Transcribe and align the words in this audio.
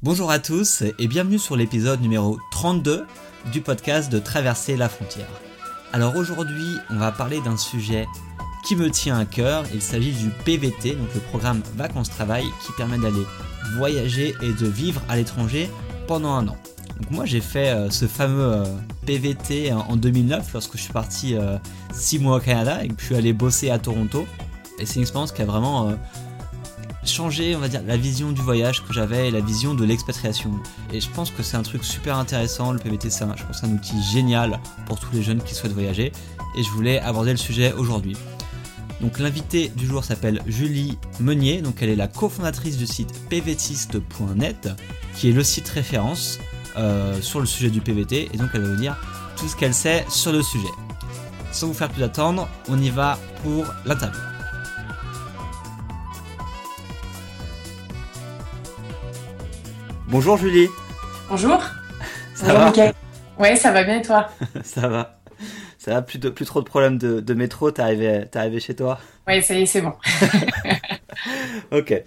Bonjour 0.00 0.30
à 0.30 0.38
tous 0.38 0.84
et 1.00 1.08
bienvenue 1.08 1.40
sur 1.40 1.56
l'épisode 1.56 2.00
numéro 2.00 2.38
32 2.52 3.04
du 3.50 3.60
podcast 3.60 4.12
de 4.12 4.20
Traverser 4.20 4.76
la 4.76 4.88
frontière. 4.88 5.26
Alors 5.92 6.14
aujourd'hui, 6.14 6.76
on 6.88 6.98
va 6.98 7.10
parler 7.10 7.40
d'un 7.40 7.56
sujet 7.56 8.06
qui 8.64 8.76
me 8.76 8.92
tient 8.92 9.18
à 9.18 9.24
cœur. 9.24 9.64
Il 9.74 9.82
s'agit 9.82 10.12
du 10.12 10.30
PVT, 10.44 10.92
donc 10.94 11.12
le 11.16 11.20
programme 11.20 11.62
Vacances-Travail, 11.74 12.44
qui 12.64 12.70
permet 12.76 12.98
d'aller 12.98 13.26
voyager 13.76 14.36
et 14.40 14.52
de 14.52 14.66
vivre 14.68 15.02
à 15.08 15.16
l'étranger 15.16 15.68
pendant 16.06 16.34
un 16.34 16.46
an. 16.46 16.56
Donc 17.00 17.10
moi 17.10 17.24
j'ai 17.24 17.40
fait 17.40 17.70
euh, 17.70 17.90
ce 17.90 18.06
fameux 18.06 18.52
euh, 18.54 18.64
PVT 19.04 19.72
en 19.72 19.96
2009 19.96 20.52
lorsque 20.52 20.76
je 20.76 20.82
suis 20.82 20.92
parti 20.92 21.34
6 21.92 22.16
euh, 22.16 22.20
mois 22.20 22.36
au 22.36 22.40
Canada 22.40 22.84
et 22.84 22.88
que 22.88 23.02
je 23.02 23.14
allé 23.14 23.32
bosser 23.32 23.70
à 23.70 23.80
Toronto. 23.80 24.28
Et 24.78 24.86
c'est 24.86 24.94
une 24.96 25.02
expérience 25.02 25.32
qui 25.32 25.42
a 25.42 25.44
vraiment 25.44 25.92
changer, 27.10 27.56
on 27.56 27.58
va 27.58 27.68
dire, 27.68 27.82
la 27.86 27.96
vision 27.96 28.32
du 28.32 28.40
voyage 28.40 28.84
que 28.84 28.92
j'avais 28.92 29.28
et 29.28 29.30
la 29.30 29.40
vision 29.40 29.74
de 29.74 29.84
l'expatriation. 29.84 30.50
Et 30.92 31.00
je 31.00 31.08
pense 31.10 31.30
que 31.30 31.42
c'est 31.42 31.56
un 31.56 31.62
truc 31.62 31.84
super 31.84 32.16
intéressant, 32.16 32.72
le 32.72 32.78
PVT, 32.78 33.10
c'est 33.10 33.24
un, 33.24 33.34
je 33.36 33.44
pense 33.44 33.64
un 33.64 33.72
outil 33.72 34.02
génial 34.02 34.60
pour 34.86 34.98
tous 34.98 35.12
les 35.12 35.22
jeunes 35.22 35.42
qui 35.42 35.54
souhaitent 35.54 35.72
voyager. 35.72 36.12
Et 36.56 36.62
je 36.62 36.70
voulais 36.70 37.00
aborder 37.00 37.30
le 37.30 37.36
sujet 37.36 37.72
aujourd'hui. 37.72 38.16
Donc 39.00 39.18
l'invité 39.18 39.68
du 39.68 39.86
jour 39.86 40.04
s'appelle 40.04 40.42
Julie 40.46 40.98
Meunier, 41.20 41.62
donc 41.62 41.82
elle 41.82 41.90
est 41.90 41.96
la 41.96 42.08
cofondatrice 42.08 42.76
du 42.76 42.86
site 42.86 43.12
pvtiste.net, 43.28 44.68
qui 45.14 45.30
est 45.30 45.32
le 45.32 45.44
site 45.44 45.68
référence 45.68 46.38
euh, 46.76 47.20
sur 47.20 47.40
le 47.40 47.46
sujet 47.46 47.70
du 47.70 47.80
PVT, 47.80 48.28
et 48.32 48.36
donc 48.36 48.50
elle 48.54 48.62
va 48.62 48.70
vous 48.70 48.80
dire 48.80 48.96
tout 49.36 49.46
ce 49.46 49.56
qu'elle 49.56 49.74
sait 49.74 50.04
sur 50.08 50.32
le 50.32 50.42
sujet. 50.42 50.68
Sans 51.52 51.68
vous 51.68 51.74
faire 51.74 51.90
plus 51.90 52.02
attendre, 52.02 52.48
on 52.68 52.78
y 52.80 52.90
va 52.90 53.18
pour 53.42 53.66
l'interview. 53.84 54.37
Bonjour 60.10 60.38
Julie. 60.38 60.68
Bonjour. 61.28 61.62
Ça 62.34 62.54
Bonjour 62.54 62.84
va 62.86 62.92
Ouais, 63.38 63.56
ça 63.56 63.72
va 63.72 63.84
bien 63.84 63.98
et 63.98 64.02
toi 64.02 64.30
Ça 64.64 64.88
va. 64.88 65.20
Ça 65.76 65.92
va, 65.92 66.02
plus, 66.02 66.18
de, 66.18 66.30
plus 66.30 66.46
trop 66.46 66.62
de 66.62 66.66
problèmes 66.66 66.96
de, 66.96 67.34
métro, 67.34 67.70
t'es 67.70 67.82
arrivé, 67.82 68.24
arrivé 68.34 68.58
chez 68.58 68.74
toi 68.74 68.98
Oui, 69.26 69.42
ça 69.42 69.54
y 69.54 69.62
est, 69.62 69.66
c'est 69.66 69.82
bon. 69.82 69.92
ok. 71.72 72.02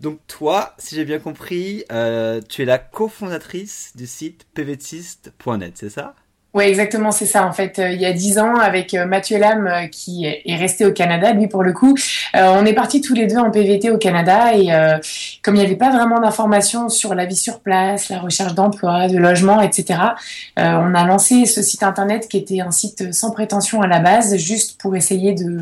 Donc 0.00 0.18
toi, 0.26 0.74
si 0.78 0.96
j'ai 0.96 1.04
bien 1.04 1.20
compris, 1.20 1.84
euh, 1.92 2.40
tu 2.48 2.62
es 2.62 2.64
la 2.64 2.78
cofondatrice 2.78 3.92
du 3.94 4.08
site 4.08 4.46
pvtiste.net, 4.54 5.74
c'est 5.76 5.90
ça? 5.90 6.16
Oui, 6.54 6.66
exactement, 6.66 7.10
c'est 7.10 7.26
ça. 7.26 7.44
En 7.48 7.52
fait, 7.52 7.80
euh, 7.80 7.90
il 7.90 8.00
y 8.00 8.06
a 8.06 8.12
dix 8.12 8.38
ans, 8.38 8.54
avec 8.54 8.94
euh, 8.94 9.06
Mathieu 9.06 9.38
Lam, 9.38 9.66
euh, 9.66 9.86
qui 9.88 10.24
est 10.24 10.56
resté 10.56 10.86
au 10.86 10.92
Canada, 10.92 11.32
lui 11.32 11.48
pour 11.48 11.64
le 11.64 11.72
coup, 11.72 11.96
on 12.32 12.64
est 12.64 12.74
partis 12.74 13.00
tous 13.00 13.14
les 13.14 13.26
deux 13.26 13.38
en 13.38 13.50
PVT 13.50 13.90
au 13.90 13.98
Canada 13.98 14.54
et 14.54 14.68
comme 15.42 15.54
il 15.54 15.58
n'y 15.58 15.64
avait 15.64 15.76
pas 15.76 15.90
vraiment 15.90 16.20
d'informations 16.20 16.88
sur 16.88 17.14
la 17.14 17.26
vie 17.26 17.36
sur 17.36 17.60
place, 17.60 18.08
la 18.08 18.18
recherche 18.18 18.54
d'emploi, 18.54 19.08
de 19.08 19.16
logement, 19.16 19.60
etc., 19.60 20.00
on 20.56 20.94
a 20.94 21.04
lancé 21.06 21.46
ce 21.46 21.62
site 21.62 21.82
internet 21.82 22.28
qui 22.28 22.38
était 22.38 22.60
un 22.60 22.70
site 22.70 23.12
sans 23.12 23.30
prétention 23.30 23.82
à 23.82 23.86
la 23.86 24.00
base, 24.00 24.36
juste 24.36 24.80
pour 24.80 24.96
essayer 24.96 25.32
de 25.32 25.60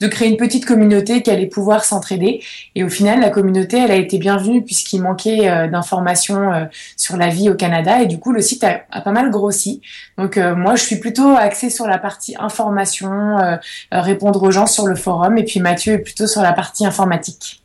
de 0.00 0.06
créer 0.06 0.28
une 0.28 0.36
petite 0.36 0.64
communauté 0.64 1.22
qui 1.22 1.30
allait 1.30 1.46
pouvoir 1.46 1.84
s'entraider. 1.84 2.42
Et 2.74 2.82
au 2.84 2.88
final, 2.88 3.20
la 3.20 3.30
communauté, 3.30 3.78
elle 3.78 3.90
a 3.90 3.96
été 3.96 4.18
bienvenue 4.18 4.64
puisqu'il 4.64 5.02
manquait 5.02 5.48
euh, 5.48 5.68
d'informations 5.68 6.52
euh, 6.52 6.64
sur 6.96 7.16
la 7.16 7.28
vie 7.28 7.50
au 7.50 7.54
Canada. 7.54 8.02
Et 8.02 8.06
du 8.06 8.18
coup, 8.18 8.32
le 8.32 8.40
site 8.40 8.64
a, 8.64 9.00
pas 9.00 9.12
mal 9.12 9.30
grossi. 9.30 9.82
Donc 10.16 10.38
euh, 10.38 10.54
moi, 10.54 10.74
je 10.76 10.82
suis 10.82 10.96
plutôt 10.96 11.36
axée 11.36 11.70
sur 11.70 11.86
la 11.86 11.98
partie 11.98 12.34
information, 12.38 13.36
répondre 13.92 14.42
aux 14.42 14.50
gens 14.50 14.66
sur 14.66 14.86
le 14.86 14.94
forum. 14.94 15.38
Et 15.38 15.44
puis 15.44 15.60
Mathieu 15.60 15.94
est 15.94 15.98
plutôt 15.98 16.26
sur 16.26 16.42
la 16.42 16.52
partie 16.52 16.86
informatique. 16.86 17.59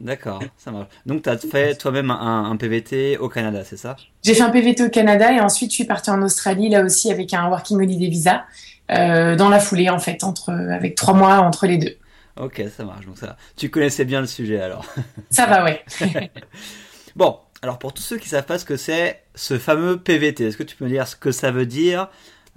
D'accord, 0.00 0.42
ça 0.56 0.70
marche. 0.70 0.88
Donc, 1.06 1.22
tu 1.22 1.28
as 1.28 1.36
fait 1.36 1.76
toi-même 1.76 2.10
un, 2.10 2.50
un, 2.50 2.56
PVT 2.56 3.18
au 3.18 3.28
Canada, 3.28 3.62
c'est 3.64 3.76
ça? 3.76 3.96
J'ai 4.24 4.34
fait 4.34 4.42
un 4.42 4.50
PVT 4.50 4.84
au 4.84 4.88
Canada 4.88 5.30
et 5.32 5.40
ensuite 5.40 5.70
je 5.70 5.76
suis 5.76 5.84
partie 5.84 6.10
en 6.10 6.22
Australie, 6.22 6.70
là 6.70 6.82
aussi 6.82 7.12
avec 7.12 7.34
un 7.34 7.48
Working 7.48 7.76
Holiday 7.76 8.08
Visa. 8.08 8.44
Euh, 8.90 9.36
dans 9.36 9.48
la 9.48 9.60
foulée 9.60 9.88
en 9.88 10.00
fait, 10.00 10.24
entre 10.24 10.50
avec 10.50 10.96
trois 10.96 11.14
mois 11.14 11.38
entre 11.38 11.66
les 11.66 11.78
deux. 11.78 11.96
Ok, 12.36 12.62
ça 12.76 12.84
marche. 12.84 13.06
Donc 13.06 13.18
ça, 13.18 13.36
tu 13.56 13.70
connaissais 13.70 14.04
bien 14.04 14.20
le 14.20 14.26
sujet 14.26 14.60
alors. 14.60 14.84
Ça 15.30 15.46
va, 15.46 15.62
ouais. 15.64 15.84
bon, 17.16 17.38
alors 17.62 17.78
pour 17.78 17.92
tous 17.92 18.02
ceux 18.02 18.18
qui 18.18 18.28
savent 18.28 18.46
pas 18.46 18.58
ce 18.58 18.64
que 18.64 18.76
c'est, 18.76 19.22
ce 19.34 19.58
fameux 19.58 19.98
PVT, 19.98 20.46
est-ce 20.46 20.56
que 20.56 20.62
tu 20.62 20.74
peux 20.74 20.86
me 20.86 20.90
dire 20.90 21.06
ce 21.06 21.16
que 21.16 21.30
ça 21.30 21.50
veut 21.50 21.66
dire, 21.66 22.08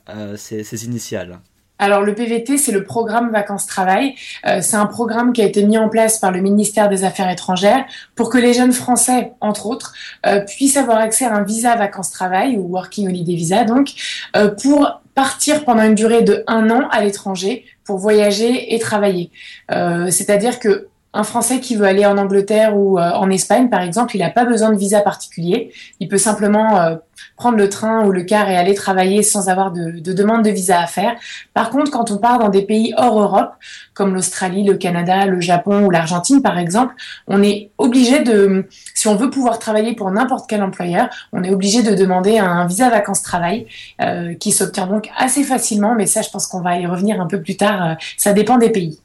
euh, 0.09 0.37
ces, 0.37 0.85
initiales? 0.85 1.39
Alors 1.79 2.01
le 2.01 2.13
PVT, 2.13 2.57
c'est 2.57 2.71
le 2.71 2.83
programme 2.83 3.31
vacances-travail. 3.31 4.15
Euh, 4.45 4.59
c'est 4.61 4.75
un 4.75 4.85
programme 4.85 5.33
qui 5.33 5.41
a 5.41 5.45
été 5.45 5.63
mis 5.63 5.77
en 5.77 5.89
place 5.89 6.19
par 6.19 6.31
le 6.31 6.39
ministère 6.39 6.87
des 6.87 7.03
Affaires 7.03 7.29
étrangères 7.29 7.85
pour 8.15 8.29
que 8.29 8.37
les 8.37 8.53
jeunes 8.53 8.73
Français, 8.73 9.33
entre 9.41 9.65
autres, 9.65 9.93
euh, 10.25 10.39
puissent 10.39 10.77
avoir 10.77 10.97
accès 10.97 11.25
à 11.25 11.33
un 11.33 11.43
visa 11.43 11.75
vacances-travail 11.75 12.57
ou 12.57 12.71
Working 12.71 13.07
Holiday 13.09 13.35
Visa, 13.35 13.63
donc 13.63 13.89
euh, 14.35 14.49
pour 14.49 15.01
partir 15.15 15.65
pendant 15.65 15.83
une 15.83 15.95
durée 15.95 16.21
de 16.21 16.43
un 16.47 16.69
an 16.69 16.87
à 16.89 17.01
l'étranger 17.01 17.65
pour 17.83 17.97
voyager 17.97 18.73
et 18.73 18.79
travailler. 18.79 19.29
C'est-à-dire 19.69 20.59
que 20.59 20.87
un 21.13 21.23
Français 21.23 21.59
qui 21.59 21.75
veut 21.75 21.85
aller 21.85 22.05
en 22.05 22.17
Angleterre 22.17 22.75
ou 22.75 22.97
euh, 22.97 23.11
en 23.11 23.29
Espagne, 23.29 23.69
par 23.69 23.81
exemple, 23.81 24.15
il 24.15 24.19
n'a 24.19 24.31
pas 24.31 24.45
besoin 24.45 24.71
de 24.71 24.77
visa 24.77 25.01
particulier. 25.01 25.71
Il 25.99 26.07
peut 26.07 26.17
simplement 26.17 26.79
euh, 26.79 26.95
prendre 27.37 27.57
le 27.57 27.69
train 27.69 28.03
ou 28.05 28.11
le 28.11 28.23
car 28.23 28.49
et 28.49 28.57
aller 28.57 28.73
travailler 28.73 29.21
sans 29.21 29.47
avoir 29.47 29.71
de, 29.71 29.91
de, 29.91 30.13
demande 30.13 30.43
de 30.43 30.49
visa 30.49 30.81
à 30.81 30.87
faire. 30.87 31.15
Par 31.53 31.69
contre, 31.69 31.91
quand 31.91 32.09
on 32.09 32.17
part 32.17 32.39
dans 32.39 32.49
des 32.49 32.63
pays 32.63 32.95
hors 32.97 33.19
Europe, 33.21 33.53
comme 33.93 34.15
l'Australie, 34.15 34.63
le 34.63 34.75
Canada, 34.75 35.27
le 35.27 35.39
Japon 35.39 35.85
ou 35.85 35.91
l'Argentine, 35.91 36.41
par 36.41 36.57
exemple, 36.57 36.95
on 37.27 37.43
est 37.43 37.69
obligé 37.77 38.23
de, 38.23 38.67
si 38.95 39.07
on 39.07 39.15
veut 39.15 39.29
pouvoir 39.29 39.59
travailler 39.59 39.93
pour 39.93 40.09
n'importe 40.09 40.49
quel 40.49 40.63
employeur, 40.63 41.09
on 41.31 41.43
est 41.43 41.51
obligé 41.51 41.83
de 41.83 41.93
demander 41.93 42.39
un 42.39 42.65
visa 42.65 42.89
vacances-travail 42.89 43.67
euh, 44.01 44.33
qui 44.33 44.51
s'obtient 44.51 44.87
donc 44.87 45.09
assez 45.15 45.43
facilement. 45.43 45.93
Mais 45.93 46.07
ça, 46.07 46.23
je 46.23 46.29
pense 46.31 46.47
qu'on 46.47 46.61
va 46.61 46.79
y 46.79 46.87
revenir 46.87 47.21
un 47.21 47.27
peu 47.27 47.39
plus 47.39 47.55
tard. 47.55 47.97
ça 48.17 48.33
dépend 48.33 48.57
des 48.57 48.71
pays. 48.71 48.99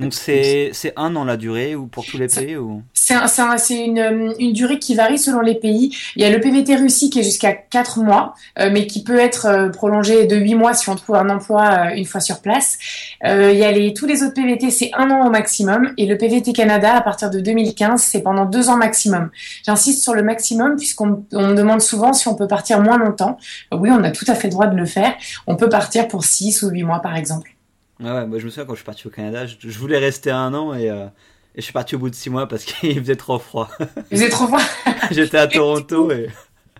Donc 0.00 0.14
c'est 0.14 0.72
un 0.96 1.14
an 1.16 1.24
la 1.24 1.36
durée 1.36 1.74
ou 1.76 1.86
pour 1.86 2.04
tous 2.04 2.18
les 2.18 2.28
pays 2.28 2.56
ou? 2.56 2.82
C'est 2.94 3.84
une, 3.84 4.34
une, 4.38 4.52
durée 4.52 4.78
qui 4.78 4.94
varie 4.94 5.18
selon 5.18 5.40
les 5.40 5.54
pays. 5.54 5.96
Il 6.16 6.22
y 6.22 6.24
a 6.24 6.30
le 6.30 6.40
PVT 6.40 6.76
Russie 6.76 7.10
qui 7.10 7.20
est 7.20 7.22
jusqu'à 7.22 7.52
4 7.52 8.00
mois, 8.00 8.34
euh, 8.58 8.70
mais 8.72 8.86
qui 8.86 9.02
peut 9.02 9.18
être 9.18 9.46
euh, 9.46 9.68
prolongé 9.68 10.26
de 10.26 10.36
8 10.36 10.54
mois 10.54 10.74
si 10.74 10.88
on 10.88 10.94
trouve 10.94 11.16
un 11.16 11.28
emploi 11.28 11.62
euh, 11.62 11.96
une 11.96 12.04
fois 12.04 12.20
sur 12.20 12.40
place. 12.40 12.78
il 13.24 13.56
y 13.56 13.64
a 13.64 13.72
les, 13.72 13.92
tous 13.92 14.06
les 14.06 14.22
autres 14.22 14.34
PVT, 14.34 14.70
c'est 14.70 14.90
un 14.94 15.10
an 15.10 15.26
au 15.26 15.30
maximum. 15.30 15.92
Et 15.98 16.06
le 16.06 16.16
PVT 16.16 16.52
Canada, 16.52 16.94
à 16.94 17.00
partir 17.00 17.30
de 17.30 17.40
2015, 17.40 18.00
c'est 18.00 18.22
pendant 18.22 18.44
2 18.44 18.68
ans 18.68 18.76
maximum. 18.76 19.30
J'insiste 19.64 20.02
sur 20.02 20.14
le 20.14 20.22
maximum 20.22 20.76
puisqu'on 20.76 21.24
on 21.32 21.48
me 21.48 21.54
demande 21.54 21.80
souvent 21.80 22.12
si 22.12 22.28
on 22.28 22.34
peut 22.34 22.48
partir 22.48 22.80
moins 22.80 22.98
longtemps. 22.98 23.36
Oui, 23.72 23.90
on 23.92 24.02
a 24.04 24.10
tout 24.10 24.26
à 24.28 24.34
fait 24.34 24.48
le 24.48 24.52
droit 24.52 24.66
de 24.66 24.76
le 24.76 24.86
faire. 24.86 25.14
On 25.46 25.56
peut 25.56 25.68
partir 25.68 26.08
pour 26.08 26.24
6 26.24 26.62
ou 26.62 26.70
8 26.70 26.82
mois 26.84 27.00
par 27.00 27.16
exemple. 27.16 27.52
Ouais, 28.00 28.26
moi 28.26 28.38
je 28.38 28.44
me 28.44 28.50
souviens 28.50 28.64
quand 28.64 28.72
je 28.72 28.78
suis 28.78 28.84
parti 28.84 29.06
au 29.06 29.10
Canada, 29.10 29.46
je, 29.46 29.78
voulais 29.78 29.98
rester 29.98 30.30
un 30.30 30.54
an 30.54 30.74
et, 30.74 30.90
euh, 30.90 31.06
et, 31.54 31.58
je 31.58 31.62
suis 31.62 31.72
parti 31.72 31.94
au 31.94 31.98
bout 31.98 32.10
de 32.10 32.14
six 32.14 32.30
mois 32.30 32.48
parce 32.48 32.64
qu'il 32.64 32.98
faisait 32.98 33.16
trop 33.16 33.38
froid. 33.38 33.68
Il 34.10 34.16
faisait 34.16 34.28
trop 34.28 34.46
froid 34.46 34.62
J'étais 35.10 35.38
à 35.38 35.46
Toronto 35.46 36.10
et. 36.10 36.28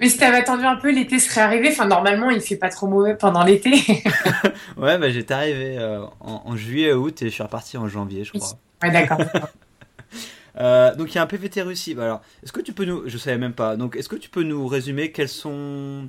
Mais 0.01 0.09
si 0.09 0.19
t'avais 0.19 0.39
attendu 0.39 0.65
un 0.65 0.77
peu, 0.77 0.91
l'été 0.91 1.19
serait 1.21 1.43
arrivé. 1.43 1.69
Enfin, 1.71 1.87
normalement, 1.87 2.31
il 2.31 2.41
fait 2.41 2.57
pas 2.57 2.71
trop 2.71 2.89
mauvais 2.89 3.15
pendant 3.15 3.45
l'été. 3.45 3.71
ouais, 4.77 4.99
bah 4.99 5.11
j'étais 5.11 5.35
arrivé 5.35 5.79
euh, 5.79 6.05
en, 6.21 6.57
juillet, 6.57 6.93
août 6.93 7.23
et 7.23 7.27
je 7.27 7.31
suis 7.31 7.43
reparti 7.43 7.77
en 7.77 7.87
janvier, 7.87 8.25
je 8.25 8.33
crois. 8.33 8.59
Ouais, 8.83 8.91
d'accord. 8.91 9.21
euh, 10.59 10.95
donc 10.97 11.13
il 11.13 11.17
y 11.17 11.19
a 11.19 11.23
un 11.23 11.27
PVT 11.27 11.63
Russie. 11.63 11.95
Bah, 11.95 12.05
alors, 12.05 12.23
est-ce 12.43 12.53
que 12.53 12.61
tu 12.61 12.73
peux 12.73 12.85
nous, 12.85 13.03
je 13.07 13.17
savais 13.17 13.39
même 13.39 13.53
pas. 13.53 13.77
Donc, 13.77 13.95
est-ce 13.95 14.09
que 14.09 14.17
tu 14.17 14.29
peux 14.29 14.43
nous 14.43 14.67
résumer 14.67 15.13
quels 15.13 15.29
sont, 15.29 16.09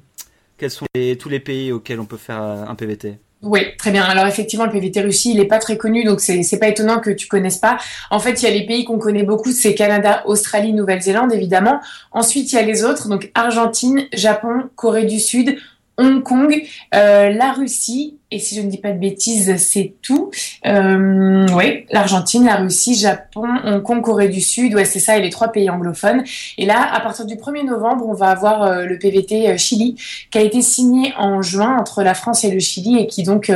quels 0.58 0.72
sont 0.72 0.88
tous 1.20 1.30
les 1.30 1.40
pays 1.40 1.72
auxquels 1.72 2.00
on 2.00 2.06
peut 2.06 2.18
faire 2.18 2.42
un 2.42 2.74
PVT 2.74 3.20
oui, 3.44 3.60
très 3.78 3.92
bien. 3.92 4.04
Alors 4.04 4.26
effectivement, 4.26 4.66
le 4.66 4.72
PVT 4.72 5.02
Russie, 5.02 5.32
il 5.32 5.38
n'est 5.38 5.46
pas 5.46 5.60
très 5.60 5.76
connu, 5.78 6.06
donc 6.06 6.22
c'est 6.22 6.44
c'est 6.44 6.60
pas 6.60 6.70
étonnant 6.70 7.00
que 7.00 7.10
tu 7.10 7.28
connaisses 7.28 7.58
pas. 7.58 7.78
En 8.10 8.20
fait, 8.20 8.42
il 8.42 8.46
y 8.46 8.48
a 8.48 8.52
les 8.52 8.66
pays 8.66 8.86
qu'on 8.86 8.98
connaît 8.98 9.24
beaucoup, 9.24 9.52
c'est 9.52 9.76
Canada, 9.76 10.24
Australie, 10.26 10.72
Nouvelle-Zélande, 10.72 11.34
évidemment. 11.34 11.82
Ensuite, 12.14 12.54
il 12.54 12.56
y 12.56 12.60
a 12.60 12.62
les 12.62 12.86
autres, 12.86 13.10
donc 13.10 13.32
Argentine, 13.36 14.08
Japon, 14.14 14.70
Corée 14.78 15.04
du 15.04 15.20
Sud, 15.20 15.58
Hong 15.98 16.24
Kong, 16.24 16.64
euh, 16.96 17.30
la 17.30 17.54
Russie, 17.54 18.18
et 18.32 18.40
si 18.40 18.56
je 18.56 18.62
ne 18.62 18.70
dis 18.70 18.80
pas 18.80 18.92
de 18.92 19.00
bêtises, 19.00 19.56
c'est 19.58 19.94
tout. 20.02 20.32
Euh, 20.66 21.46
oui, 21.56 21.86
l'Argentine, 21.92 22.46
la 22.46 22.56
Russie, 22.56 22.96
Japon, 22.96 23.48
Hong 23.64 23.84
Kong, 23.84 24.02
Corée 24.02 24.30
du 24.30 24.42
Sud, 24.42 24.74
ouais, 24.74 24.86
c'est 24.86 25.00
ça, 25.00 25.18
et 25.18 25.22
les 25.22 25.30
trois 25.30 25.50
pays 25.50 25.70
anglophones. 25.70 26.24
Et 26.58 26.66
là, 26.66 26.92
à 26.94 27.00
partir 27.00 27.26
du 27.26 27.36
1er 27.36 27.66
novembre, 27.66 28.08
on 28.08 28.14
va 28.14 28.32
avoir 28.32 28.64
euh, 28.64 28.86
le 28.86 28.98
PVT 28.98 29.58
Chili, 29.58 29.96
qui 30.32 30.38
a 30.38 30.42
été 30.42 30.62
signé 30.62 31.14
en 31.18 31.42
juin 31.42 31.78
entre 31.78 32.02
la 32.02 32.16
France 32.16 32.44
et 32.44 32.52
le 32.52 32.60
Chili, 32.60 32.98
et 32.98 33.08
qui 33.08 33.24
donc 33.24 33.52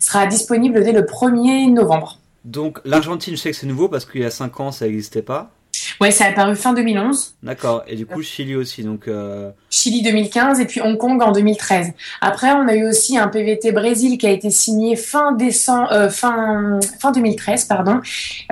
sera 0.00 0.26
disponible 0.26 0.82
dès 0.82 0.92
le 0.92 1.02
1er 1.02 1.72
novembre. 1.72 2.18
Donc 2.44 2.80
l'Argentine, 2.84 3.36
je 3.36 3.40
sais 3.40 3.50
que 3.50 3.56
c'est 3.56 3.66
nouveau 3.66 3.88
parce 3.88 4.04
qu'il 4.04 4.20
y 4.20 4.24
a 4.24 4.30
5 4.30 4.60
ans, 4.60 4.72
ça 4.72 4.86
n'existait 4.86 5.22
pas. 5.22 5.50
Ouais, 6.00 6.10
ça 6.10 6.24
a 6.24 6.28
apparu 6.28 6.56
fin 6.56 6.72
2011. 6.72 7.36
D'accord. 7.42 7.84
Et 7.86 7.96
du 7.96 8.06
coup, 8.06 8.22
Chili 8.22 8.56
aussi, 8.56 8.82
donc. 8.82 9.08
Euh... 9.08 9.50
Chili 9.70 10.02
2015 10.02 10.60
et 10.60 10.64
puis 10.66 10.80
Hong 10.80 10.96
Kong 10.96 11.22
en 11.22 11.32
2013. 11.32 11.92
Après, 12.20 12.52
on 12.52 12.68
a 12.68 12.74
eu 12.74 12.86
aussi 12.86 13.18
un 13.18 13.28
PVT 13.28 13.72
Brésil 13.72 14.18
qui 14.18 14.26
a 14.26 14.30
été 14.30 14.50
signé 14.50 14.96
fin 14.96 15.32
décembre, 15.32 15.88
euh, 15.92 16.08
fin 16.08 16.78
fin 17.00 17.12
2013, 17.12 17.64
pardon. 17.64 18.00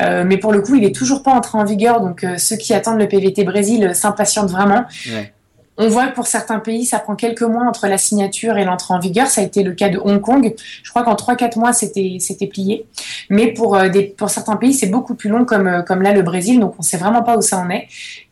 Euh, 0.00 0.24
mais 0.26 0.38
pour 0.38 0.52
le 0.52 0.60
coup, 0.60 0.74
il 0.74 0.84
est 0.84 0.94
toujours 0.94 1.22
pas 1.22 1.32
entré 1.32 1.58
en 1.58 1.64
vigueur, 1.64 2.00
donc 2.00 2.26
ceux 2.38 2.56
qui 2.56 2.74
attendent 2.74 2.98
le 2.98 3.08
PVT 3.08 3.44
Brésil 3.44 3.94
s'impatientent 3.94 4.50
vraiment. 4.50 4.84
Ouais. 5.06 5.32
On 5.76 5.88
voit 5.88 6.06
que 6.06 6.14
pour 6.14 6.28
certains 6.28 6.60
pays, 6.60 6.84
ça 6.84 7.00
prend 7.00 7.16
quelques 7.16 7.42
mois 7.42 7.64
entre 7.64 7.88
la 7.88 7.98
signature 7.98 8.56
et 8.58 8.64
l'entrée 8.64 8.94
en 8.94 9.00
vigueur. 9.00 9.26
Ça 9.26 9.40
a 9.40 9.44
été 9.44 9.64
le 9.64 9.72
cas 9.72 9.88
de 9.88 9.98
Hong 9.98 10.20
Kong. 10.20 10.54
Je 10.82 10.90
crois 10.90 11.02
qu'en 11.02 11.14
3-4 11.14 11.58
mois, 11.58 11.72
c'était 11.72 12.46
plié. 12.46 12.86
Mais 13.28 13.48
pour 13.48 13.76
euh, 13.76 13.88
pour 14.16 14.30
certains 14.30 14.54
pays, 14.56 14.72
c'est 14.72 14.86
beaucoup 14.86 15.14
plus 15.14 15.28
long, 15.28 15.44
comme 15.44 15.66
euh, 15.66 15.82
comme 15.82 16.02
là 16.02 16.12
le 16.12 16.22
Brésil. 16.22 16.60
Donc 16.60 16.74
on 16.78 16.82
sait 16.82 16.96
vraiment 16.96 17.22
pas 17.22 17.36
où 17.36 17.42
ça 17.42 17.58
en 17.58 17.70
est. 17.70 17.88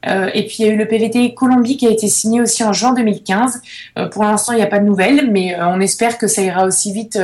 Euh, 0.07 0.31
et 0.35 0.47
puis 0.47 0.57
il 0.61 0.67
y 0.67 0.69
a 0.69 0.73
eu 0.73 0.77
le 0.77 0.87
PVT 0.87 1.35
Colombie 1.35 1.77
qui 1.77 1.87
a 1.87 1.91
été 1.91 2.07
signé 2.07 2.41
aussi 2.41 2.63
en 2.63 2.73
juin 2.73 2.93
2015. 2.93 3.61
Euh, 3.99 4.09
pour 4.09 4.23
l'instant, 4.23 4.53
il 4.53 4.57
n'y 4.57 4.63
a 4.63 4.67
pas 4.67 4.79
de 4.79 4.85
nouvelles, 4.85 5.29
mais 5.31 5.57
on 5.61 5.81
espère 5.81 6.19
que 6.19 6.29
ça 6.29 6.43
ira 6.43 6.65
aussi 6.65 6.93
vite 6.93 7.19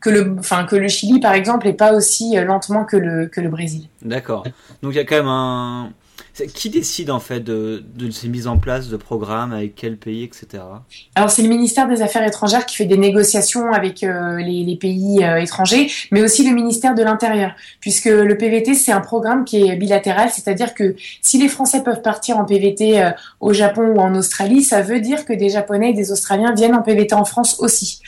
que 0.00 0.10
le 0.10 0.36
que 0.68 0.76
le 0.76 0.88
Chili 0.88 1.18
par 1.18 1.32
exemple 1.34 1.66
et 1.66 1.72
pas 1.72 1.92
aussi 1.92 2.36
lentement 2.36 2.84
que 2.84 2.96
le 2.96 3.26
que 3.26 3.40
le 3.40 3.48
Brésil. 3.48 3.88
D'accord. 4.02 4.44
Donc 4.82 4.92
il 4.92 4.96
y 4.96 5.00
a 5.00 5.04
quand 5.04 5.16
même 5.16 5.26
un 5.26 5.90
qui 6.44 6.70
décide 6.70 7.10
en 7.10 7.20
fait 7.20 7.40
de, 7.40 7.82
de, 7.94 8.10
ces 8.10 8.28
mises 8.28 8.46
en 8.46 8.58
place 8.58 8.88
de 8.88 8.96
programmes 8.96 9.52
avec 9.52 9.74
quel 9.74 9.96
pays, 9.96 10.22
etc. 10.22 10.62
Alors 11.14 11.30
c'est 11.30 11.42
le 11.42 11.48
ministère 11.48 11.88
des 11.88 12.02
Affaires 12.02 12.26
étrangères 12.26 12.66
qui 12.66 12.76
fait 12.76 12.84
des 12.84 12.98
négociations 12.98 13.72
avec 13.72 14.02
euh, 14.02 14.36
les, 14.38 14.64
les, 14.64 14.76
pays 14.76 15.24
euh, 15.24 15.40
étrangers, 15.40 15.90
mais 16.10 16.22
aussi 16.22 16.46
le 16.46 16.54
ministère 16.54 16.94
de 16.94 17.02
l'Intérieur, 17.02 17.52
puisque 17.80 18.06
le 18.06 18.36
PVT 18.36 18.74
c'est 18.74 18.92
un 18.92 19.00
programme 19.00 19.44
qui 19.44 19.66
est 19.66 19.76
bilatéral, 19.76 20.30
c'est-à-dire 20.30 20.74
que 20.74 20.94
si 21.22 21.38
les 21.38 21.48
Français 21.48 21.82
peuvent 21.82 22.02
partir 22.02 22.38
en 22.38 22.44
PVT 22.44 23.02
euh, 23.02 23.10
au 23.40 23.52
Japon 23.52 23.94
ou 23.94 23.98
en 23.98 24.14
Australie, 24.14 24.62
ça 24.62 24.82
veut 24.82 25.00
dire 25.00 25.24
que 25.24 25.32
des 25.32 25.48
Japonais 25.48 25.90
et 25.90 25.94
des 25.94 26.12
Australiens 26.12 26.54
viennent 26.54 26.74
en 26.74 26.82
PVT 26.82 27.14
en 27.14 27.24
France 27.24 27.56
aussi. 27.60 28.00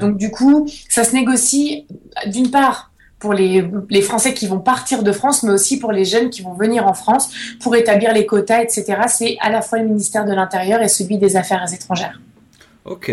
donc 0.00 0.16
du 0.16 0.30
coup, 0.30 0.68
ça 0.88 1.04
se 1.04 1.14
négocie 1.14 1.86
d'une 2.26 2.50
part 2.50 2.93
pour 3.18 3.32
les, 3.32 4.02
Français 4.02 4.34
qui 4.34 4.46
vont 4.46 4.60
partir 4.60 5.02
de 5.02 5.12
France, 5.12 5.42
mais 5.42 5.52
aussi 5.52 5.78
pour 5.78 5.92
les 5.92 6.04
jeunes 6.04 6.30
qui 6.30 6.42
vont 6.42 6.52
venir 6.52 6.86
en 6.86 6.94
France 6.94 7.30
pour 7.60 7.74
établir 7.74 8.12
les 8.12 8.26
quotas, 8.26 8.62
etc. 8.62 9.02
C'est 9.08 9.36
à 9.40 9.50
la 9.50 9.62
fois 9.62 9.78
le 9.78 9.86
ministère 9.86 10.24
de 10.24 10.32
l'Intérieur 10.32 10.82
et 10.82 10.88
celui 10.88 11.18
des 11.18 11.36
Affaires 11.36 11.64
étrangères. 11.72 12.20
Ok. 12.84 13.10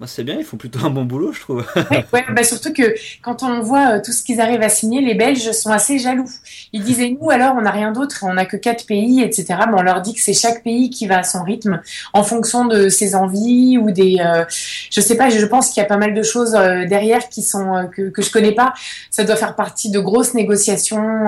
Bah, 0.00 0.06
c'est 0.06 0.22
bien, 0.22 0.36
ils 0.38 0.44
font 0.44 0.56
plutôt 0.56 0.78
un 0.84 0.90
bon 0.90 1.04
boulot, 1.04 1.32
je 1.32 1.40
trouve. 1.40 1.66
ouais, 2.12 2.24
bah, 2.30 2.44
surtout 2.44 2.72
que 2.72 2.94
quand 3.20 3.42
on 3.42 3.60
voit 3.62 3.94
euh, 3.94 4.00
tout 4.00 4.12
ce 4.12 4.22
qu'ils 4.22 4.40
arrivent 4.40 4.62
à 4.62 4.68
signer, 4.68 5.00
les 5.00 5.14
Belges 5.14 5.50
sont 5.50 5.70
assez 5.70 5.98
jaloux. 5.98 6.30
Ils 6.72 6.84
disaient 6.84 7.16
nous 7.20 7.30
alors 7.30 7.56
on 7.58 7.62
n'a 7.62 7.72
rien 7.72 7.90
d'autre, 7.90 8.20
on 8.22 8.34
n'a 8.34 8.44
que 8.44 8.56
quatre 8.56 8.86
pays, 8.86 9.22
etc. 9.22 9.46
Mais 9.66 9.74
on 9.76 9.82
leur 9.82 10.00
dit 10.00 10.14
que 10.14 10.20
c'est 10.20 10.34
chaque 10.34 10.62
pays 10.62 10.90
qui 10.90 11.08
va 11.08 11.18
à 11.18 11.22
son 11.24 11.42
rythme 11.42 11.80
en 12.12 12.22
fonction 12.22 12.64
de 12.66 12.88
ses 12.88 13.16
envies 13.16 13.76
ou 13.76 13.90
des. 13.90 14.18
Euh, 14.20 14.44
je 14.48 15.00
sais 15.00 15.16
pas, 15.16 15.30
je 15.30 15.44
pense 15.46 15.70
qu'il 15.70 15.82
y 15.82 15.84
a 15.84 15.88
pas 15.88 15.96
mal 15.96 16.14
de 16.14 16.22
choses 16.22 16.54
euh, 16.54 16.86
derrière 16.86 17.28
qui 17.28 17.42
sont 17.42 17.74
euh, 17.74 17.82
que 17.84 18.02
que 18.10 18.22
je 18.22 18.30
connais 18.30 18.52
pas. 18.52 18.74
Ça 19.10 19.24
doit 19.24 19.36
faire 19.36 19.56
partie 19.56 19.90
de 19.90 19.98
grosses 19.98 20.34
négociations, 20.34 21.26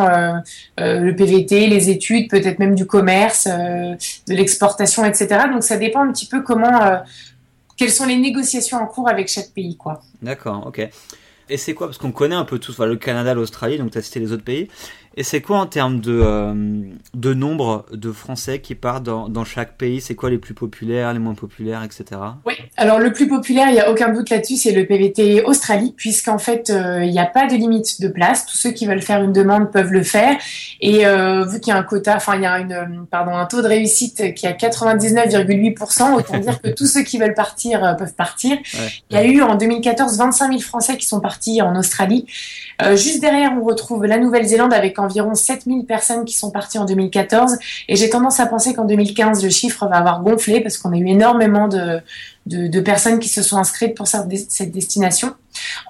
le 0.79 1.11
PVT, 1.13 1.67
les 1.67 1.91
études, 1.91 2.31
peut-être 2.31 2.61
même 2.61 2.77
du 2.77 2.87
commerce, 2.87 3.49
de 3.49 4.35
l'exportation, 4.35 5.05
etc. 5.05 5.47
Donc 5.53 5.65
ça 5.65 5.77
dépend 5.77 6.03
un 6.03 6.13
petit 6.13 6.27
peu 6.27 6.43
comment 6.43 7.03
quelles 7.81 7.91
sont 7.91 8.05
les 8.05 8.19
négociations 8.19 8.77
en 8.77 8.87
cours 8.87 9.09
avec 9.09 9.29
chaque 9.29 9.53
pays, 9.53 9.75
quoi. 9.75 10.03
D'accord, 10.21 10.67
ok. 10.67 10.87
Et 11.49 11.57
c'est 11.57 11.73
quoi? 11.73 11.87
Parce 11.87 11.97
qu'on 11.97 12.13
connaît 12.13 12.35
un 12.35 12.45
peu 12.45 12.59
tous 12.59 12.79
le 12.79 12.97
Canada, 12.97 13.33
l'Australie, 13.33 13.79
donc 13.79 13.91
tu 13.91 13.97
as 13.97 14.03
cité 14.03 14.21
les 14.21 14.33
autres 14.33 14.45
pays. 14.45 14.69
Et 15.17 15.25
c'est 15.25 15.41
quoi 15.41 15.59
en 15.59 15.67
termes 15.67 16.01
de, 16.01 16.21
euh, 16.23 16.55
de 17.15 17.35
nombre 17.35 17.85
de 17.93 18.13
Français 18.13 18.61
qui 18.61 18.77
partent 18.77 19.03
dans, 19.03 19.29
dans 19.29 19.45
chaque 19.45 19.77
pays? 19.77 20.01
C'est 20.01 20.15
quoi 20.15 20.31
les 20.31 20.39
plus 20.39 20.55
populaires, 20.55 21.13
les 21.13 21.19
moins 21.19 21.35
populaires, 21.35 21.83
etc. 21.83 22.21
Oui, 22.47 22.55
alors 22.77 23.01
le 23.01 23.13
plus 23.13 23.27
populaire, 23.27 23.69
il 23.69 23.73
n'y 23.73 23.81
a 23.81 23.91
aucun 23.91 24.13
doute 24.13 24.31
là-dessus, 24.31 24.55
c'est 24.55 24.71
le 24.71 24.87
PVT 24.87 25.43
Australie, 25.43 25.95
puisqu'en 25.97 26.39
fait, 26.39 26.71
euh, 26.71 27.05
il 27.05 27.11
n'y 27.11 27.19
a 27.19 27.27
pas 27.27 27.49
de 27.49 27.55
limite 27.55 28.01
de 28.01 28.07
place. 28.07 28.47
Tous 28.47 28.57
ceux 28.57 28.71
qui 28.71 28.87
veulent 28.87 29.03
faire 29.03 29.21
une 29.23 29.33
demande 29.33 29.73
peuvent 29.73 29.91
le 29.91 30.05
faire. 30.05 30.39
Et 30.81 31.05
euh, 31.05 31.45
vu 31.45 31.59
qu'il 31.59 31.73
y 31.73 31.77
a 31.77 31.79
un 31.79 31.83
quota, 31.83 32.15
enfin, 32.15 32.37
il 32.37 32.43
y 32.43 32.47
a 32.47 32.61
une, 32.61 33.05
pardon, 33.11 33.37
un 33.37 33.47
taux 33.47 33.63
de 33.63 33.67
réussite 33.67 34.35
qui 34.35 34.47
est 34.47 34.49
à 34.49 34.53
99,8%, 34.53 36.15
autant 36.15 36.39
dire 36.39 36.63
que 36.63 36.69
tous 36.69 36.87
ceux 36.87 37.03
qui 37.03 37.19
veulent 37.19 37.35
partir 37.35 37.97
peuvent 37.99 38.15
partir. 38.15 38.57
il 39.11 39.17
y 39.17 39.19
a 39.19 39.25
eu 39.25 39.43
en 39.43 39.57
2014 39.57 40.17
25 40.17 40.49
000 40.51 40.61
Français 40.61 40.97
qui 40.97 41.07
sont 41.07 41.21
partis 41.21 41.63
en 41.63 41.75
Australie. 41.77 42.27
juste 42.95 43.21
derrière, 43.21 43.53
on 43.61 43.65
retrouve 43.65 44.05
la 44.05 44.19
Nouvelle-Zélande 44.19 44.73
avec 44.73 45.00
environ 45.01 45.35
7000 45.35 45.87
personnes 45.87 46.25
qui 46.25 46.35
sont 46.35 46.51
parties 46.51 46.79
en 46.79 46.85
2014. 46.85 47.59
Et 47.89 47.97
j'ai 47.97 48.11
tendance 48.11 48.41
à 48.41 48.47
penser 48.47 48.75
qu'en 48.75 48.85
2015, 48.85 49.43
le 49.43 49.51
chiffre 49.51 49.87
va 49.87 49.97
avoir 49.97 50.23
gonflé 50.23 50.61
parce 50.61 50.79
qu'on 50.79 50.93
a 50.93 50.97
eu 50.97 51.09
énormément 51.09 51.69
de, 51.69 52.01
de, 52.47 52.81
personnes 52.81 53.19
qui 53.19 53.29
se 53.29 53.43
sont 53.43 53.59
inscrites 53.59 53.97
pour 53.97 54.09
cette 54.09 54.29
destination. 54.29 55.35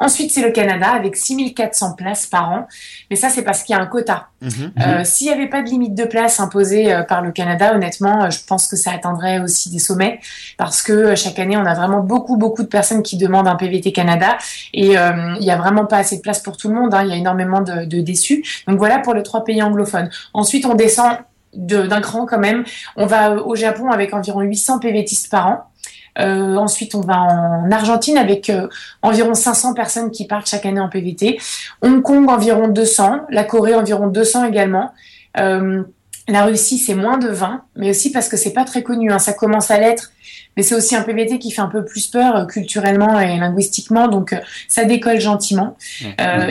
Ensuite, 0.00 0.30
c'est 0.30 0.42
le 0.42 0.50
Canada 0.50 0.88
avec 0.88 1.16
6400 1.16 1.94
places 1.94 2.26
par 2.26 2.50
an. 2.50 2.66
Mais 3.10 3.16
ça, 3.16 3.28
c'est 3.28 3.42
parce 3.42 3.62
qu'il 3.62 3.74
y 3.74 3.78
a 3.78 3.82
un 3.82 3.86
quota. 3.86 4.28
Mhm. 4.40 4.72
Euh, 4.80 5.04
s'il 5.04 5.26
n'y 5.28 5.32
avait 5.32 5.48
pas 5.48 5.62
de 5.62 5.68
limite 5.68 5.94
de 5.94 6.04
place 6.04 6.40
imposée 6.40 6.92
euh, 6.92 7.02
par 7.02 7.22
le 7.22 7.30
Canada, 7.30 7.74
honnêtement, 7.74 8.24
euh, 8.24 8.30
je 8.30 8.40
pense 8.46 8.66
que 8.66 8.76
ça 8.76 8.92
atteindrait 8.92 9.40
aussi 9.40 9.70
des 9.70 9.78
sommets 9.78 10.20
parce 10.56 10.82
que 10.82 11.14
chaque 11.14 11.38
année, 11.38 11.56
on 11.56 11.66
a 11.66 11.74
vraiment 11.74 12.00
beaucoup, 12.00 12.36
beaucoup 12.36 12.62
de 12.62 12.68
personnes 12.68 13.02
qui 13.02 13.16
demandent 13.16 13.48
un 13.48 13.56
PVT 13.56 13.92
Canada 13.92 14.38
et 14.72 14.94
il 14.94 15.40
n'y 15.40 15.50
a 15.50 15.56
vraiment 15.56 15.86
pas 15.86 15.98
assez 15.98 16.16
de 16.16 16.22
place 16.22 16.40
pour 16.40 16.56
tout 16.56 16.68
le 16.68 16.74
monde. 16.74 16.94
Hein. 16.94 17.02
Il 17.04 17.10
y 17.10 17.12
a 17.12 17.16
énormément 17.16 17.60
de, 17.60 17.84
de 17.84 18.00
déçus. 18.00 18.44
Donc 18.66 18.78
voilà 18.78 18.98
pour 18.98 19.14
les 19.14 19.22
trois 19.22 19.44
pays 19.44 19.62
anglophones. 19.62 20.10
Ensuite, 20.34 20.66
on 20.66 20.74
descend 20.74 21.18
d'un 21.52 22.00
cran 22.00 22.26
quand 22.26 22.38
même. 22.38 22.64
On 22.96 23.06
va 23.06 23.34
au 23.34 23.56
Japon 23.56 23.90
avec 23.90 24.14
environ 24.14 24.40
800 24.40 24.78
PVTistes 24.78 25.30
par 25.30 25.46
an. 25.48 25.70
Euh, 26.18 26.56
ensuite, 26.56 26.94
on 26.94 27.00
va 27.00 27.18
en 27.18 27.70
Argentine 27.70 28.18
avec 28.18 28.50
euh, 28.50 28.68
environ 29.02 29.34
500 29.34 29.74
personnes 29.74 30.10
qui 30.10 30.26
partent 30.26 30.48
chaque 30.48 30.66
année 30.66 30.80
en 30.80 30.88
PVT. 30.88 31.38
Hong 31.82 32.02
Kong, 32.02 32.28
environ 32.28 32.68
200. 32.68 33.26
La 33.30 33.44
Corée, 33.44 33.74
environ 33.74 34.08
200 34.08 34.46
également. 34.46 34.92
Euh, 35.38 35.82
la 36.28 36.44
Russie, 36.44 36.78
c'est 36.78 36.94
moins 36.94 37.18
de 37.18 37.28
20, 37.28 37.62
mais 37.76 37.90
aussi 37.90 38.12
parce 38.12 38.28
que 38.28 38.36
c'est 38.36 38.52
pas 38.52 38.64
très 38.64 38.82
connu. 38.82 39.10
Hein. 39.10 39.18
Ça 39.18 39.32
commence 39.32 39.70
à 39.70 39.78
l'être, 39.78 40.12
mais 40.56 40.62
c'est 40.62 40.74
aussi 40.74 40.94
un 40.94 41.02
PVT 41.02 41.38
qui 41.38 41.50
fait 41.50 41.62
un 41.62 41.68
peu 41.68 41.84
plus 41.84 42.06
peur 42.06 42.46
culturellement 42.46 43.18
et 43.18 43.36
linguistiquement, 43.36 44.06
donc 44.06 44.36
ça 44.68 44.84
décolle 44.84 45.18
gentiment. 45.18 45.76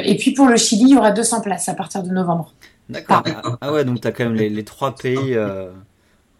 Et 0.03 0.17
puis 0.17 0.31
pour 0.31 0.47
le 0.47 0.57
Chili, 0.57 0.83
il 0.83 0.89
y 0.89 0.97
aura 0.97 1.11
200 1.11 1.41
places 1.41 1.69
à 1.69 1.75
partir 1.75 2.03
de 2.03 2.09
novembre. 2.09 2.53
D'accord. 2.89 3.23
Ah 3.61 3.71
ouais, 3.71 3.85
donc 3.85 4.01
tu 4.01 4.07
as 4.07 4.11
quand 4.11 4.25
même 4.25 4.33
les, 4.33 4.49
les 4.49 4.63
trois 4.65 4.95
pays 4.95 5.37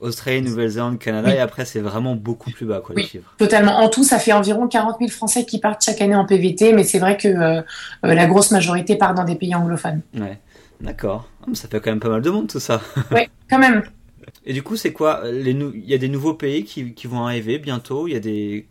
Australie, 0.02 0.42
Nouvelle-Zélande, 0.42 1.00
Canada, 1.00 1.34
et 1.34 1.40
après 1.40 1.66
c'est 1.66 1.80
vraiment 1.80 2.16
beaucoup 2.16 2.52
plus 2.52 2.66
bas 2.66 2.82
quoi, 2.82 2.96
les 2.96 3.04
chiffres. 3.04 3.34
Totalement. 3.38 3.78
En 3.78 3.90
tout, 3.90 4.04
ça 4.04 4.20
fait 4.20 4.34
environ 4.34 4.68
40 4.68 4.98
000 5.00 5.12
Français 5.12 5.46
qui 5.46 5.60
partent 5.60 5.84
chaque 5.84 6.02
année 6.02 6.16
en 6.16 6.26
PVT, 6.26 6.74
mais 6.74 6.84
c'est 6.84 7.00
vrai 7.00 7.18
que 7.18 7.28
euh, 7.28 7.62
euh, 8.06 8.14
la 8.14 8.26
grosse 8.26 8.52
majorité 8.52 8.96
part 8.96 9.14
dans 9.14 9.24
des 9.24 9.36
pays 9.36 9.54
anglophones. 9.56 10.02
Ouais, 10.16 10.40
d'accord. 10.82 11.28
Ah, 11.44 11.52
ça 11.54 11.68
fait 11.68 11.80
quand 11.80 11.92
même 11.92 12.00
pas 12.00 12.10
mal 12.10 12.22
de 12.22 12.30
monde 12.30 12.48
tout 12.48 12.60
ça. 12.60 12.82
Oui, 13.12 13.28
quand 13.50 13.60
même. 13.60 13.84
Et 14.46 14.54
du 14.54 14.64
coup, 14.64 14.76
c'est 14.76 14.94
quoi 14.94 15.24
les 15.26 15.52
Il 15.52 15.90
y 15.90 15.94
a 15.94 15.98
des 15.98 16.10
nouveaux 16.10 16.34
pays 16.34 16.64
qui, 16.64 16.94
qui 16.94 17.08
vont 17.08 17.26
arriver 17.26 17.58
bientôt? 17.60 18.08
Il 18.08 18.14
y 18.14 18.18
a 18.18 18.20
des 18.20 18.68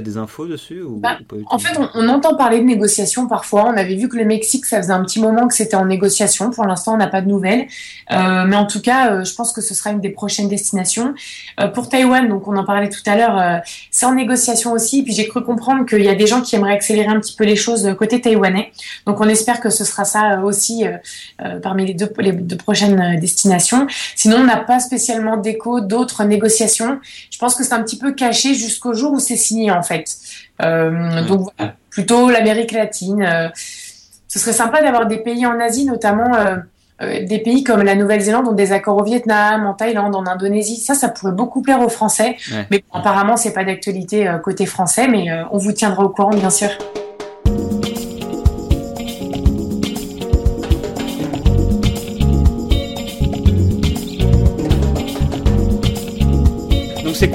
des 0.00 0.16
infos 0.16 0.46
dessus 0.46 0.82
ou, 0.82 0.96
bah, 0.96 1.18
En 1.46 1.58
fait, 1.58 1.78
on, 1.94 2.08
entend 2.08 2.34
parler 2.36 2.58
de 2.58 2.64
négociations 2.64 3.26
parfois. 3.26 3.64
On 3.66 3.76
avait 3.76 3.94
vu 3.94 4.08
que 4.08 4.16
le 4.16 4.24
Mexique, 4.24 4.64
ça 4.66 4.78
faisait 4.78 4.92
un 4.92 5.02
petit 5.02 5.20
moment 5.20 5.48
que 5.48 5.54
c'était 5.54 5.76
en 5.76 5.86
négociation. 5.86 6.50
Pour 6.50 6.64
l'instant, 6.64 6.94
on 6.94 6.96
n'a 6.96 7.06
pas 7.06 7.20
de 7.20 7.28
nouvelles. 7.28 7.66
Euh, 8.10 8.44
mais 8.46 8.56
en 8.56 8.66
tout 8.66 8.80
cas, 8.80 9.12
euh, 9.12 9.24
je 9.24 9.34
pense 9.34 9.52
que 9.52 9.60
ce 9.60 9.74
sera 9.74 9.90
une 9.90 10.00
des 10.00 10.10
prochaines 10.10 10.48
destinations. 10.48 11.14
Euh, 11.60 11.68
pour 11.68 11.88
Taïwan, 11.88 12.28
donc 12.28 12.48
on 12.48 12.56
en 12.56 12.64
parlait 12.64 12.88
tout 12.88 13.02
à 13.06 13.16
l'heure, 13.16 13.62
c'est 13.90 14.06
en 14.06 14.14
négociation 14.14 14.72
aussi. 14.72 15.02
Puis 15.02 15.12
j'ai 15.12 15.28
cru 15.28 15.42
comprendre 15.42 15.86
qu'il 15.86 16.02
y 16.02 16.08
a 16.08 16.14
des 16.14 16.26
gens 16.26 16.40
qui 16.40 16.56
aimeraient 16.56 16.74
accélérer 16.74 17.08
un 17.08 17.20
petit 17.20 17.36
peu 17.36 17.44
les 17.44 17.56
choses 17.56 17.94
côté 17.98 18.20
taïwanais. 18.20 18.72
Donc 19.06 19.20
on 19.20 19.28
espère 19.28 19.60
que 19.60 19.70
ce 19.70 19.84
sera 19.84 20.04
ça 20.04 20.40
aussi 20.42 20.84
parmi 21.62 21.86
les 21.86 21.94
deux, 21.94 22.10
les 22.18 22.32
deux 22.32 22.56
prochaines 22.56 23.18
destinations. 23.20 23.86
Sinon, 24.16 24.38
on 24.38 24.44
n'a 24.44 24.58
pas 24.58 24.80
spécialement 24.80 25.36
d'écho 25.36 25.80
d'autres 25.80 26.24
négociations. 26.24 27.00
Je 27.30 27.38
pense 27.38 27.54
que 27.54 27.64
c'est 27.64 27.74
un 27.74 27.82
petit 27.82 27.98
peu 27.98 28.12
caché 28.12 28.54
jusqu'au 28.54 28.94
jour 28.94 29.12
où 29.12 29.18
c'est 29.18 29.36
signé 29.36 29.70
en 29.70 29.81
fait. 29.82 30.04
Euh, 30.62 31.24
donc 31.26 31.48
plutôt 31.90 32.30
l'Amérique 32.30 32.72
latine. 32.72 33.22
Euh, 33.22 33.48
ce 34.28 34.38
serait 34.38 34.52
sympa 34.52 34.82
d'avoir 34.82 35.06
des 35.06 35.18
pays 35.18 35.44
en 35.44 35.60
Asie, 35.60 35.84
notamment 35.84 36.34
euh, 36.34 36.56
des 37.24 37.38
pays 37.38 37.64
comme 37.64 37.82
la 37.82 37.94
Nouvelle-Zélande 37.94 38.48
ont 38.48 38.52
des 38.52 38.72
accords 38.72 38.96
au 38.96 39.04
Vietnam, 39.04 39.66
en 39.66 39.74
Thaïlande, 39.74 40.14
en 40.14 40.26
Indonésie. 40.26 40.76
Ça, 40.76 40.94
ça 40.94 41.08
pourrait 41.08 41.32
beaucoup 41.32 41.60
plaire 41.60 41.80
aux 41.80 41.88
Français. 41.88 42.36
Mais 42.70 42.84
apparemment, 42.92 43.36
c'est 43.36 43.52
pas 43.52 43.64
d'actualité 43.64 44.32
côté 44.42 44.66
français, 44.66 45.08
mais 45.08 45.26
on 45.50 45.58
vous 45.58 45.72
tiendra 45.72 46.04
au 46.04 46.10
courant, 46.10 46.30
bien 46.30 46.50
sûr. 46.50 46.70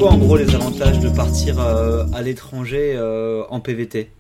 En 0.08 0.18
gros 0.18 0.38
les 0.38 0.56
avantages 0.56 1.00
de 1.00 1.10
partir 1.10 1.60
euh, 1.60 2.06
à 2.14 2.22
l'étranger 2.22 2.94
euh, 2.96 3.44
en 3.50 3.60
PVT 3.60 4.12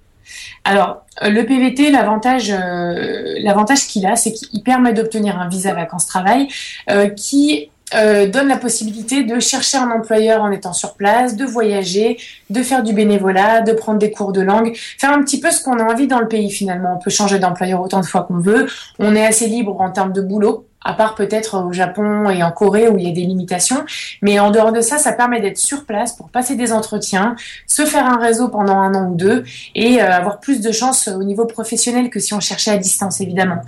alors, 0.65 1.05
euh, 1.23 1.29
le 1.29 1.45
PVT, 1.45 1.89
l'avantage, 1.89 2.49
l'avantage 2.49 3.87
qu'il 3.87 4.05
a, 4.05 4.17
c'est 4.17 4.33
qu'il 4.33 4.61
permet 4.61 4.91
d'obtenir 4.91 5.39
un 5.39 5.47
visa 5.47 5.73
vacances-travail 5.73 6.49
qui 7.15 7.69
donne 7.93 8.49
la 8.49 8.57
possibilité 8.57 9.23
de 9.23 9.39
chercher 9.39 9.77
un 9.77 9.89
employeur 9.89 10.41
en 10.41 10.51
étant 10.51 10.73
sur 10.73 10.95
place, 10.95 11.37
de 11.37 11.45
voyager, 11.45 12.17
de 12.49 12.61
faire 12.61 12.83
du 12.83 12.91
bénévolat, 12.91 13.61
de 13.61 13.71
prendre 13.71 13.99
des 13.99 14.11
cours 14.11 14.33
de 14.33 14.41
langue, 14.41 14.75
faire 14.75 15.13
un 15.13 15.23
petit 15.23 15.39
peu 15.39 15.49
ce 15.49 15.63
qu'on 15.63 15.79
a 15.79 15.83
envie 15.83 16.07
dans 16.07 16.19
le 16.19 16.27
pays 16.27 16.51
finalement. 16.51 16.97
On 16.97 17.01
peut 17.01 17.09
changer 17.09 17.39
d'employeur 17.39 17.81
autant 17.81 18.01
de 18.01 18.05
fois 18.05 18.23
qu'on 18.23 18.39
veut. 18.39 18.67
On 18.99 19.15
est 19.15 19.25
assez 19.25 19.47
libre 19.47 19.79
en 19.79 19.91
termes 19.91 20.11
de 20.11 20.21
boulot 20.21 20.66
à 20.83 20.93
part 20.93 21.15
peut-être 21.15 21.65
au 21.65 21.73
Japon 21.73 22.29
et 22.29 22.43
en 22.43 22.51
Corée 22.51 22.87
où 22.87 22.97
il 22.97 23.07
y 23.07 23.09
a 23.09 23.13
des 23.13 23.21
limitations. 23.21 23.83
Mais 24.21 24.39
en 24.39 24.51
dehors 24.51 24.71
de 24.71 24.81
ça, 24.81 24.97
ça 24.97 25.11
permet 25.11 25.41
d'être 25.41 25.57
sur 25.57 25.85
place 25.85 26.13
pour 26.13 26.29
passer 26.29 26.55
des 26.55 26.71
entretiens, 26.71 27.35
se 27.67 27.85
faire 27.85 28.05
un 28.05 28.17
réseau 28.17 28.47
pendant 28.49 28.77
un 28.77 28.93
an 28.93 29.09
ou 29.09 29.15
deux 29.15 29.43
et 29.75 30.01
euh, 30.01 30.11
avoir 30.11 30.39
plus 30.39 30.61
de 30.61 30.71
chances 30.71 31.07
au 31.07 31.23
niveau 31.23 31.45
professionnel 31.45 32.09
que 32.09 32.19
si 32.19 32.33
on 32.33 32.39
cherchait 32.39 32.71
à 32.71 32.77
distance, 32.77 33.21
évidemment. 33.21 33.61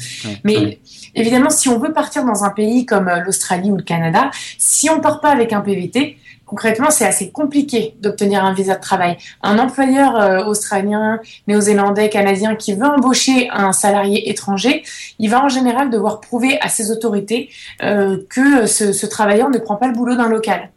Mais 0.43 0.79
évidemment, 1.15 1.49
si 1.49 1.69
on 1.69 1.79
veut 1.79 1.93
partir 1.93 2.23
dans 2.23 2.43
un 2.43 2.51
pays 2.51 2.85
comme 2.85 3.07
euh, 3.07 3.19
l'Australie 3.19 3.71
ou 3.71 3.77
le 3.77 3.83
Canada, 3.83 4.31
si 4.57 4.89
on 4.89 5.01
part 5.01 5.19
pas 5.19 5.29
avec 5.29 5.53
un 5.53 5.61
PVT, 5.61 6.17
concrètement, 6.49 6.89
c'est 6.89 7.05
assez 7.05 7.29
compliqué 7.29 7.95
d'obtenir 8.01 8.43
un 8.43 8.53
visa 8.53 8.75
de 8.75 8.81
travail. 8.81 9.17
Un 9.43 9.59
employeur 9.59 10.19
euh, 10.19 10.43
australien, 10.45 11.19
néo-zélandais, 11.47 12.09
canadien 12.09 12.55
qui 12.55 12.73
veut 12.73 12.87
embaucher 12.87 13.49
un 13.51 13.71
salarié 13.71 14.29
étranger, 14.29 14.83
il 15.19 15.29
va 15.29 15.43
en 15.43 15.49
général 15.49 15.91
devoir 15.91 16.19
prouver 16.21 16.59
à 16.61 16.69
ses 16.69 16.89
autorités 16.91 17.49
euh, 17.83 18.17
que 18.29 18.65
ce, 18.65 18.91
ce, 18.91 19.05
travailleur 19.05 19.49
ne 19.49 19.59
prend 19.59 19.75
pas 19.75 19.87
le 19.87 19.93
boulot 19.93 20.15
d'un 20.15 20.27
local. 20.27 20.71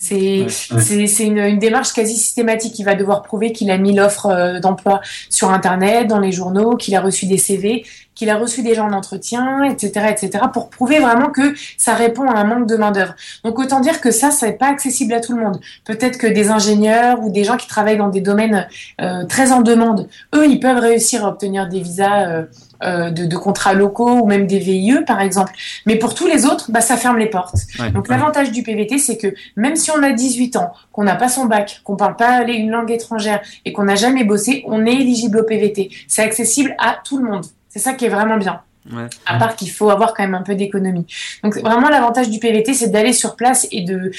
C'est 0.00 0.46
c'est 0.48 1.24
une, 1.24 1.38
une, 1.38 1.58
démarche 1.58 1.92
quasi 1.92 2.16
systématique. 2.16 2.78
Il 2.78 2.84
va 2.84 2.94
devoir 2.94 3.22
prouver 3.22 3.52
qu'il 3.52 3.70
a 3.70 3.78
mis 3.78 3.94
l'offre 3.94 4.26
euh, 4.26 4.60
d'emploi 4.60 5.00
sur 5.28 5.50
Internet, 5.50 6.06
dans 6.06 6.20
les 6.20 6.30
journaux, 6.30 6.76
qu'il 6.76 6.94
a 6.94 7.00
reçu 7.00 7.26
des 7.26 7.36
CV, 7.36 7.84
qu'il 8.14 8.30
a 8.30 8.36
reçu 8.36 8.62
des 8.62 8.74
gens 8.74 8.88
en 8.88 8.92
entretien, 8.92 9.64
etc., 9.64 10.06
etc., 10.10 10.44
pour 10.52 10.70
prouver 10.70 10.98
vraiment 10.98 11.30
que 11.30 11.54
ça 11.76 11.94
répond 11.94 12.28
à 12.28 12.38
un 12.38 12.44
manque 12.44 12.66
de 12.66 12.76
main 12.76 12.90
d'œuvre. 12.90 13.14
Donc 13.44 13.58
autant 13.58 13.80
dire 13.80 14.00
que 14.00 14.10
ça, 14.10 14.30
ça 14.30 14.46
n'est 14.46 14.56
pas 14.56 14.68
accessible 14.68 15.14
à 15.14 15.20
tout 15.20 15.36
le 15.36 15.42
monde. 15.42 15.60
Peut-être 15.84 16.18
que 16.18 16.26
des 16.26 16.50
ingénieurs 16.50 17.20
ou 17.22 17.30
des 17.30 17.44
gens 17.44 17.56
qui 17.56 17.66
travaillent 17.66 17.98
dans 17.98 18.08
des 18.08 18.20
domaines 18.20 18.68
euh, 19.00 19.24
très 19.26 19.52
en 19.52 19.62
demande, 19.62 20.08
eux, 20.34 20.46
ils 20.48 20.60
peuvent 20.60 20.80
réussir 20.80 21.24
à 21.24 21.28
obtenir 21.28 21.68
des 21.68 21.80
visas. 21.80 22.28
Euh, 22.28 22.44
euh, 22.82 23.10
de, 23.10 23.24
de, 23.24 23.36
contrats 23.36 23.74
locaux 23.74 24.20
ou 24.20 24.26
même 24.26 24.46
des 24.46 24.58
VIE 24.58 25.02
par 25.06 25.20
exemple. 25.20 25.52
Mais 25.86 25.96
pour 25.96 26.14
tous 26.14 26.26
les 26.26 26.46
autres, 26.46 26.70
bah, 26.70 26.80
ça 26.80 26.96
ferme 26.96 27.18
les 27.18 27.26
portes. 27.26 27.56
Donc 27.92 28.08
l'avantage 28.08 28.52
du 28.52 28.62
PVT, 28.62 28.98
c'est 28.98 29.16
que 29.16 29.34
même 29.56 29.74
si 29.74 29.90
on 29.90 30.02
a 30.02 30.12
18 30.12 30.56
ans, 30.56 30.72
qu'on 30.92 31.02
n'a 31.02 31.16
pas 31.16 31.28
son 31.28 31.46
bac, 31.46 31.80
qu'on 31.82 31.96
parle 31.96 32.16
pas 32.16 32.42
une 32.42 32.70
langue 32.70 32.90
étrangère 32.90 33.40
et 33.64 33.72
qu'on 33.72 33.84
n'a 33.84 33.96
jamais 33.96 34.24
bossé, 34.24 34.64
on 34.66 34.86
est 34.86 34.94
éligible 34.94 35.38
au 35.38 35.44
PVT. 35.44 35.90
C'est 36.06 36.22
accessible 36.22 36.76
à 36.78 36.98
tout 37.02 37.18
le 37.18 37.28
monde. 37.28 37.44
C'est 37.68 37.80
ça 37.80 37.94
qui 37.94 38.04
est 38.04 38.10
vraiment 38.10 38.36
bien. 38.36 38.60
Ouais. 38.92 39.06
À 39.26 39.38
part 39.38 39.56
qu'il 39.56 39.70
faut 39.70 39.90
avoir 39.90 40.14
quand 40.14 40.22
même 40.22 40.34
un 40.34 40.42
peu 40.42 40.54
d'économie. 40.54 41.06
Donc 41.42 41.56
vraiment 41.58 41.88
l'avantage 41.88 42.30
du 42.30 42.38
PVT, 42.38 42.74
c'est 42.74 42.88
d'aller 42.88 43.12
sur 43.12 43.36
place 43.36 43.66
et 43.70 43.82
de 43.82 44.12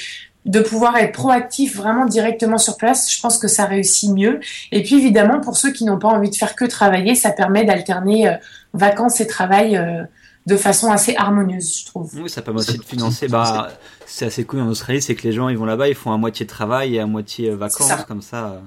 de 0.46 0.60
pouvoir 0.60 0.96
être 0.96 1.12
proactif 1.12 1.76
vraiment 1.76 2.06
directement 2.06 2.58
sur 2.58 2.76
place, 2.76 3.12
je 3.12 3.20
pense 3.20 3.38
que 3.38 3.48
ça 3.48 3.66
réussit 3.66 4.10
mieux. 4.10 4.40
Et 4.72 4.82
puis 4.82 4.96
évidemment, 4.96 5.40
pour 5.40 5.56
ceux 5.56 5.70
qui 5.70 5.84
n'ont 5.84 5.98
pas 5.98 6.08
envie 6.08 6.30
de 6.30 6.34
faire 6.34 6.56
que 6.56 6.64
travailler, 6.64 7.14
ça 7.14 7.30
permet 7.30 7.64
d'alterner 7.64 8.28
euh, 8.28 8.32
vacances 8.72 9.20
et 9.20 9.26
travail 9.26 9.76
euh, 9.76 10.02
de 10.46 10.56
façon 10.56 10.90
assez 10.90 11.14
harmonieuse, 11.16 11.80
je 11.80 11.86
trouve. 11.86 12.10
Oui, 12.16 12.30
ça 12.30 12.40
permet 12.40 12.60
aussi 12.60 12.78
de 12.78 12.84
financer. 12.84 13.28
Bah, 13.28 13.70
c'est 14.06 14.26
assez 14.26 14.44
cool 14.44 14.60
en 14.60 14.68
Australie, 14.68 15.02
c'est 15.02 15.14
que 15.14 15.22
les 15.22 15.32
gens 15.32 15.48
ils 15.48 15.58
vont 15.58 15.66
là-bas, 15.66 15.88
ils 15.88 15.94
font 15.94 16.12
à 16.12 16.16
moitié 16.16 16.46
travail 16.46 16.96
et 16.96 17.00
à 17.00 17.06
moitié 17.06 17.50
euh, 17.50 17.56
vacances, 17.56 17.92
comme 18.08 18.22
ça. 18.22 18.62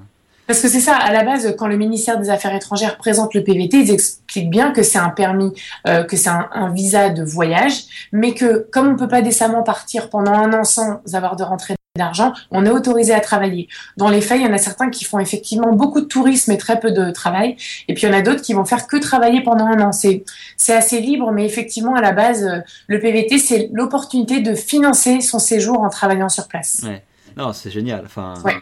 Parce 0.47 0.59
que 0.61 0.67
c'est 0.67 0.81
ça, 0.81 0.95
à 0.95 1.13
la 1.13 1.23
base, 1.23 1.55
quand 1.57 1.67
le 1.67 1.77
ministère 1.77 2.19
des 2.19 2.29
Affaires 2.29 2.53
étrangères 2.53 2.97
présente 2.97 3.33
le 3.33 3.43
PVT, 3.43 3.77
ils 3.79 3.91
expliquent 3.91 4.49
bien 4.49 4.71
que 4.71 4.83
c'est 4.83 4.97
un 4.97 5.09
permis, 5.09 5.53
euh, 5.87 6.03
que 6.03 6.17
c'est 6.17 6.29
un, 6.29 6.49
un, 6.51 6.69
visa 6.69 7.09
de 7.09 7.23
voyage, 7.23 7.83
mais 8.11 8.33
que 8.33 8.67
comme 8.71 8.89
on 8.89 8.95
peut 8.97 9.07
pas 9.07 9.21
décemment 9.21 9.63
partir 9.63 10.09
pendant 10.09 10.33
un 10.33 10.51
an 10.53 10.63
sans 10.63 11.01
avoir 11.13 11.37
de 11.37 11.43
rentrée 11.43 11.75
d'argent, 11.95 12.33
on 12.51 12.65
est 12.65 12.71
autorisé 12.71 13.13
à 13.13 13.19
travailler. 13.19 13.69
Dans 13.97 14.09
les 14.09 14.19
faits, 14.19 14.39
il 14.39 14.43
y 14.43 14.47
en 14.47 14.53
a 14.53 14.57
certains 14.57 14.89
qui 14.89 15.05
font 15.05 15.19
effectivement 15.19 15.71
beaucoup 15.73 16.01
de 16.01 16.07
tourisme 16.07 16.51
et 16.51 16.57
très 16.57 16.79
peu 16.79 16.91
de 16.91 17.11
travail, 17.11 17.55
et 17.87 17.93
puis 17.93 18.03
il 18.03 18.09
y 18.09 18.11
en 18.11 18.17
a 18.17 18.21
d'autres 18.21 18.41
qui 18.41 18.53
vont 18.53 18.65
faire 18.65 18.87
que 18.87 18.97
travailler 18.97 19.41
pendant 19.43 19.67
un 19.67 19.79
an. 19.79 19.91
C'est 19.91 20.25
c'est 20.57 20.73
assez 20.73 20.99
libre, 20.99 21.31
mais 21.31 21.45
effectivement, 21.45 21.95
à 21.95 22.01
la 22.01 22.11
base, 22.11 22.43
euh, 22.43 22.59
le 22.87 22.99
PVT, 22.99 23.37
c'est 23.37 23.69
l'opportunité 23.71 24.41
de 24.41 24.55
financer 24.55 25.21
son 25.21 25.39
séjour 25.39 25.81
en 25.81 25.89
travaillant 25.89 26.29
sur 26.29 26.47
place. 26.47 26.81
Ouais. 26.83 27.03
Non, 27.37 27.53
c'est 27.53 27.71
génial. 27.71 28.01
Enfin, 28.05 28.33
ouais 28.43 28.55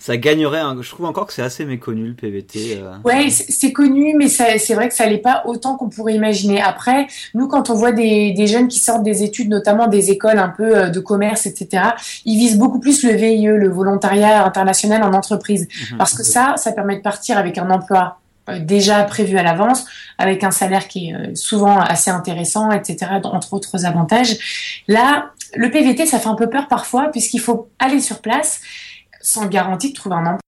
ça 0.00 0.16
gagnerait. 0.16 0.62
Je 0.80 0.88
trouve 0.88 1.04
encore 1.04 1.26
que 1.26 1.34
c'est 1.34 1.42
assez 1.42 1.66
méconnu 1.66 2.08
le 2.08 2.14
PVT. 2.14 2.78
Euh. 2.80 2.94
Ouais, 3.04 3.28
c'est 3.28 3.72
connu, 3.72 4.14
mais 4.16 4.28
c'est 4.28 4.74
vrai 4.74 4.88
que 4.88 4.94
ça 4.94 5.04
l'est 5.04 5.18
pas 5.18 5.42
autant 5.44 5.76
qu'on 5.76 5.90
pourrait 5.90 6.14
imaginer. 6.14 6.60
Après, 6.60 7.06
nous, 7.34 7.48
quand 7.48 7.68
on 7.68 7.74
voit 7.74 7.92
des, 7.92 8.32
des, 8.32 8.46
jeunes 8.46 8.68
qui 8.68 8.78
sortent 8.78 9.02
des 9.02 9.22
études, 9.22 9.50
notamment 9.50 9.88
des 9.88 10.10
écoles 10.10 10.38
un 10.38 10.48
peu 10.48 10.74
euh, 10.74 10.88
de 10.88 11.00
commerce, 11.00 11.44
etc., 11.44 11.82
ils 12.24 12.38
visent 12.38 12.56
beaucoup 12.56 12.80
plus 12.80 13.04
le 13.04 13.12
VIE, 13.12 13.44
le 13.44 13.68
volontariat 13.68 14.42
international 14.42 15.02
en 15.02 15.12
entreprise, 15.12 15.68
mhm. 15.92 15.98
parce 15.98 16.14
que 16.14 16.22
ça, 16.22 16.54
ça 16.56 16.72
permet 16.72 16.96
de 16.96 17.02
partir 17.02 17.36
avec 17.36 17.58
un 17.58 17.68
emploi 17.68 18.20
euh, 18.48 18.58
déjà 18.58 19.04
prévu 19.04 19.36
à 19.36 19.42
l'avance, 19.42 19.84
avec 20.16 20.44
un 20.44 20.50
salaire 20.50 20.88
qui 20.88 21.10
est 21.10 21.36
souvent 21.36 21.78
assez 21.78 22.10
intéressant, 22.10 22.72
etc., 22.72 23.06
entre 23.24 23.52
autres 23.52 23.84
avantages. 23.84 24.82
Là, 24.88 25.32
le 25.54 25.70
PVT, 25.70 26.06
ça 26.06 26.18
fait 26.18 26.28
un 26.28 26.36
peu 26.36 26.48
peur 26.48 26.68
parfois, 26.68 27.10
puisqu'il 27.10 27.40
faut 27.40 27.68
aller 27.78 28.00
sur 28.00 28.20
place 28.20 28.62
sans 29.20 29.46
garantie 29.46 29.90
de 29.90 29.94
trouver 29.94 30.16
un 30.16 30.26
emploi 30.26 30.40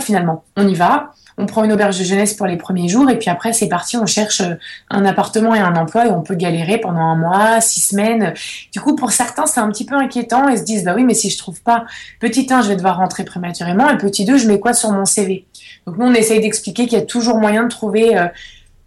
finalement. 0.00 0.44
On 0.56 0.66
y 0.66 0.74
va, 0.74 1.12
on 1.36 1.46
prend 1.46 1.64
une 1.64 1.72
auberge 1.72 1.98
de 1.98 2.04
jeunesse 2.04 2.34
pour 2.34 2.46
les 2.46 2.56
premiers 2.56 2.88
jours 2.88 3.10
et 3.10 3.18
puis 3.18 3.28
après 3.28 3.52
c'est 3.52 3.68
parti, 3.68 3.96
on 3.96 4.06
cherche 4.06 4.40
euh, 4.40 4.54
un 4.90 5.04
appartement 5.04 5.54
et 5.54 5.60
un 5.60 5.76
emploi 5.76 6.06
et 6.06 6.10
on 6.10 6.22
peut 6.22 6.34
galérer 6.34 6.78
pendant 6.78 7.00
un 7.00 7.16
mois, 7.16 7.60
six 7.60 7.80
semaines. 7.80 8.34
Du 8.72 8.80
coup 8.80 8.96
pour 8.96 9.10
certains 9.10 9.46
c'est 9.46 9.60
un 9.60 9.68
petit 9.68 9.84
peu 9.84 9.94
inquiétant 9.94 10.48
et 10.48 10.56
se 10.56 10.64
disent 10.64 10.84
bah 10.84 10.94
oui 10.94 11.04
mais 11.04 11.14
si 11.14 11.30
je 11.30 11.38
trouve 11.38 11.60
pas 11.62 11.84
petit 12.20 12.46
1 12.50 12.62
je 12.62 12.68
vais 12.68 12.76
devoir 12.76 12.96
rentrer 12.96 13.24
prématurément 13.24 13.90
et 13.90 13.98
petit 13.98 14.24
2 14.24 14.38
je 14.38 14.48
mets 14.48 14.60
quoi 14.60 14.72
sur 14.72 14.90
mon 14.92 15.04
CV. 15.04 15.46
Donc 15.86 15.98
nous 15.98 16.06
on 16.06 16.14
essaye 16.14 16.40
d'expliquer 16.40 16.86
qu'il 16.86 16.98
y 16.98 17.02
a 17.02 17.04
toujours 17.04 17.38
moyen 17.38 17.64
de 17.64 17.68
trouver 17.68 18.16
euh, 18.16 18.26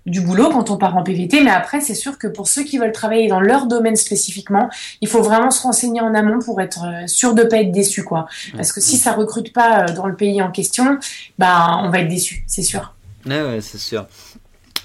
du 0.08 0.22
boulot 0.22 0.50
quand 0.50 0.72
on 0.72 0.78
part 0.78 0.96
en 0.96 1.04
PVT, 1.04 1.44
mais 1.44 1.52
après 1.52 1.82
c'est 1.82 1.94
sûr 1.94 2.18
que 2.18 2.28
pour 2.28 2.48
ceux 2.48 2.64
qui 2.64 2.78
veulent 2.78 2.94
travailler 2.94 3.28
dans 3.28 3.42
leur 3.42 3.68
domaine 3.68 3.98
spécifiquement, 3.98 4.70
il 5.02 5.08
faut 5.08 5.22
vraiment 5.22 5.52
se 5.52 5.62
renseigner 5.62 6.02
en 6.02 6.16
amont 6.16 6.40
pour 6.40 6.62
être 6.62 6.86
euh, 6.86 7.08
sûr 7.08 7.36
de 7.36 7.44
pas 7.44 7.58
être 7.58 7.72
déçu 7.72 8.04
quoi. 8.04 8.28
Parce 8.56 8.72
que 8.72 8.80
si 8.80 8.98
ça 8.98 9.12
recrute 9.12 9.54
pas 9.54 9.84
euh, 9.84 9.94
dans 9.94 10.08
le 10.08 10.16
pays 10.16 10.42
en 10.42 10.50
question, 10.50 10.98
bah 11.38 11.80
on 11.84 11.90
va 11.90 12.00
être 12.00 12.08
déçu, 12.08 12.44
c'est 12.48 12.64
sûr. 12.64 12.96
Ouais, 13.26 13.42
ouais 13.42 13.62
c'est 13.62 13.78
sûr. 13.78 14.08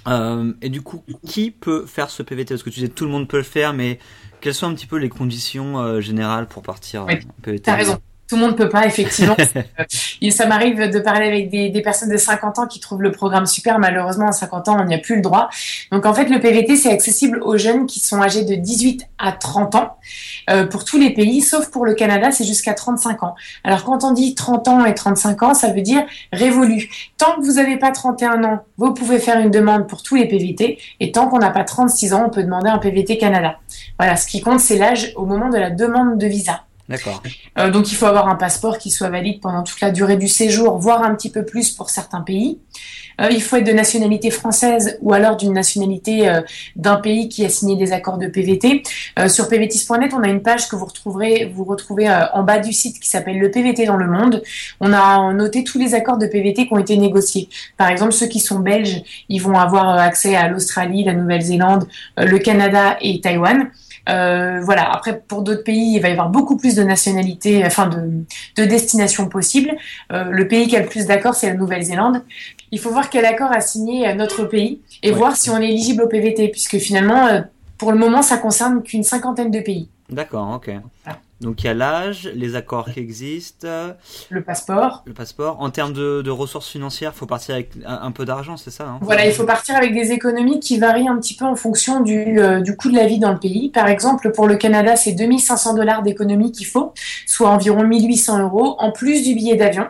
Euh, 0.09 0.53
et 0.61 0.69
du 0.69 0.83
coup, 0.83 1.05
qui 1.25 1.53
peut 1.53 1.87
faire 1.87 2.11
ce 2.11 2.25
PVT 2.25 2.55
Parce 2.55 2.65
que 2.65 2.71
tu 2.71 2.81
disais 2.81 2.89
tout 2.89 3.05
le 3.05 3.13
monde 3.13 3.29
peut 3.29 3.37
le 3.37 3.45
faire, 3.45 3.73
mais 3.73 4.01
quelles 4.41 4.55
sont 4.55 4.67
un 4.67 4.75
petit 4.75 4.89
peu 4.89 4.97
les 4.97 5.09
conditions 5.09 6.01
générales 6.01 6.49
pour 6.49 6.65
partir 6.65 7.05
oui, 7.07 7.15
en 7.15 7.43
PVT 7.43 7.63
T'as 7.63 7.77
raison 7.77 7.99
tout 8.33 8.39
le 8.39 8.47
monde 8.47 8.57
peut 8.57 8.71
pas, 8.71 8.87
effectivement. 8.87 9.37
Euh, 10.23 10.31
ça 10.31 10.47
m'arrive 10.47 10.91
de 10.91 10.99
parler 10.99 11.27
avec 11.27 11.51
des, 11.51 11.69
des, 11.69 11.83
personnes 11.83 12.09
de 12.09 12.17
50 12.17 12.59
ans 12.59 12.67
qui 12.67 12.81
trouvent 12.81 13.03
le 13.03 13.11
programme 13.11 13.47
super. 13.47 13.79
Malheureusement, 13.79 14.29
à 14.29 14.33
50 14.33 14.69
ans, 14.69 14.77
on 14.81 14.85
n'y 14.85 14.95
a 14.95 14.99
plus 14.99 15.17
le 15.17 15.23
droit. 15.23 15.49
Donc, 15.91 16.07
en 16.07 16.15
fait, 16.15 16.27
le 16.27 16.41
PVT, 16.41 16.77
c'est 16.77 16.91
accessible 16.91 17.41
aux 17.43 17.57
jeunes 17.57 17.87
qui 17.87 18.01
sont 18.01 18.23
âgés 18.23 18.45
de 18.45 18.55
18 18.55 19.07
à 19.19 19.33
30 19.33 19.75
ans 19.75 19.97
euh, 20.51 20.67
pour 20.67 20.85
tous 20.85 20.99
les 20.99 21.11
pays, 21.11 21.41
sauf 21.41 21.71
pour 21.71 21.85
le 21.85 21.95
Canada, 21.95 22.31
c'est 22.31 22.45
jusqu'à 22.45 22.75
35 22.75 23.23
ans. 23.23 23.35
Alors, 23.65 23.85
quand 23.85 24.05
on 24.05 24.13
dit 24.13 24.35
30 24.35 24.69
ans 24.69 24.85
et 24.85 24.95
35 24.95 25.43
ans, 25.43 25.55
ça 25.55 25.69
veut 25.73 25.83
dire 25.83 26.03
révolu. 26.33 26.91
Tant 27.19 27.37
que 27.37 27.45
vous 27.45 27.55
n'avez 27.55 27.77
pas 27.77 27.91
31 27.91 28.45
ans, 28.45 28.61
vous 28.79 28.95
pouvez 28.95 29.19
faire 29.19 29.39
une 29.39 29.51
demande 29.51 29.89
pour 29.89 30.03
tous 30.03 30.17
les 30.17 30.27
PVT. 30.27 30.79
Et 31.01 31.13
tant 31.13 31.29
qu'on 31.29 31.39
n'a 31.39 31.51
pas 31.51 31.65
36 31.65 32.15
ans, 32.15 32.25
on 32.27 32.31
peut 32.31 32.43
demander 32.43 32.71
un 32.71 32.79
PVT 32.79 33.19
Canada. 33.19 33.59
Voilà, 33.99 34.17
ce 34.17 34.27
qui 34.27 34.41
compte, 34.41 34.61
c'est 34.61 34.77
l'âge 34.77 35.13
au 35.17 35.27
moment 35.27 35.51
de 35.51 35.59
la 35.59 35.71
demande 35.71 36.19
de 36.19 36.27
visa. 36.27 36.63
D'accord. 36.89 37.23
Euh, 37.59 37.71
donc 37.71 37.93
il 37.93 37.95
faut 37.95 38.07
avoir 38.07 38.29
un 38.29 38.35
passeport 38.35 38.79
qui 38.79 38.91
soit 38.91 39.09
valide 39.09 39.41
pendant 39.41 39.63
toute 39.63 39.81
la 39.81 39.91
durée 39.91 40.17
du 40.17 40.27
séjour, 40.27 40.79
voire 40.79 41.03
un 41.03 41.15
petit 41.15 41.31
peu 41.31 41.45
plus 41.45 41.71
pour 41.71 41.91
certains 41.91 42.23
pays. 42.23 42.59
Euh, 43.21 43.29
il 43.31 43.43
faut 43.43 43.57
être 43.57 43.67
de 43.67 43.73
nationalité 43.73 44.31
française 44.31 44.99
ou 45.01 45.13
alors 45.13 45.37
d'une 45.37 45.53
nationalité 45.53 46.29
euh, 46.29 46.41
d'un 46.75 46.97
pays 46.97 47.29
qui 47.29 47.45
a 47.45 47.49
signé 47.49 47.77
des 47.77 47.93
accords 47.93 48.19
de 48.19 48.27
PVT. 48.27 48.83
Sur 49.29 49.49
pvtis.net, 49.49 50.13
on 50.15 50.23
a 50.23 50.29
une 50.29 50.43
page 50.43 50.69
que 50.69 50.75
vous 50.75 50.87
retrouverez, 50.87 51.53
vous 51.55 51.65
retrouvez 51.65 52.09
en 52.33 52.43
bas 52.43 52.59
du 52.59 52.73
site 52.73 52.99
qui 52.99 53.09
s'appelle 53.09 53.39
le 53.39 53.51
PVT 53.51 53.85
dans 53.85 53.97
le 53.97 54.09
monde. 54.09 54.43
On 54.81 54.93
a 54.93 55.33
noté 55.33 55.65
tous 55.65 55.79
les 55.79 55.95
accords 55.95 56.19
de 56.19 56.27
PVT 56.27 56.67
qui 56.67 56.73
ont 56.73 56.79
été 56.79 56.97
négociés. 56.97 57.49
Par 57.77 57.89
exemple, 57.89 58.13
ceux 58.13 58.27
qui 58.27 58.41
sont 58.41 58.59
belges, 58.59 59.03
ils 59.29 59.41
vont 59.41 59.59
avoir 59.59 59.99
accès 59.99 60.35
à 60.35 60.49
l'Australie, 60.49 61.05
la 61.05 61.15
Nouvelle-Zélande, 61.15 61.87
le 62.17 62.39
Canada 62.39 62.97
et 63.01 63.21
Taïwan. 63.21 63.71
Euh, 64.09 64.61
voilà. 64.63 64.91
Après, 64.93 65.21
pour 65.21 65.43
d'autres 65.43 65.65
pays, 65.65 65.95
il 65.97 66.01
va 66.01 66.09
y 66.09 66.13
avoir 66.13 66.29
beaucoup 66.29 66.57
plus 66.57 66.75
de 66.75 66.83
nationalités, 66.83 67.65
enfin 67.65 67.87
de, 67.87 68.25
de 68.57 68.67
destinations 68.67 69.29
possibles. 69.29 69.73
Euh, 70.13 70.25
le 70.25 70.49
pays 70.49 70.67
qui 70.67 70.77
a 70.77 70.81
le 70.81 70.89
plus 70.89 71.07
d'accords, 71.07 71.35
c'est 71.35 71.49
la 71.49 71.55
Nouvelle-Zélande. 71.55 72.23
Il 72.71 72.79
faut 72.79 72.91
voir 72.91 73.11
quel 73.11 73.25
accord 73.25 73.53
a 73.53 73.61
signé 73.61 74.13
notre 74.15 74.45
pays 74.45 74.81
et 75.03 75.13
voir 75.13 75.37
si 75.37 75.51
on 75.51 75.59
est 75.59 75.69
éligible 75.69 76.03
au 76.03 76.09
PVT, 76.09 76.49
puisque 76.49 76.79
finalement, 76.79 77.27
euh, 77.27 77.41
pour 77.79 77.93
le 77.93 77.99
moment, 77.99 78.23
ça 78.23 78.39
concerne 78.39 78.83
qu'une 78.83 79.03
cinquantaine 79.03 79.51
de 79.51 79.61
pays. 79.61 79.89
D'accord, 80.09 80.51
ok. 80.57 80.71
Donc 81.43 81.63
il 81.63 81.67
y 81.67 81.69
a 81.69 81.75
l'âge, 81.75 82.31
les 82.35 82.55
accords 82.55 82.91
qui 82.91 83.01
existent. 83.01 83.69
Le 84.31 84.43
passeport. 84.43 85.03
Le 85.07 85.13
passeport. 85.13 85.61
En 85.61 85.71
termes 85.71 85.93
de, 85.93 86.31
ressources 86.31 86.69
financières, 86.69 87.13
il 87.15 87.19
faut 87.19 87.27
partir 87.27 87.55
avec 87.55 87.73
un, 87.85 88.11
peu 88.11 88.25
d'argent, 88.25 88.57
c'est 88.57 88.71
ça 88.71 88.85
hein? 88.85 88.99
Voilà, 89.03 89.27
il 89.27 89.33
faut 89.33 89.45
partir 89.45 89.77
avec 89.77 89.93
des 89.93 90.13
économies 90.13 90.61
qui 90.61 90.79
varient 90.79 91.09
un 91.09 91.19
petit 91.19 91.35
peu 91.35 91.45
en 91.45 91.57
fonction 91.57 92.01
du, 92.01 92.41
euh, 92.41 92.61
du 92.61 92.77
coût 92.77 92.91
de 92.91 92.97
la 92.97 93.07
vie 93.07 93.19
dans 93.19 93.33
le 93.33 93.39
pays. 93.39 93.71
Par 93.71 93.89
exemple, 93.89 94.33
pour 94.33 94.47
le 94.47 94.57
Canada, 94.57 94.97
c'est 94.97 95.13
2500 95.13 95.75
dollars 95.75 96.03
d'économie 96.03 96.53
qu'il 96.53 96.67
faut, 96.67 96.95
soit 97.27 97.51
environ 97.51 97.85
1800 97.85 98.43
euros, 98.43 98.77
en 98.79 98.93
plus 98.93 99.23
du 99.23 99.35
billet 99.35 99.57
d'avion. 99.57 99.87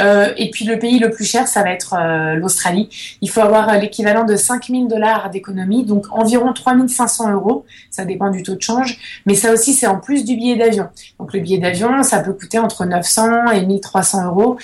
Euh, 0.00 0.32
et 0.36 0.50
puis 0.50 0.64
le 0.64 0.78
pays 0.78 0.98
le 0.98 1.10
plus 1.10 1.24
cher, 1.24 1.46
ça 1.46 1.62
va 1.62 1.70
être 1.70 1.94
euh, 1.94 2.34
l'Australie. 2.34 2.88
Il 3.20 3.30
faut 3.30 3.40
avoir 3.40 3.68
euh, 3.68 3.76
l'équivalent 3.76 4.24
de 4.24 4.36
5000 4.36 4.88
dollars 4.88 5.30
d'économie, 5.30 5.84
donc 5.84 6.06
environ 6.10 6.52
3500 6.52 7.32
euros. 7.32 7.64
Ça 7.90 8.04
dépend 8.04 8.30
du 8.30 8.42
taux 8.42 8.56
de 8.56 8.62
change. 8.62 8.98
Mais 9.26 9.34
ça 9.34 9.52
aussi, 9.52 9.72
c'est 9.72 9.86
en 9.86 9.98
plus 9.98 10.24
du 10.24 10.36
billet 10.36 10.56
d'avion. 10.56 10.88
Donc 11.18 11.32
le 11.32 11.40
billet 11.40 11.58
d'avion, 11.58 12.02
ça 12.02 12.20
peut 12.20 12.32
coûter 12.32 12.58
entre 12.58 12.84
900 12.84 13.52
et 13.52 13.64
1300 13.64 14.26
euros. 14.26 14.58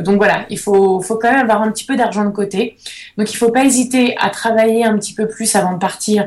donc 0.00 0.16
voilà, 0.16 0.46
il 0.50 0.58
faut, 0.58 1.00
faut 1.00 1.16
quand 1.16 1.30
même 1.30 1.40
avoir 1.40 1.62
un 1.62 1.70
petit 1.70 1.84
peu 1.84 1.96
d'argent 1.96 2.24
de 2.24 2.30
côté. 2.30 2.76
Donc 3.18 3.32
il 3.32 3.36
faut 3.36 3.50
pas 3.50 3.64
hésiter 3.64 4.16
à 4.18 4.30
travailler 4.30 4.84
un 4.84 4.96
petit 4.98 5.14
peu 5.14 5.28
plus 5.28 5.54
avant 5.56 5.74
de 5.74 5.78
partir 5.78 6.26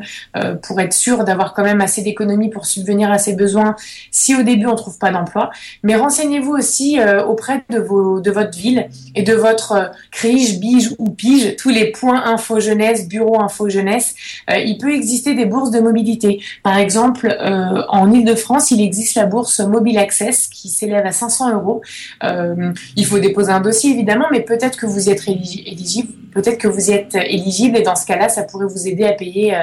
pour 0.61 0.79
être 0.79 0.93
sûr 0.93 1.23
d'avoir 1.23 1.53
quand 1.53 1.63
même 1.63 1.81
assez 1.81 2.01
d'économies 2.01 2.49
pour 2.49 2.65
subvenir 2.65 3.11
à 3.11 3.17
ses 3.17 3.35
besoins 3.35 3.75
si 4.11 4.35
au 4.35 4.43
début 4.43 4.67
on 4.67 4.75
trouve 4.75 4.97
pas 4.97 5.11
d'emploi. 5.11 5.51
Mais 5.81 5.95
renseignez-vous 5.95 6.51
aussi 6.51 6.99
auprès 7.27 7.63
de 7.69 7.79
vos 7.79 8.19
de 8.19 8.31
votre 8.31 8.42
ville 8.51 8.89
et 9.15 9.23
de 9.23 9.33
votre 9.33 9.71
euh, 9.73 9.85
crige, 10.11 10.59
bige 10.59 10.91
ou 10.97 11.09
pige, 11.09 11.55
tous 11.55 11.69
les 11.69 11.91
points 11.91 12.23
info 12.25 12.59
jeunesse, 12.59 13.07
bureau 13.07 13.41
info 13.41 13.69
jeunesse, 13.69 14.15
euh, 14.49 14.57
il 14.57 14.77
peut 14.77 14.93
exister 14.93 15.33
des 15.35 15.45
bourses 15.45 15.71
de 15.71 15.79
mobilité. 15.79 16.41
Par 16.63 16.77
exemple, 16.77 17.27
euh, 17.27 17.83
en 17.89 18.11
Ile-de-France, 18.11 18.71
il 18.71 18.81
existe 18.81 19.15
la 19.15 19.25
bourse 19.25 19.59
Mobile 19.59 19.97
Access 19.97 20.47
qui 20.47 20.69
s'élève 20.69 21.05
à 21.05 21.11
500 21.11 21.53
euros. 21.53 21.81
il 22.21 23.05
faut 23.05 23.19
déposer 23.19 23.51
un 23.51 23.61
dossier 23.61 23.91
évidemment, 23.91 24.25
mais 24.31 24.41
peut-être 24.41 24.77
que 24.77 24.85
vous 24.85 25.09
êtes 25.09 25.27
éligible, 25.27 26.13
peut-être 26.33 26.57
que 26.57 26.67
vous 26.67 26.89
y 26.89 26.93
êtes 26.93 27.15
éligible 27.15 27.77
et 27.77 27.81
dans 27.81 27.95
ce 27.95 28.05
cas-là, 28.05 28.29
ça 28.29 28.43
pourrait 28.43 28.67
vous 28.67 28.87
aider 28.87 29.05
à 29.05 29.13
payer 29.13 29.55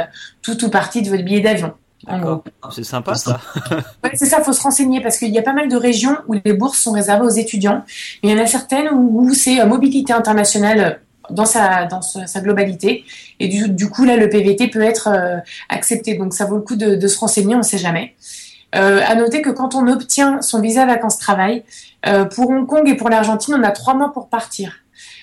tout 0.42 0.64
ou 0.64 0.70
partie 0.70 1.02
de 1.02 1.10
votre 1.10 1.24
billet 1.24 1.40
d'avion. 1.40 1.72
C'est 2.70 2.84
sympa 2.84 3.14
ça. 3.14 3.40
ouais, 4.04 4.10
c'est 4.14 4.26
ça, 4.26 4.42
faut 4.42 4.52
se 4.52 4.62
renseigner 4.62 5.00
parce 5.00 5.18
qu'il 5.18 5.30
y 5.30 5.38
a 5.38 5.42
pas 5.42 5.52
mal 5.52 5.68
de 5.68 5.76
régions 5.76 6.16
où 6.28 6.34
les 6.44 6.52
bourses 6.52 6.78
sont 6.78 6.92
réservées 6.92 7.26
aux 7.26 7.30
étudiants. 7.30 7.84
Mais 8.22 8.30
il 8.30 8.36
y 8.36 8.40
en 8.40 8.42
a 8.42 8.46
certaines 8.46 8.88
où, 8.92 9.32
c'est 9.34 9.60
euh, 9.60 9.66
mobilité 9.66 10.12
internationale 10.12 10.80
euh, 10.80 11.34
dans 11.34 11.44
sa 11.44 11.86
dans 11.86 12.02
sa 12.02 12.40
globalité. 12.40 13.04
Et 13.38 13.48
du, 13.48 13.68
du, 13.68 13.88
coup 13.88 14.04
là 14.04 14.16
le 14.16 14.28
PVT 14.28 14.68
peut 14.68 14.82
être 14.82 15.08
euh, 15.08 15.36
accepté. 15.68 16.14
Donc 16.14 16.34
ça 16.34 16.46
vaut 16.46 16.56
le 16.56 16.62
coup 16.62 16.76
de, 16.76 16.96
de 16.96 17.08
se 17.08 17.18
renseigner 17.18 17.54
on 17.54 17.58
ne 17.58 17.62
sait 17.62 17.78
jamais. 17.78 18.16
Euh, 18.76 19.00
à 19.04 19.16
noter 19.16 19.42
que 19.42 19.50
quand 19.50 19.74
on 19.74 19.88
obtient 19.88 20.42
son 20.42 20.60
visa 20.60 20.86
vacances 20.86 21.18
travail 21.18 21.64
euh, 22.06 22.24
pour 22.24 22.50
Hong 22.50 22.66
Kong 22.66 22.88
et 22.88 22.94
pour 22.94 23.08
l'Argentine 23.08 23.56
on 23.58 23.62
a 23.64 23.72
trois 23.72 23.94
mois 23.94 24.12
pour 24.12 24.28
partir 24.28 24.76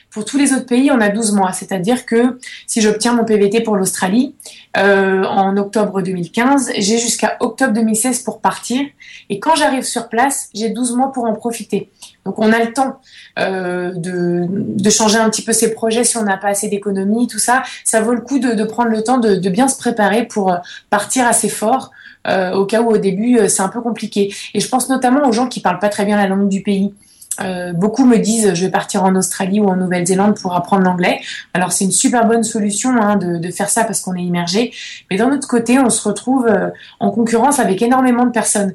pour 0.10 0.26
tous 0.26 0.38
les 0.38 0.54
autres 0.54 0.66
pays, 0.66 0.90
on 0.92 1.00
a 1.00 1.10
12 1.10 1.34
mois. 1.34 1.52
C'est-à-dire 1.52 2.06
que 2.06 2.40
si 2.66 2.82
j'obtiens 2.82 3.14
mon 3.14 3.26
PVT 3.26 3.62
pour 3.62 3.76
l'Australie 3.76 4.36
euh, 4.78 5.24
en 5.24 5.58
octobre 5.58 6.02
2015, 6.02 6.72
j'ai 6.78 6.98
jusqu'à 6.98 7.38
octobre 7.40 7.74
2016 7.74 8.22
pour 8.22 8.40
partir. 8.40 8.82
Et 9.30 9.40
quand 9.40 9.56
j'arrive 9.56 9.84
sur 9.84 10.10
place, 10.10 10.50
j'ai 10.54 10.70
12 10.70 10.96
mois 10.96 11.12
pour 11.12 11.26
en 11.26 11.34
profiter. 11.34 11.92
Donc 12.26 12.40
on 12.40 12.52
a 12.52 12.60
le 12.60 12.74
temps 12.74 13.00
euh, 13.40 13.94
de, 13.96 14.48
de, 14.50 14.90
changer 14.90 15.18
un 15.18 15.30
petit 15.30 15.44
peu 15.44 15.54
ses 15.54 15.74
projets 15.74 16.04
si 16.04 16.18
on 16.18 16.24
n'a 16.24 16.38
pas 16.38 16.50
assez 16.50 16.68
d'économie, 16.68 17.28
tout 17.28 17.40
ça. 17.40 17.64
Ça 17.84 18.02
vaut 18.02 18.14
le 18.14 18.22
coup 18.22 18.40
de, 18.40 18.54
de 18.54 18.64
prendre 18.64 18.90
le 18.90 19.04
temps 19.04 19.18
de, 19.18 19.36
de, 19.36 19.50
bien 19.50 19.68
se 19.68 19.78
préparer 19.78 20.26
pour 20.26 20.52
euh, 20.52 20.58
partir 20.90 21.28
assez 21.28 21.50
fort. 21.50 21.92
Euh, 22.28 22.54
au 22.54 22.66
cas 22.66 22.82
où 22.82 22.90
au 22.90 22.98
début 22.98 23.38
euh, 23.38 23.48
c'est 23.48 23.62
un 23.62 23.70
peu 23.70 23.82
compliqué. 23.82 24.34
Et 24.54 24.60
je 24.60 24.68
pense 24.68 24.90
notamment 24.90 25.28
aux 25.28 25.32
gens 25.32 25.48
qui 25.48 25.62
parlent 25.62 25.80
pas 25.80 25.90
très 25.90 26.06
bien 26.06 26.18
la 26.18 26.28
langue 26.28 26.50
du 26.50 26.62
pays. 26.62 26.94
Euh, 27.42 27.74
beaucoup 27.74 28.06
me 28.06 28.18
disent 28.18 28.54
je 28.54 28.66
vais 28.66 28.72
partir 28.72 29.04
en 29.04 29.16
Australie 29.16 29.60
ou 29.60 29.68
en 29.68 29.76
Nouvelle-Zélande 29.76 30.40
pour 30.40 30.56
apprendre 30.56 30.84
l'anglais. 30.84 31.22
Alors 31.54 31.72
c'est 31.72 31.86
une 31.86 31.92
super 31.92 32.26
bonne 32.28 32.44
solution 32.44 33.02
hein, 33.02 33.16
de, 33.16 33.52
faire 33.52 33.70
ça 33.70 33.84
parce 33.84 34.02
qu'on 34.02 34.16
est 34.16 34.24
immergé. 34.24 34.74
Mais 35.10 35.18
d'un 35.18 35.32
autre 35.32 35.48
côté, 35.48 35.80
on 35.80 35.90
se 35.90 36.08
retrouve 36.08 36.48
euh, 36.48 36.70
en 37.00 37.12
concurrence 37.12 37.60
avec 37.60 37.82
énormément 37.82 38.26
de 38.26 38.32
personnes. 38.32 38.74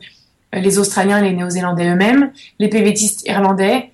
Euh, 0.54 0.61
les 0.61 0.78
Australiens 0.78 1.21
les 1.21 1.33
Néo-Zélandais 1.33 1.90
eux-mêmes, 1.90 2.31
les 2.59 2.69
PVTistes 2.69 3.26
irlandais, 3.26 3.90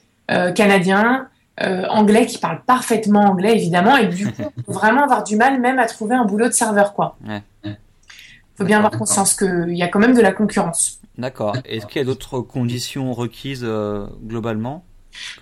canadiens, 0.55 1.27
anglais 1.59 2.27
qui 2.27 2.37
parlent 2.37 2.61
parfaitement 2.67 3.23
anglais 3.23 3.55
évidemment. 3.55 3.97
Et 3.97 4.07
du 4.09 4.27
coup, 4.31 4.43
vraiment 4.67 5.05
avoir 5.05 5.25
du 5.25 5.37
mal 5.37 5.59
même 5.59 5.79
à 5.79 5.87
trouver 5.87 6.15
un 6.15 6.27
boulot 6.27 6.49
de 6.49 6.53
serveur. 6.53 6.93
quoi. 6.93 7.17
Faut 8.59 8.65
bien 8.65 8.79
avoir 8.79 8.93
conscience 8.93 9.35
qu'il 9.35 9.77
y 9.77 9.83
a 9.83 9.89
quand 9.89 10.01
même 10.01 10.15
de 10.15 10.21
la 10.21 10.33
concurrence. 10.33 11.01
D'accord. 11.17 11.57
Est-ce 11.65 11.87
qu'il 11.87 11.99
y 11.99 12.03
a 12.03 12.05
d'autres 12.05 12.41
conditions 12.41 13.13
requises 13.13 13.65
euh, 13.65 14.07
globalement 14.23 14.85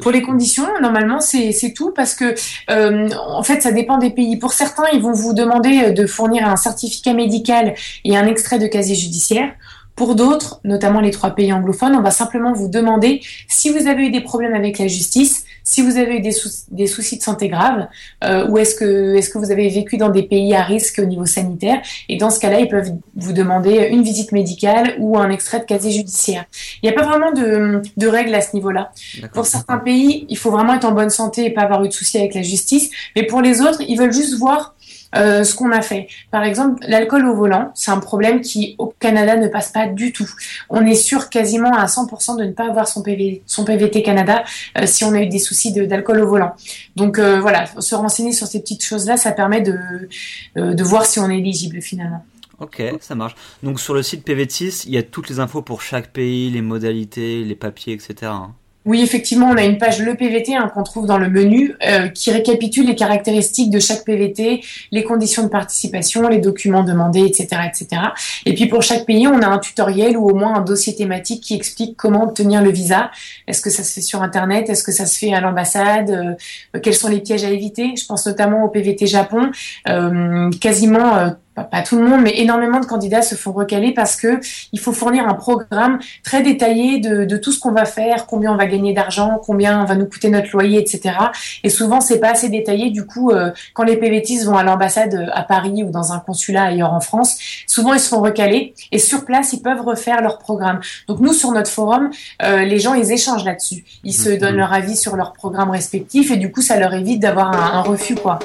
pour 0.00 0.10
les 0.10 0.22
conditions, 0.22 0.66
normalement, 0.80 1.20
c'est 1.20 1.74
tout 1.76 1.90
parce 1.90 2.14
que, 2.14 2.34
euh, 2.70 3.10
en 3.28 3.42
fait, 3.42 3.60
ça 3.60 3.72
dépend 3.72 3.98
des 3.98 4.08
pays. 4.08 4.38
Pour 4.38 4.54
certains, 4.54 4.84
ils 4.94 5.02
vont 5.02 5.12
vous 5.12 5.34
demander 5.34 5.92
de 5.92 6.06
fournir 6.06 6.48
un 6.48 6.56
certificat 6.56 7.12
médical 7.12 7.74
et 8.04 8.16
un 8.16 8.26
extrait 8.26 8.58
de 8.58 8.68
casier 8.68 8.94
judiciaire. 8.94 9.52
Pour 9.94 10.14
d'autres, 10.14 10.60
notamment 10.64 11.00
les 11.00 11.10
trois 11.10 11.30
pays 11.30 11.52
anglophones, 11.52 11.96
on 11.96 12.02
va 12.02 12.10
simplement 12.10 12.52
vous 12.52 12.68
demander 12.68 13.22
si 13.48 13.70
vous 13.70 13.86
avez 13.86 14.06
eu 14.06 14.10
des 14.10 14.20
problèmes 14.20 14.54
avec 14.54 14.78
la 14.78 14.88
justice, 14.88 15.45
si 15.66 15.82
vous 15.82 15.96
avez 15.98 16.18
eu 16.18 16.20
des, 16.20 16.34
des 16.70 16.86
soucis 16.86 17.18
de 17.18 17.22
santé 17.22 17.48
graves, 17.48 17.88
euh, 18.22 18.48
ou 18.48 18.56
est-ce 18.56 18.76
que, 18.76 19.16
est-ce 19.16 19.28
que 19.30 19.36
vous 19.36 19.50
avez 19.50 19.68
vécu 19.68 19.96
dans 19.96 20.10
des 20.10 20.22
pays 20.22 20.54
à 20.54 20.62
risque 20.62 21.00
au 21.00 21.06
niveau 21.06 21.26
sanitaire. 21.26 21.82
Et 22.08 22.16
dans 22.18 22.30
ce 22.30 22.38
cas-là, 22.38 22.60
ils 22.60 22.68
peuvent 22.68 22.92
vous 23.16 23.32
demander 23.32 23.88
une 23.90 24.04
visite 24.04 24.30
médicale 24.30 24.94
ou 25.00 25.18
un 25.18 25.28
extrait 25.28 25.58
de 25.58 25.64
casier 25.64 25.90
judiciaire. 25.90 26.44
Il 26.82 26.88
n'y 26.88 26.96
a 26.96 26.98
pas 26.98 27.04
vraiment 27.04 27.32
de, 27.32 27.82
de 27.96 28.06
règles 28.06 28.34
à 28.36 28.42
ce 28.42 28.54
niveau-là. 28.54 28.92
Pour 29.34 29.44
certains 29.44 29.78
pays, 29.78 30.24
il 30.28 30.38
faut 30.38 30.52
vraiment 30.52 30.74
être 30.74 30.84
en 30.84 30.92
bonne 30.92 31.10
santé 31.10 31.46
et 31.46 31.50
pas 31.50 31.62
avoir 31.62 31.84
eu 31.84 31.88
de 31.88 31.92
soucis 31.92 32.18
avec 32.18 32.34
la 32.34 32.42
justice. 32.42 32.88
Mais 33.16 33.24
pour 33.24 33.42
les 33.42 33.60
autres, 33.60 33.82
ils 33.88 33.98
veulent 33.98 34.12
juste 34.12 34.38
voir 34.38 34.75
euh, 35.16 35.44
ce 35.44 35.54
qu'on 35.54 35.70
a 35.72 35.82
fait. 35.82 36.08
Par 36.30 36.44
exemple, 36.44 36.84
l'alcool 36.86 37.26
au 37.26 37.34
volant, 37.34 37.70
c'est 37.74 37.90
un 37.90 37.98
problème 37.98 38.40
qui 38.40 38.74
au 38.78 38.92
Canada 38.98 39.36
ne 39.36 39.48
passe 39.48 39.70
pas 39.70 39.86
du 39.86 40.12
tout. 40.12 40.28
On 40.70 40.84
est 40.86 40.94
sûr 40.94 41.30
quasiment 41.30 41.72
à 41.74 41.86
100% 41.86 42.38
de 42.38 42.44
ne 42.44 42.52
pas 42.52 42.68
avoir 42.68 42.88
son, 42.88 43.02
PV, 43.02 43.42
son 43.46 43.64
PVT 43.64 44.02
Canada 44.02 44.44
euh, 44.78 44.86
si 44.86 45.04
on 45.04 45.12
a 45.12 45.20
eu 45.20 45.28
des 45.28 45.38
soucis 45.38 45.72
d'alcool 45.72 46.20
au 46.20 46.28
volant. 46.28 46.54
Donc 46.96 47.18
euh, 47.18 47.40
voilà, 47.40 47.66
se 47.78 47.94
renseigner 47.94 48.32
sur 48.32 48.46
ces 48.46 48.60
petites 48.60 48.84
choses-là, 48.84 49.16
ça 49.16 49.32
permet 49.32 49.60
de, 49.60 50.08
de 50.56 50.82
voir 50.82 51.06
si 51.06 51.18
on 51.18 51.30
est 51.30 51.38
éligible 51.38 51.80
finalement. 51.80 52.24
Ok, 52.58 52.82
ça 53.00 53.14
marche. 53.14 53.34
Donc 53.62 53.80
sur 53.80 53.94
le 53.94 54.02
site 54.02 54.24
PVTIS, 54.24 54.84
il 54.86 54.92
y 54.92 54.98
a 54.98 55.02
toutes 55.02 55.28
les 55.28 55.40
infos 55.40 55.60
pour 55.62 55.82
chaque 55.82 56.12
pays, 56.12 56.50
les 56.50 56.62
modalités, 56.62 57.44
les 57.44 57.54
papiers, 57.54 57.92
etc. 57.92 58.32
Oui, 58.86 59.02
effectivement, 59.02 59.48
on 59.50 59.56
a 59.56 59.64
une 59.64 59.78
page 59.78 60.00
Le 60.00 60.14
PVT 60.14 60.54
hein, 60.54 60.70
qu'on 60.72 60.84
trouve 60.84 61.06
dans 61.06 61.18
le 61.18 61.28
menu 61.28 61.74
euh, 61.84 62.06
qui 62.08 62.30
récapitule 62.30 62.86
les 62.86 62.94
caractéristiques 62.94 63.70
de 63.70 63.80
chaque 63.80 64.04
PVT, 64.04 64.62
les 64.92 65.02
conditions 65.02 65.42
de 65.42 65.48
participation, 65.48 66.28
les 66.28 66.38
documents 66.38 66.84
demandés, 66.84 67.24
etc., 67.26 67.62
etc. 67.66 68.00
Et 68.46 68.54
puis 68.54 68.66
pour 68.66 68.82
chaque 68.82 69.04
pays, 69.04 69.26
on 69.26 69.42
a 69.42 69.46
un 69.48 69.58
tutoriel 69.58 70.16
ou 70.16 70.30
au 70.30 70.34
moins 70.34 70.54
un 70.54 70.60
dossier 70.60 70.94
thématique 70.94 71.42
qui 71.42 71.54
explique 71.56 71.96
comment 71.96 72.22
obtenir 72.22 72.62
le 72.62 72.70
visa. 72.70 73.10
Est-ce 73.48 73.60
que 73.60 73.70
ça 73.70 73.82
se 73.82 73.92
fait 73.92 74.00
sur 74.02 74.22
Internet? 74.22 74.70
Est-ce 74.70 74.84
que 74.84 74.92
ça 74.92 75.04
se 75.04 75.18
fait 75.18 75.34
à 75.34 75.40
l'ambassade? 75.40 76.10
Euh, 76.74 76.80
Quels 76.80 76.94
sont 76.94 77.08
les 77.08 77.20
pièges 77.20 77.44
à 77.44 77.50
éviter? 77.50 77.94
Je 77.96 78.06
pense 78.06 78.24
notamment 78.24 78.62
au 78.62 78.68
PVT 78.68 79.08
Japon. 79.08 79.50
Euh, 79.88 80.48
quasiment 80.60 81.34
pas, 81.64 81.82
tout 81.82 81.98
le 81.98 82.06
monde, 82.06 82.20
mais 82.22 82.38
énormément 82.38 82.80
de 82.80 82.86
candidats 82.86 83.22
se 83.22 83.34
font 83.34 83.52
recaler 83.52 83.92
parce 83.92 84.16
que 84.16 84.40
il 84.72 84.78
faut 84.78 84.92
fournir 84.92 85.26
un 85.26 85.34
programme 85.34 85.98
très 86.22 86.42
détaillé 86.42 87.00
de, 87.00 87.24
de 87.24 87.36
tout 87.36 87.52
ce 87.52 87.58
qu'on 87.58 87.72
va 87.72 87.84
faire, 87.84 88.26
combien 88.26 88.52
on 88.52 88.56
va 88.56 88.66
gagner 88.66 88.92
d'argent, 88.92 89.40
combien 89.44 89.84
va 89.84 89.94
nous 89.94 90.06
coûter 90.06 90.28
notre 90.28 90.50
loyer, 90.52 90.78
etc. 90.78 91.14
Et 91.64 91.70
souvent, 91.70 92.00
c'est 92.00 92.20
pas 92.20 92.30
assez 92.30 92.48
détaillé. 92.48 92.90
Du 92.90 93.06
coup, 93.06 93.30
euh, 93.30 93.50
quand 93.74 93.84
les 93.84 93.96
PVTistes 93.96 94.44
vont 94.44 94.56
à 94.56 94.62
l'ambassade 94.62 95.14
euh, 95.14 95.26
à 95.32 95.42
Paris 95.42 95.82
ou 95.82 95.90
dans 95.90 96.12
un 96.12 96.18
consulat 96.18 96.64
ailleurs 96.64 96.92
en 96.92 97.00
France, 97.00 97.38
souvent 97.66 97.94
ils 97.94 98.00
se 98.00 98.08
font 98.08 98.20
recaler 98.20 98.74
et 98.92 98.98
sur 98.98 99.24
place, 99.24 99.52
ils 99.52 99.62
peuvent 99.62 99.80
refaire 99.80 100.20
leur 100.22 100.38
programme. 100.38 100.80
Donc 101.08 101.20
nous, 101.20 101.32
sur 101.32 101.52
notre 101.52 101.70
forum, 101.70 102.10
euh, 102.42 102.64
les 102.64 102.78
gens, 102.78 102.94
ils 102.94 103.12
échangent 103.12 103.44
là-dessus. 103.44 103.84
Ils 104.04 104.14
se 104.14 104.30
mmh. 104.30 104.38
donnent 104.38 104.56
leur 104.56 104.72
avis 104.72 104.96
sur 104.96 105.16
leur 105.16 105.32
programme 105.32 105.70
respectif 105.70 106.30
et 106.30 106.36
du 106.36 106.52
coup, 106.52 106.62
ça 106.62 106.78
leur 106.78 106.92
évite 106.94 107.20
d'avoir 107.20 107.52
un, 107.52 107.78
un 107.78 107.82
refus, 107.82 108.14
quoi. 108.14 108.38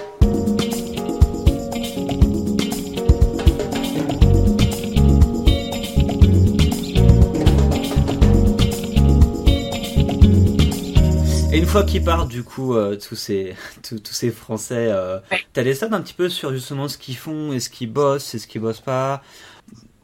Fois 11.72 11.84
qu'ils 11.84 12.04
partent, 12.04 12.28
du 12.28 12.44
coup, 12.44 12.76
euh, 12.76 12.98
tous 12.98 13.16
ces 13.16 13.56
tous, 13.88 14.02
ces 14.04 14.30
Français, 14.30 14.88
euh, 14.90 15.20
t'as 15.54 15.64
des 15.64 15.74
stats 15.74 15.88
un 15.92 16.02
petit 16.02 16.14
peu 16.14 16.28
sur 16.28 16.52
justement 16.52 16.90
ce 16.90 16.98
qu'ils 16.98 17.16
font, 17.16 17.54
est-ce 17.54 17.70
qu'ils 17.70 17.92
bossent, 17.92 18.36
est-ce 18.36 18.46
qu'ils 18.46 18.60
bossent 18.60 18.82
pas? 18.82 19.22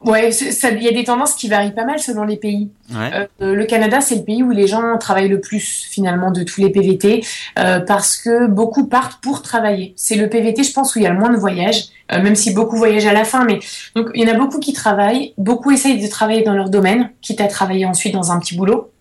Ouais, 0.01 0.29
il 0.29 0.83
y 0.83 0.87
a 0.87 0.91
des 0.91 1.03
tendances 1.03 1.33
qui 1.33 1.49
varient 1.49 1.73
pas 1.73 1.83
mal 1.83 1.99
selon 1.99 2.23
les 2.23 2.37
pays. 2.37 2.69
Euh, 2.93 3.25
le 3.41 3.65
Canada, 3.65 3.99
c'est 3.99 4.15
le 4.15 4.23
pays 4.23 4.43
où 4.43 4.51
les 4.51 4.67
gens 4.67 4.97
travaillent 4.99 5.27
le 5.27 5.41
plus 5.41 5.87
finalement 5.89 6.31
de 6.31 6.43
tous 6.43 6.61
les 6.61 6.69
PVT 6.69 7.25
euh, 7.57 7.79
parce 7.79 8.15
que 8.15 8.45
beaucoup 8.45 8.85
partent 8.85 9.19
pour 9.21 9.41
travailler. 9.41 9.93
C'est 9.97 10.15
le 10.15 10.29
PVT, 10.29 10.63
je 10.63 10.71
pense, 10.71 10.95
où 10.95 10.99
il 10.99 11.03
y 11.03 11.07
a 11.07 11.11
le 11.11 11.19
moins 11.19 11.31
de 11.31 11.37
voyages, 11.37 11.85
euh, 12.11 12.21
même 12.21 12.35
si 12.35 12.53
beaucoup 12.53 12.77
voyagent 12.77 13.07
à 13.07 13.13
la 13.13 13.25
fin. 13.25 13.43
Mais 13.43 13.59
donc 13.95 14.09
il 14.13 14.21
y 14.21 14.31
en 14.31 14.33
a 14.33 14.37
beaucoup 14.37 14.59
qui 14.59 14.71
travaillent, 14.71 15.33
beaucoup 15.37 15.71
essayent 15.71 15.99
de 15.99 16.07
travailler 16.07 16.43
dans 16.43 16.53
leur 16.53 16.69
domaine, 16.69 17.09
quitte 17.21 17.41
à 17.41 17.47
travailler 17.47 17.87
ensuite 17.87 18.13
dans 18.13 18.31
un 18.31 18.39
petit 18.39 18.55
boulot. 18.55 18.91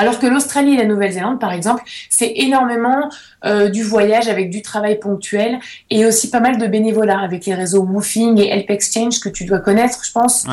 Alors 0.00 0.18
que 0.18 0.26
l'Australie 0.26 0.72
et 0.72 0.76
la 0.78 0.86
Nouvelle-Zélande, 0.86 1.38
par 1.38 1.52
exemple, 1.52 1.82
c'est 2.08 2.32
énormément 2.36 3.10
euh, 3.44 3.68
du 3.68 3.82
voyage 3.82 4.28
avec 4.28 4.48
du 4.48 4.62
travail 4.62 4.98
ponctuel 4.98 5.58
et 5.90 6.06
aussi 6.06 6.30
pas 6.30 6.40
mal 6.40 6.56
de 6.56 6.66
bénévolat 6.66 7.18
avec 7.18 7.44
les 7.44 7.54
réseaux 7.54 7.82
Woofing 7.82 8.40
et 8.40 8.48
Help 8.48 8.70
Exchange 8.70 9.20
que 9.20 9.28
tu 9.28 9.44
dois 9.44 9.58
connaître, 9.58 10.02
je 10.02 10.10
pense, 10.10 10.46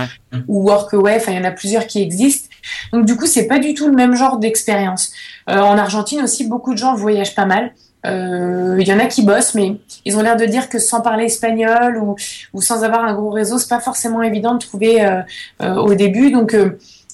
ou 0.50 0.68
Workaway. 0.68 1.16
Enfin, 1.16 1.32
il 1.32 1.38
y 1.38 1.40
en 1.40 1.46
a 1.46 1.52
plusieurs 1.52 1.88
qui 1.88 2.02
existent. 2.02 2.50
Donc 2.92 3.06
du 3.06 3.16
coup, 3.16 3.26
c'est 3.26 3.48
pas 3.48 3.58
du 3.58 3.74
tout 3.74 3.88
le 3.88 3.96
même 3.96 4.16
genre 4.16 4.38
d'expérience. 4.38 5.14
Euh, 5.50 5.62
en 5.62 5.78
Argentine 5.78 6.22
aussi, 6.24 6.46
beaucoup 6.46 6.74
de 6.74 6.78
gens 6.78 6.96
voyagent 6.96 7.36
pas 7.36 7.46
mal. 7.46 7.72
Euh, 8.06 8.76
il 8.82 8.86
y 8.86 8.92
en 8.92 9.00
a 9.00 9.06
qui 9.06 9.24
bossent, 9.24 9.56
mais 9.56 9.78
ils 10.04 10.18
ont 10.18 10.22
l'air 10.22 10.36
de 10.36 10.46
dire 10.46 10.68
que 10.68 10.78
sans 10.78 11.00
parler 11.00 11.24
espagnol 11.24 11.98
ou, 12.00 12.18
ou 12.52 12.62
sans 12.62 12.84
avoir 12.84 13.06
un 13.06 13.14
gros 13.14 13.30
réseau, 13.30 13.60
c'est 13.60 13.70
pas 13.70 13.80
forcément 13.80 14.22
évident 14.22 14.56
de 14.56 14.60
trouver 14.60 15.22
au 15.62 15.94
début. 15.94 16.32
Donc 16.32 16.54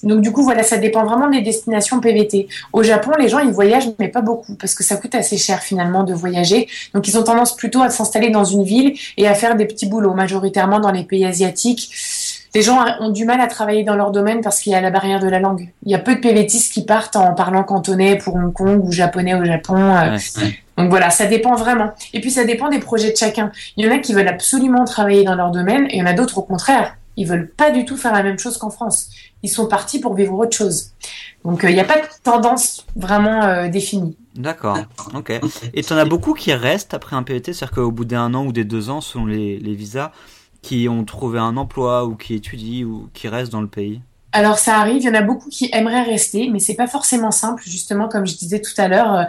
donc 0.04 0.20
du 0.20 0.32
coup, 0.32 0.42
voilà, 0.42 0.62
ça 0.62 0.76
dépend 0.76 1.04
vraiment 1.04 1.28
des 1.28 1.40
destinations 1.40 2.00
PVT. 2.00 2.48
Au 2.72 2.82
Japon, 2.82 3.12
les 3.18 3.28
gens, 3.28 3.38
ils 3.38 3.50
voyagent, 3.50 3.90
mais 3.98 4.08
pas 4.08 4.20
beaucoup, 4.20 4.54
parce 4.54 4.74
que 4.74 4.84
ça 4.84 4.96
coûte 4.96 5.14
assez 5.14 5.36
cher 5.36 5.60
finalement 5.60 6.04
de 6.04 6.14
voyager. 6.14 6.68
Donc 6.94 7.08
ils 7.08 7.18
ont 7.18 7.22
tendance 7.22 7.56
plutôt 7.56 7.82
à 7.82 7.90
s'installer 7.90 8.30
dans 8.30 8.44
une 8.44 8.64
ville 8.64 8.94
et 9.16 9.26
à 9.26 9.34
faire 9.34 9.56
des 9.56 9.66
petits 9.66 9.86
boulots, 9.86 10.14
majoritairement 10.14 10.80
dans 10.80 10.90
les 10.90 11.04
pays 11.04 11.24
asiatiques. 11.24 11.90
Les 12.54 12.62
gens 12.62 12.84
ont 13.00 13.10
du 13.10 13.24
mal 13.24 13.40
à 13.40 13.48
travailler 13.48 13.82
dans 13.82 13.96
leur 13.96 14.12
domaine 14.12 14.40
parce 14.40 14.60
qu'il 14.60 14.72
y 14.72 14.76
a 14.76 14.80
la 14.80 14.90
barrière 14.90 15.18
de 15.18 15.28
la 15.28 15.40
langue. 15.40 15.70
Il 15.84 15.90
y 15.90 15.94
a 15.96 15.98
peu 15.98 16.14
de 16.14 16.20
PVTistes 16.20 16.72
qui 16.72 16.84
partent 16.84 17.16
en 17.16 17.34
parlant 17.34 17.64
cantonais 17.64 18.16
pour 18.16 18.36
Hong 18.36 18.52
Kong 18.52 18.84
ou 18.84 18.92
japonais 18.92 19.34
au 19.34 19.44
Japon. 19.44 19.76
Euh. 19.76 20.16
Donc 20.78 20.88
voilà, 20.90 21.10
ça 21.10 21.26
dépend 21.26 21.56
vraiment. 21.56 21.92
Et 22.12 22.20
puis 22.20 22.30
ça 22.30 22.44
dépend 22.44 22.68
des 22.68 22.78
projets 22.78 23.10
de 23.10 23.16
chacun. 23.16 23.50
Il 23.76 23.84
y 23.84 23.88
en 23.88 23.92
a 23.92 23.98
qui 23.98 24.12
veulent 24.12 24.28
absolument 24.28 24.84
travailler 24.84 25.24
dans 25.24 25.34
leur 25.34 25.50
domaine 25.50 25.86
et 25.86 25.96
il 25.96 25.98
y 25.98 26.02
en 26.02 26.06
a 26.06 26.12
d'autres 26.12 26.38
au 26.38 26.42
contraire. 26.42 26.96
Ils 27.16 27.26
veulent 27.26 27.50
pas 27.50 27.70
du 27.70 27.84
tout 27.84 27.96
faire 27.96 28.12
la 28.12 28.22
même 28.22 28.38
chose 28.38 28.58
qu'en 28.58 28.70
France 28.70 29.10
ils 29.44 29.50
sont 29.50 29.66
partis 29.66 30.00
pour 30.00 30.14
vivre 30.14 30.34
autre 30.34 30.56
chose. 30.56 30.92
Donc 31.44 31.60
il 31.62 31.68
euh, 31.68 31.72
n'y 31.72 31.80
a 31.80 31.84
pas 31.84 32.00
de 32.00 32.06
tendance 32.22 32.86
vraiment 32.96 33.44
euh, 33.44 33.68
définie. 33.68 34.16
D'accord, 34.34 34.78
ok. 35.14 35.32
Et 35.74 35.82
tu 35.82 35.92
en 35.92 35.98
as 35.98 36.06
beaucoup 36.06 36.32
qui 36.32 36.52
restent 36.54 36.94
après 36.94 37.14
un 37.14 37.22
PVT, 37.22 37.52
c'est-à-dire 37.52 37.76
qu'au 37.76 37.92
bout 37.92 38.06
d'un 38.06 38.32
an 38.32 38.46
ou 38.46 38.52
des 38.52 38.64
deux 38.64 38.88
ans, 38.88 39.02
selon 39.02 39.26
les, 39.26 39.58
les 39.58 39.74
visas, 39.74 40.12
qui 40.62 40.88
ont 40.88 41.04
trouvé 41.04 41.38
un 41.38 41.58
emploi 41.58 42.06
ou 42.06 42.16
qui 42.16 42.34
étudient 42.34 42.86
ou 42.86 43.10
qui 43.12 43.28
restent 43.28 43.52
dans 43.52 43.60
le 43.60 43.68
pays? 43.68 44.00
Alors 44.32 44.58
ça 44.58 44.78
arrive, 44.78 45.02
il 45.02 45.04
y 45.04 45.10
en 45.10 45.14
a 45.14 45.22
beaucoup 45.22 45.50
qui 45.50 45.68
aimeraient 45.72 46.02
rester, 46.02 46.48
mais 46.50 46.58
c'est 46.58 46.74
pas 46.74 46.88
forcément 46.88 47.30
simple, 47.30 47.62
justement 47.66 48.08
comme 48.08 48.26
je 48.26 48.36
disais 48.36 48.62
tout 48.62 48.72
à 48.78 48.88
l'heure. 48.88 49.14
Euh, 49.14 49.24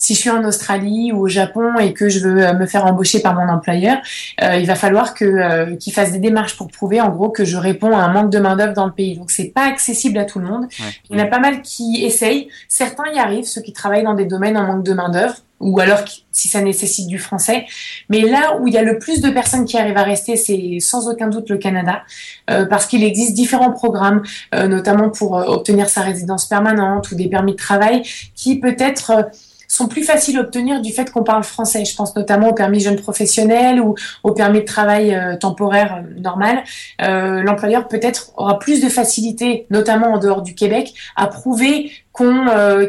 si 0.00 0.14
je 0.14 0.18
suis 0.18 0.30
en 0.30 0.44
Australie 0.44 1.12
ou 1.12 1.20
au 1.20 1.28
Japon 1.28 1.78
et 1.78 1.92
que 1.92 2.08
je 2.08 2.20
veux 2.20 2.44
euh, 2.44 2.54
me 2.54 2.66
faire 2.66 2.86
embaucher 2.86 3.20
par 3.20 3.34
mon 3.34 3.48
employeur, 3.52 3.98
euh, 4.42 4.56
il 4.56 4.66
va 4.66 4.74
falloir 4.74 5.14
que 5.14 5.24
euh, 5.26 5.76
qu'il 5.76 5.92
fasse 5.92 6.10
des 6.10 6.18
démarches 6.18 6.56
pour 6.56 6.68
prouver 6.68 7.00
en 7.02 7.10
gros 7.10 7.28
que 7.28 7.44
je 7.44 7.58
réponds 7.58 7.96
à 7.96 8.00
un 8.00 8.12
manque 8.12 8.30
de 8.30 8.38
main 8.38 8.56
d'œuvre 8.56 8.72
dans 8.72 8.86
le 8.86 8.92
pays. 8.92 9.16
Donc 9.16 9.30
c'est 9.30 9.52
pas 9.54 9.66
accessible 9.66 10.18
à 10.18 10.24
tout 10.24 10.38
le 10.38 10.46
monde. 10.46 10.66
Il 11.10 11.18
y 11.18 11.20
en 11.20 11.24
a 11.24 11.26
pas 11.26 11.38
mal 11.38 11.60
qui 11.60 12.02
essayent. 12.02 12.48
Certains 12.66 13.12
y 13.14 13.18
arrivent, 13.18 13.44
ceux 13.44 13.60
qui 13.60 13.74
travaillent 13.74 14.04
dans 14.04 14.14
des 14.14 14.24
domaines 14.24 14.56
en 14.56 14.66
manque 14.66 14.84
de 14.84 14.94
main 14.94 15.10
d'œuvre 15.10 15.34
ou 15.60 15.78
alors 15.78 15.98
si 16.32 16.48
ça 16.48 16.62
nécessite 16.62 17.06
du 17.06 17.18
français. 17.18 17.66
Mais 18.08 18.22
là 18.22 18.56
où 18.58 18.66
il 18.66 18.72
y 18.72 18.78
a 18.78 18.82
le 18.82 18.98
plus 18.98 19.20
de 19.20 19.28
personnes 19.28 19.66
qui 19.66 19.76
arrivent 19.76 19.98
à 19.98 20.04
rester, 20.04 20.36
c'est 20.36 20.78
sans 20.80 21.10
aucun 21.10 21.28
doute 21.28 21.50
le 21.50 21.58
Canada, 21.58 22.02
parce 22.46 22.86
qu'il 22.86 23.04
existe 23.04 23.34
différents 23.34 23.70
programmes, 23.70 24.22
notamment 24.54 25.10
pour 25.10 25.32
obtenir 25.32 25.90
sa 25.90 26.00
résidence 26.00 26.46
permanente 26.46 27.10
ou 27.10 27.14
des 27.14 27.28
permis 27.28 27.52
de 27.52 27.58
travail, 27.58 28.00
qui 28.34 28.58
peut-être 28.58 29.28
sont 29.70 29.86
plus 29.86 30.02
faciles 30.02 30.36
à 30.36 30.40
obtenir 30.40 30.82
du 30.82 30.92
fait 30.92 31.10
qu'on 31.10 31.22
parle 31.22 31.44
français. 31.44 31.84
Je 31.84 31.94
pense 31.94 32.14
notamment 32.16 32.48
au 32.48 32.54
permis 32.54 32.80
jeune 32.80 32.96
professionnel 32.96 33.80
ou 33.80 33.94
au 34.24 34.32
permis 34.32 34.60
de 34.60 34.64
travail 34.64 35.14
euh, 35.14 35.36
temporaire 35.36 36.02
euh, 36.02 36.20
normal. 36.20 36.64
Euh, 37.00 37.42
L'employeur 37.42 37.86
peut-être 37.86 38.32
aura 38.36 38.58
plus 38.58 38.82
de 38.82 38.88
facilité, 38.88 39.66
notamment 39.70 40.14
en 40.14 40.18
dehors 40.18 40.42
du 40.42 40.54
Québec, 40.54 40.92
à 41.16 41.28
prouver 41.28 41.92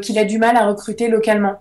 qu'il 0.01 0.19
a 0.19 0.25
du 0.25 0.39
mal 0.39 0.57
à 0.57 0.65
recruter 0.65 1.07
localement. 1.07 1.53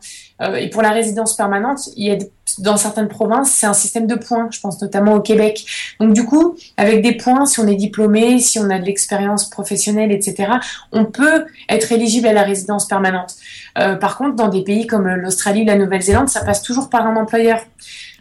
Et 0.56 0.68
pour 0.70 0.82
la 0.82 0.90
résidence 0.90 1.36
permanente, 1.36 1.78
il 1.94 2.08
y 2.08 2.10
a 2.10 2.16
dans 2.58 2.76
certaines 2.76 3.08
provinces, 3.08 3.50
c'est 3.50 3.66
un 3.66 3.72
système 3.72 4.06
de 4.06 4.14
points. 4.14 4.48
Je 4.50 4.60
pense 4.60 4.80
notamment 4.80 5.14
au 5.14 5.20
Québec. 5.20 5.64
Donc 6.00 6.12
du 6.12 6.24
coup, 6.24 6.56
avec 6.76 7.02
des 7.02 7.16
points, 7.16 7.46
si 7.46 7.60
on 7.60 7.66
est 7.66 7.74
diplômé, 7.74 8.38
si 8.40 8.58
on 8.58 8.70
a 8.70 8.78
de 8.78 8.84
l'expérience 8.84 9.48
professionnelle, 9.48 10.12
etc., 10.12 10.52
on 10.92 11.04
peut 11.04 11.46
être 11.68 11.92
éligible 11.92 12.26
à 12.26 12.32
la 12.32 12.42
résidence 12.42 12.86
permanente. 12.86 13.34
Euh, 13.78 13.96
par 13.96 14.16
contre, 14.16 14.36
dans 14.36 14.48
des 14.48 14.62
pays 14.62 14.86
comme 14.86 15.08
l'Australie, 15.08 15.64
la 15.64 15.76
Nouvelle-Zélande, 15.76 16.28
ça 16.28 16.44
passe 16.44 16.62
toujours 16.62 16.90
par 16.90 17.06
un 17.06 17.16
employeur. 17.16 17.60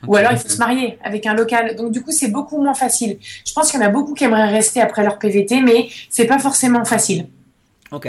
Ou 0.08 0.16
alors 0.16 0.32
il 0.32 0.38
faut 0.38 0.50
se 0.50 0.58
marier 0.58 0.98
avec 1.04 1.26
un 1.26 1.34
local. 1.34 1.76
Donc 1.76 1.92
du 1.92 2.02
coup, 2.02 2.12
c'est 2.12 2.30
beaucoup 2.30 2.62
moins 2.62 2.74
facile. 2.74 3.18
Je 3.46 3.54
pense 3.54 3.72
qu'il 3.72 3.80
y 3.80 3.84
en 3.84 3.86
a 3.86 3.90
beaucoup 3.90 4.14
qui 4.14 4.24
aimeraient 4.24 4.50
rester 4.50 4.82
après 4.82 5.04
leur 5.04 5.20
PVT, 5.20 5.62
mais 5.62 5.90
c'est 6.10 6.26
pas 6.26 6.40
forcément 6.40 6.86
facile. 6.86 7.28
Ok. 7.92 8.08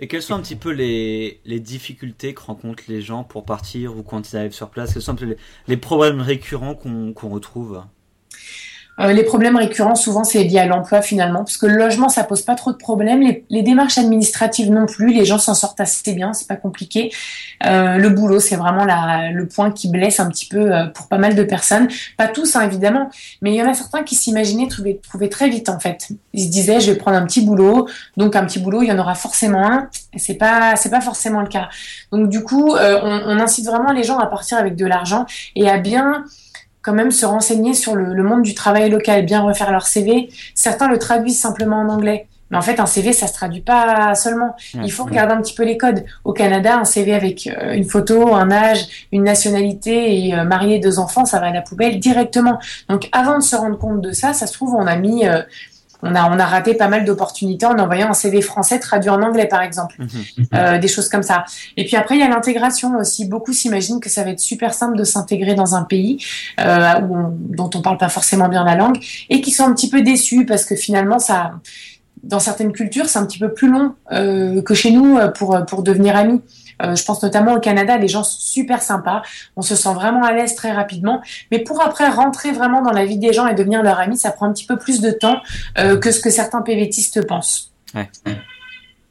Et 0.00 0.08
quelles 0.08 0.22
sont 0.22 0.34
un 0.34 0.40
petit 0.42 0.56
peu 0.56 0.70
les, 0.70 1.40
les 1.44 1.60
difficultés 1.60 2.34
que 2.34 2.42
rencontrent 2.42 2.82
les 2.88 3.00
gens 3.00 3.22
pour 3.24 3.44
partir 3.44 3.96
ou 3.96 4.02
quand 4.02 4.30
ils 4.32 4.36
arrivent 4.36 4.52
sur 4.52 4.70
place? 4.70 4.92
Quels 4.92 5.02
sont 5.02 5.16
les, 5.20 5.36
les 5.68 5.76
problèmes 5.76 6.20
récurrents 6.20 6.74
qu'on 6.74 7.12
qu'on 7.12 7.28
retrouve? 7.28 7.82
Euh, 8.98 9.12
les 9.12 9.22
problèmes 9.22 9.56
récurrents, 9.56 9.94
souvent, 9.94 10.24
c'est 10.24 10.44
lié 10.44 10.58
à 10.58 10.66
l'emploi 10.66 11.00
finalement, 11.02 11.40
parce 11.40 11.56
que 11.56 11.66
le 11.66 11.76
logement, 11.76 12.08
ça 12.08 12.24
pose 12.24 12.42
pas 12.42 12.54
trop 12.54 12.72
de 12.72 12.76
problèmes. 12.76 13.22
Les, 13.22 13.44
les 13.48 13.62
démarches 13.62 13.98
administratives 13.98 14.70
non 14.70 14.86
plus, 14.86 15.12
les 15.12 15.24
gens 15.24 15.38
s'en 15.38 15.54
sortent 15.54 15.80
assez 15.80 16.12
bien, 16.12 16.32
c'est 16.32 16.48
pas 16.48 16.56
compliqué. 16.56 17.12
Euh, 17.66 17.96
le 17.96 18.10
boulot, 18.10 18.40
c'est 18.40 18.56
vraiment 18.56 18.84
la, 18.84 19.30
le 19.30 19.46
point 19.46 19.70
qui 19.70 19.88
blesse 19.88 20.20
un 20.20 20.28
petit 20.28 20.46
peu 20.46 20.74
euh, 20.74 20.86
pour 20.86 21.08
pas 21.08 21.18
mal 21.18 21.34
de 21.34 21.42
personnes. 21.42 21.88
Pas 22.16 22.28
tous, 22.28 22.56
hein, 22.56 22.62
évidemment, 22.62 23.10
mais 23.42 23.52
il 23.52 23.56
y 23.56 23.62
en 23.62 23.70
a 23.70 23.74
certains 23.74 24.02
qui 24.02 24.14
s'imaginaient 24.14 24.68
trouver, 24.68 25.00
trouver 25.02 25.28
très 25.28 25.48
vite 25.48 25.68
en 25.68 25.78
fait. 25.78 26.08
Ils 26.32 26.46
se 26.46 26.50
disaient, 26.50 26.80
je 26.80 26.92
vais 26.92 26.98
prendre 26.98 27.16
un 27.16 27.26
petit 27.26 27.44
boulot, 27.44 27.88
donc 28.16 28.36
un 28.36 28.44
petit 28.44 28.58
boulot, 28.58 28.82
il 28.82 28.88
y 28.88 28.92
en 28.92 28.98
aura 28.98 29.14
forcément 29.14 29.66
un. 29.66 29.88
C'est 30.16 30.34
pas, 30.34 30.76
c'est 30.76 30.90
pas 30.90 31.00
forcément 31.00 31.40
le 31.40 31.48
cas. 31.48 31.68
Donc 32.12 32.28
du 32.28 32.42
coup, 32.42 32.74
euh, 32.74 32.98
on, 33.02 33.22
on 33.26 33.40
incite 33.40 33.66
vraiment 33.66 33.92
les 33.92 34.02
gens 34.02 34.18
à 34.18 34.26
partir 34.26 34.58
avec 34.58 34.76
de 34.76 34.86
l'argent 34.86 35.26
et 35.56 35.68
à 35.68 35.78
bien 35.78 36.24
quand 36.82 36.92
même 36.92 37.10
se 37.10 37.26
renseigner 37.26 37.74
sur 37.74 37.94
le, 37.94 38.22
monde 38.22 38.42
du 38.42 38.54
travail 38.54 38.90
local, 38.90 39.24
bien 39.24 39.42
refaire 39.42 39.70
leur 39.70 39.86
CV. 39.86 40.30
Certains 40.54 40.88
le 40.88 40.98
traduisent 40.98 41.38
simplement 41.38 41.76
en 41.76 41.88
anglais. 41.88 42.26
Mais 42.50 42.56
en 42.56 42.62
fait, 42.62 42.80
un 42.80 42.86
CV, 42.86 43.12
ça 43.12 43.28
se 43.28 43.32
traduit 43.32 43.60
pas 43.60 44.14
seulement. 44.16 44.56
Il 44.74 44.90
faut 44.90 45.04
regarder 45.04 45.34
un 45.34 45.40
petit 45.40 45.54
peu 45.54 45.64
les 45.64 45.76
codes. 45.76 46.04
Au 46.24 46.32
Canada, 46.32 46.78
un 46.78 46.84
CV 46.84 47.14
avec 47.14 47.46
euh, 47.46 47.74
une 47.74 47.84
photo, 47.84 48.34
un 48.34 48.50
âge, 48.50 49.06
une 49.12 49.22
nationalité 49.22 50.26
et 50.26 50.34
euh, 50.34 50.42
marié 50.42 50.80
deux 50.80 50.98
enfants, 50.98 51.24
ça 51.24 51.38
va 51.38 51.46
à 51.46 51.52
la 51.52 51.62
poubelle 51.62 52.00
directement. 52.00 52.58
Donc, 52.88 53.08
avant 53.12 53.38
de 53.38 53.42
se 53.42 53.54
rendre 53.54 53.78
compte 53.78 54.00
de 54.00 54.10
ça, 54.10 54.32
ça 54.32 54.48
se 54.48 54.52
trouve, 54.52 54.74
on 54.74 54.86
a 54.88 54.96
mis 54.96 55.28
euh, 55.28 55.42
on 56.02 56.14
a, 56.14 56.30
on 56.30 56.38
a 56.38 56.46
raté 56.46 56.74
pas 56.74 56.88
mal 56.88 57.04
d'opportunités 57.04 57.66
en 57.66 57.78
envoyant 57.78 58.10
un 58.10 58.14
CV 58.14 58.42
français 58.42 58.78
traduit 58.78 59.10
en 59.10 59.22
anglais, 59.22 59.46
par 59.46 59.62
exemple. 59.62 59.96
Mhm. 59.98 60.08
Euh, 60.54 60.78
des 60.78 60.88
choses 60.88 61.08
comme 61.08 61.22
ça. 61.22 61.44
Et 61.76 61.84
puis 61.84 61.96
après, 61.96 62.16
il 62.16 62.20
y 62.20 62.24
a 62.24 62.28
l'intégration 62.28 62.96
aussi. 62.96 63.26
Beaucoup 63.26 63.52
s'imaginent 63.52 64.00
que 64.00 64.08
ça 64.08 64.24
va 64.24 64.30
être 64.30 64.40
super 64.40 64.74
simple 64.74 64.96
de 64.96 65.04
s'intégrer 65.04 65.54
dans 65.54 65.74
un 65.74 65.82
pays 65.82 66.24
euh, 66.58 67.00
dont 67.02 67.70
on 67.74 67.82
parle 67.82 67.98
pas 67.98 68.08
forcément 68.08 68.48
bien 68.48 68.64
la 68.64 68.74
langue 68.74 68.98
et 69.28 69.40
qui 69.40 69.50
sont 69.50 69.64
un 69.64 69.74
petit 69.74 69.90
peu 69.90 70.02
déçus 70.02 70.46
parce 70.46 70.64
que 70.64 70.76
finalement, 70.76 71.18
ça, 71.18 71.52
dans 72.22 72.40
certaines 72.40 72.72
cultures, 72.72 73.06
c'est 73.06 73.18
un 73.18 73.26
petit 73.26 73.38
peu 73.38 73.52
plus 73.52 73.70
long 73.70 73.94
euh, 74.12 74.62
que 74.62 74.74
chez 74.74 74.90
nous 74.90 75.18
pour, 75.34 75.58
pour 75.66 75.82
devenir 75.82 76.16
amis. 76.16 76.42
Euh, 76.82 76.94
je 76.94 77.04
pense 77.04 77.22
notamment 77.22 77.54
au 77.54 77.60
Canada, 77.60 77.96
les 77.98 78.08
gens 78.08 78.24
sont 78.24 78.40
super 78.40 78.82
sympas, 78.82 79.22
on 79.56 79.62
se 79.62 79.74
sent 79.74 79.92
vraiment 79.94 80.24
à 80.24 80.32
l'aise 80.32 80.54
très 80.54 80.72
rapidement. 80.72 81.20
Mais 81.50 81.58
pour 81.58 81.82
après 81.82 82.08
rentrer 82.08 82.52
vraiment 82.52 82.82
dans 82.82 82.92
la 82.92 83.04
vie 83.04 83.18
des 83.18 83.32
gens 83.32 83.46
et 83.46 83.54
devenir 83.54 83.82
leur 83.82 83.98
ami, 83.98 84.16
ça 84.16 84.30
prend 84.30 84.46
un 84.46 84.52
petit 84.52 84.66
peu 84.66 84.76
plus 84.76 85.00
de 85.00 85.10
temps 85.10 85.40
euh, 85.78 85.98
que 85.98 86.10
ce 86.10 86.20
que 86.20 86.30
certains 86.30 86.62
PVTistes 86.62 87.26
pensent. 87.26 87.72
Ouais. 87.94 88.08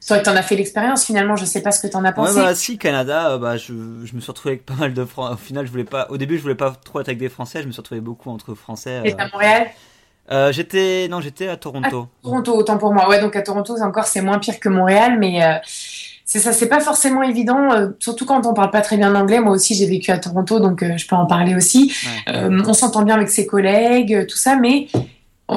Toi, 0.08 0.20
tu 0.20 0.30
en 0.30 0.36
as 0.36 0.42
fait 0.42 0.56
l'expérience 0.56 1.06
finalement, 1.06 1.36
je 1.36 1.46
sais 1.46 1.62
pas 1.62 1.72
ce 1.72 1.80
que 1.80 1.88
tu 1.88 1.96
en 1.96 2.04
as 2.04 2.12
pensé. 2.12 2.34
Ouais, 2.34 2.42
bah 2.44 2.56
si, 2.56 2.78
Canada, 2.78 3.32
euh, 3.32 3.38
bah, 3.38 3.58
je, 3.58 3.74
je, 4.04 4.16
me 4.16 4.22
suis 4.22 4.32
retrouvé 4.32 4.54
avec 4.54 4.66
pas 4.66 4.74
mal 4.74 4.94
de 4.94 5.06
Français. 5.06 5.34
Au 5.34 5.38
final, 5.38 5.66
je 5.68 5.72
voulais 5.72 5.84
pas, 5.84 6.08
au 6.10 6.18
début, 6.18 6.38
je 6.38 6.42
voulais 6.42 6.56
pas 6.56 6.74
trop 6.84 7.02
être 7.02 7.10
avec 7.10 7.20
des 7.20 7.30
Français, 7.30 7.62
je 7.62 7.68
me 7.68 7.72
suis 7.72 7.82
retrouvé 7.82 8.02
beaucoup 8.02 8.32
entre 8.32 8.56
Français. 8.56 9.02
Et 9.06 9.14
à 9.20 9.28
Montréal? 9.28 9.68
Euh, 10.32 10.52
j'étais 10.52 11.08
non 11.10 11.22
j'étais 11.22 11.48
à 11.48 11.58
Toronto. 11.58 12.08
Toronto 12.24 12.56
autant 12.56 12.78
pour 12.78 12.94
moi 12.94 13.10
ouais 13.10 13.20
donc 13.20 13.36
à 13.36 13.42
Toronto 13.42 13.76
encore 13.82 14.06
c'est 14.06 14.22
moins 14.22 14.40
pire 14.40 14.60
que 14.60 14.70
Montréal 14.70 15.18
mais 15.20 15.44
euh, 15.44 15.56
c'est 16.26 16.38
ça, 16.38 16.54
c'est 16.54 16.68
pas 16.68 16.80
forcément 16.80 17.24
évident, 17.24 17.72
euh, 17.72 17.88
surtout 17.98 18.24
quand 18.24 18.46
on 18.46 18.54
parle 18.54 18.70
pas 18.70 18.82
très 18.82 18.98
bien 18.98 19.16
anglais. 19.16 19.40
Moi 19.40 19.52
aussi, 19.52 19.74
j'ai 19.74 19.88
vécu 19.88 20.12
à 20.12 20.20
Toronto, 20.20 20.60
donc 20.60 20.84
je 20.84 21.08
peux 21.08 21.16
en 21.16 21.26
parler 21.26 21.56
aussi. 21.56 21.92
On 22.28 22.74
s'entend 22.74 23.02
bien 23.02 23.16
avec 23.16 23.30
ses 23.30 23.48
collègues, 23.48 24.28
tout 24.28 24.38
ça, 24.38 24.56
mais 24.56 24.90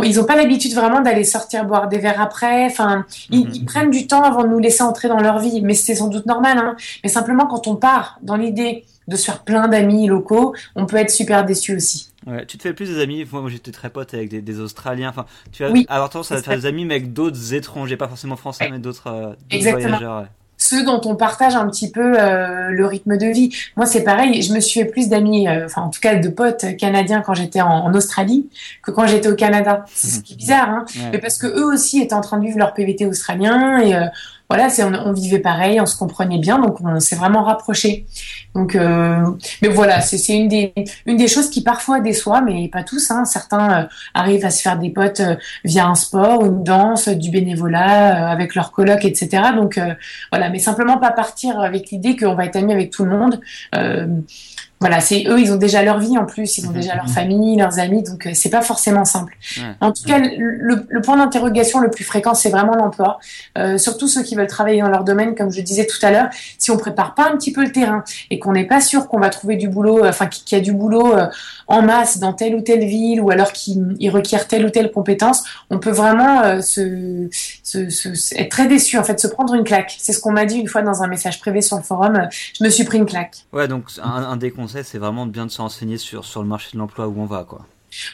ils 0.03 0.17
n'ont 0.17 0.25
pas 0.25 0.37
l'habitude 0.37 0.75
vraiment 0.75 1.01
d'aller 1.01 1.25
sortir 1.25 1.65
boire 1.65 1.89
des 1.89 1.99
verres 1.99 2.21
après. 2.21 2.65
Enfin, 2.67 3.05
ils, 3.31 3.47
mhm. 3.47 3.65
prennent 3.67 3.91
du 3.91 4.07
temps 4.07 4.23
avant 4.23 4.43
de 4.43 4.49
nous 4.49 4.59
laisser 4.59 4.83
entrer 4.83 5.09
dans 5.09 5.21
leur 5.21 5.39
vie, 5.39 5.61
mais 5.63 5.75
c'est 5.75 5.95
sans 5.95 6.09
doute 6.09 6.27
normal. 6.27 6.59
Hein. 6.59 6.77
Mais 7.05 7.11
simplement, 7.11 7.47
quand 7.47 7.67
on 7.67 7.77
part 7.77 8.19
dans 8.23 8.37
l'idée 8.37 8.85
de 9.09 9.17
se 9.17 9.25
faire 9.27 9.43
plein 9.43 9.69
d'amis 9.69 10.07
locaux, 10.07 10.55
on 10.75 10.87
peut 10.87 10.97
être 10.97 11.11
super 11.11 11.45
déçu 11.45 11.77
aussi. 11.77 12.12
Ouais, 12.27 12.47
tu 12.47 12.59
te 12.59 12.63
fais 12.63 12.73
plus 12.73 12.89
des 12.89 13.01
amis. 13.01 13.27
Moi, 13.31 13.49
j'étais 13.49 13.73
très 13.73 13.91
pote 13.91 14.15
avec 14.15 14.29
des, 14.29 14.61
Australiens. 14.61 15.11
Enfin, 15.11 15.27
tu 15.51 15.65
vas 15.65 15.73
avoir 15.89 16.11
tendance 16.11 16.33
à 16.33 16.43
faire 16.43 16.57
des 16.57 16.67
amis, 16.67 16.85
mais 16.85 16.95
avec 16.95 17.13
d'autres 17.13 17.55
étrangers, 17.55 17.97
pas 17.97 18.09
forcément 18.09 18.37
français, 18.37 18.69
mais 18.71 18.79
d'autres 18.79 19.09
euh, 19.09 19.35
voyageurs 19.51 20.27
ceux 20.63 20.85
dont 20.85 21.01
on 21.05 21.17
partage 21.17 21.57
un 21.57 21.69
petit 21.69 21.91
peu 21.91 22.15
euh, 22.19 22.69
le 22.71 22.87
rythme 22.87 23.17
de 23.19 23.27
vie. 23.27 23.55
Moi, 23.77 23.87
c'est 23.87 24.05
pareil. 24.05 24.43
Je 24.43 24.53
me 24.53 24.61
suis 24.61 24.81
fait 24.81 24.87
plus 24.87 25.09
d'amis, 25.09 25.49
euh, 25.49 25.67
enfin 25.67 25.83
en 25.83 25.91
tout 25.91 26.01
cas 26.01 26.15
de 26.15 26.29
potes 26.29 26.77
canadiens 26.77 27.21
quand 27.21 27.35
j'étais 27.35 27.61
en, 27.61 27.93
Australie 27.93 28.49
que 28.83 28.91
quand 28.91 29.07
j'étais 29.07 29.29
au 29.29 29.35
Canada. 29.35 29.85
C'est 29.93 30.07
ce 30.07 30.21
qui 30.21 30.35
est 30.35 30.37
bizarre, 30.37 30.71
hein. 30.71 30.85
Mais 31.13 31.19
parce 31.19 31.37
que 31.37 31.47
eux 31.47 31.67
aussi 31.67 32.01
étaient 32.01 32.15
en 32.15 32.21
train 32.21 32.39
de 32.39 32.45
vivre 32.45 32.59
leur 32.59 32.73
PVT 32.73 33.07
australien 33.07 33.81
et 33.81 33.95
euh, 33.95 34.07
voilà, 34.53 34.69
c'est 34.69 34.85
on, 34.85 35.15
vivait 35.15 35.39
pareil, 35.39 35.81
on 35.81 35.87
se 35.87 35.97
comprenait 35.97 36.37
bien, 36.37 36.59
donc 36.59 36.77
on 36.83 37.01
s'est 37.01 37.17
vraiment 37.17 37.43
rapprochés. 37.43 38.05
Euh, 38.55 39.27
mais 39.63 39.69
voilà, 39.69 40.03
c'est 40.03 40.37
une 40.37 40.47
des 40.47 40.75
une 41.07 41.17
des 41.17 41.27
choses 41.27 41.49
qui 41.49 41.63
parfois 41.63 42.01
déçoit, 42.01 42.43
mais 42.43 42.69
pas 42.69 42.83
tous. 42.83 43.11
Hein. 43.11 43.25
Certains 43.25 43.85
euh, 43.85 43.87
arrivent 44.13 44.45
à 44.45 44.51
se 44.51 44.61
faire 44.61 44.79
des 44.79 44.91
potes 44.91 45.21
euh, 45.21 45.37
via 45.65 45.87
un 45.87 45.95
sport, 45.95 46.45
une 46.45 46.63
danse, 46.65 47.09
du 47.09 47.31
bénévolat, 47.31 48.29
avec 48.31 48.55
leur 48.55 48.73
coloc, 48.73 49.07
etc. 49.07 49.43
Donc 49.57 49.81
voilà, 50.31 50.51
mais 50.51 50.59
simplement 50.59 50.99
pas 50.99 51.13
partir 51.13 51.59
avec 51.59 51.91
l'idée 51.91 52.15
qu'on 52.15 52.35
va 52.35 52.45
être 52.45 52.57
amis 52.57 52.75
avec 52.75 52.91
tout 52.91 53.07
le 53.07 53.17
monde 53.17 53.41
voilà, 54.83 55.01
c'est 55.01 55.25
eux, 55.29 55.41
ils 55.41 55.53
ont 55.53 55.57
déjà 55.57 55.81
leur 55.85 56.01
vie 56.01 56.19
en 56.19 56.27
plus, 56.27 56.59
ils 56.59 56.67
ont 56.67 56.71
mhm. 56.71 56.75
déjà 56.75 56.97
leur 56.97 57.09
famille, 57.09 57.57
leurs 57.57 57.79
amis, 57.79 58.03
donc 58.03 58.27
euh, 58.27 58.31
c'est 58.35 58.51
pas 58.51 58.63
forcément 58.63 59.05
simple. 59.05 59.37
En 59.81 59.93
tout 59.93 60.03
cas, 60.03 60.19
le, 60.19 61.01
point 61.03 61.17
d'interrogation 61.17 61.79
le 61.79 61.89
plus 61.89 62.03
fréquent, 62.03 62.35
c'est 62.35 62.51
vraiment 62.51 62.75
l'emploi. 62.75 63.21
Euh, 63.57 63.79
surtout 63.79 64.09
ceux 64.09 64.25
qui 64.25 64.35
veulent 64.35 64.49
travailler 64.49 64.83
dans 64.83 64.89
leur 64.89 65.05
domaine, 65.05 65.37
comme 65.37 65.53
je 65.53 65.61
disais 65.61 65.87
tout 65.87 66.05
à 66.05 66.11
l'heure. 66.11 66.31
Si 66.59 66.73
on 66.73 66.77
prépare 66.77 67.15
pas 67.15 67.31
un 67.31 67.37
petit 67.37 67.53
peu 67.53 67.63
le 67.63 67.71
terrain 67.71 68.03
et 68.31 68.41
qu'on 68.41 68.51
n'est 68.51 68.67
pas 68.67 68.81
sûr 68.81 69.07
qu'on 69.07 69.21
va 69.21 69.31
trouver 69.31 69.55
du 69.55 69.69
boulot, 69.69 70.05
euh, 70.05 70.09
enfin 70.09 70.27
qu'il 70.27 70.59
y 70.59 70.61
a 70.61 70.65
du 70.65 70.73
boulot 70.73 71.15
en 71.69 71.83
masse 71.83 72.19
dans 72.19 72.33
telle 72.33 72.57
ou 72.57 72.61
telle 72.61 72.85
ville, 72.85 73.21
ou 73.21 73.31
alors 73.31 73.53
qu'il 73.53 74.11
requiert 74.11 74.49
telle 74.49 74.67
ou 74.67 74.71
telle 74.71 74.91
compétence, 74.91 75.45
on 75.71 75.79
peut 75.79 75.91
vraiment 75.91 76.61
se, 76.61 77.29
se, 77.63 78.35
être 78.39 78.51
très 78.51 78.67
déçu, 78.67 78.99
en 78.99 79.05
fait, 79.05 79.19
se 79.21 79.27
prendre 79.27 79.55
une 79.55 79.65
claque. 79.65 79.95
C'est 79.99 80.13
ce 80.13 80.21
qu'on 80.21 80.33
m'a 80.33 80.45
dit 80.45 80.59
une 80.59 80.69
fois 80.69 80.83
dans 80.83 81.03
un 81.03 81.07
message 81.07 81.41
privé 81.41 81.63
sur 81.63 81.77
le 81.77 81.83
forum. 81.83 82.29
Je 82.59 82.65
me 82.65 82.69
suis 82.69 82.85
pris 82.85 82.99
une 82.99 83.07
claque. 83.07 83.37
Ouais, 83.53 83.69
donc 83.69 83.85
un, 84.03 84.11
un 84.11 84.37
des 84.37 84.53
c'est 84.85 84.99
vraiment 84.99 85.27
bien 85.27 85.47
de 85.47 85.51
se 85.51 85.61
renseigner 85.61 85.97
sur, 85.97 86.25
sur 86.25 86.43
le 86.43 86.49
marché 86.49 86.71
de 86.75 86.79
l'emploi 86.79 87.09
où 87.09 87.15
on 87.19 87.27
va, 87.27 87.45
quoi. 87.45 87.67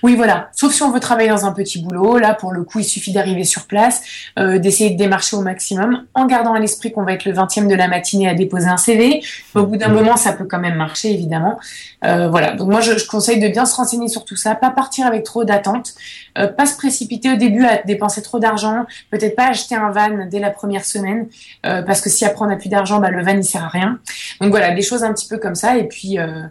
Oui, 0.02 0.16
voilà. 0.16 0.48
Sauf 0.52 0.72
si 0.72 0.82
on 0.82 0.90
veut 0.90 1.00
travailler 1.00 1.28
dans 1.28 1.46
un 1.46 1.52
petit 1.52 1.80
boulot. 1.80 2.18
Là, 2.18 2.34
pour 2.34 2.52
le 2.52 2.64
coup, 2.64 2.80
il 2.80 2.84
suffit 2.84 3.12
d'arriver 3.12 3.44
sur 3.44 3.66
place, 3.66 4.02
euh, 4.38 4.58
d'essayer 4.58 4.90
de 4.90 4.96
démarcher 4.96 5.36
au 5.36 5.40
maximum, 5.40 6.04
en 6.14 6.26
gardant 6.26 6.54
à 6.54 6.58
l'esprit 6.58 6.92
qu'on 6.92 7.04
va 7.04 7.12
être 7.12 7.24
le 7.24 7.32
20e 7.32 7.68
de 7.68 7.74
la 7.74 7.88
matinée 7.88 8.28
à 8.28 8.34
déposer 8.34 8.66
un 8.66 8.76
CV. 8.76 9.22
Au 9.54 9.64
bout 9.64 9.76
d'un 9.76 9.88
moment, 9.88 10.16
ça 10.16 10.32
peut 10.32 10.46
quand 10.46 10.58
même 10.58 10.76
marcher, 10.76 11.12
évidemment. 11.12 11.58
Euh, 12.04 12.28
voilà. 12.28 12.52
Donc 12.54 12.68
moi, 12.68 12.80
je, 12.80 12.98
je, 12.98 13.06
conseille 13.06 13.40
de 13.40 13.48
bien 13.48 13.66
se 13.66 13.76
renseigner 13.76 14.08
sur 14.08 14.24
tout 14.24 14.36
ça, 14.36 14.54
pas 14.54 14.70
partir 14.70 15.06
avec 15.06 15.24
trop 15.24 15.44
d'attentes, 15.44 15.94
euh, 16.38 16.48
pas 16.48 16.66
se 16.66 16.76
précipiter 16.76 17.32
au 17.32 17.36
début 17.36 17.64
à 17.64 17.82
dépenser 17.82 18.22
trop 18.22 18.38
d'argent, 18.38 18.86
peut-être 19.10 19.36
pas 19.36 19.48
acheter 19.48 19.74
un 19.74 19.90
van 19.90 20.26
dès 20.30 20.38
la 20.38 20.50
première 20.50 20.84
semaine, 20.84 21.28
euh, 21.66 21.82
parce 21.82 22.00
que 22.00 22.08
si 22.08 22.24
après 22.24 22.44
on 22.44 22.48
n'a 22.48 22.56
plus 22.56 22.68
d'argent, 22.68 23.00
bah, 23.00 23.10
le 23.10 23.22
van 23.22 23.36
il 23.36 23.44
sert 23.44 23.64
à 23.64 23.68
rien. 23.68 23.98
Donc 24.40 24.50
voilà, 24.50 24.74
des 24.74 24.82
choses 24.82 25.02
un 25.04 25.12
petit 25.12 25.28
peu 25.28 25.38
comme 25.38 25.54
ça, 25.54 25.76
et 25.76 25.84
puis 25.84 26.18
euh, 26.18 26.42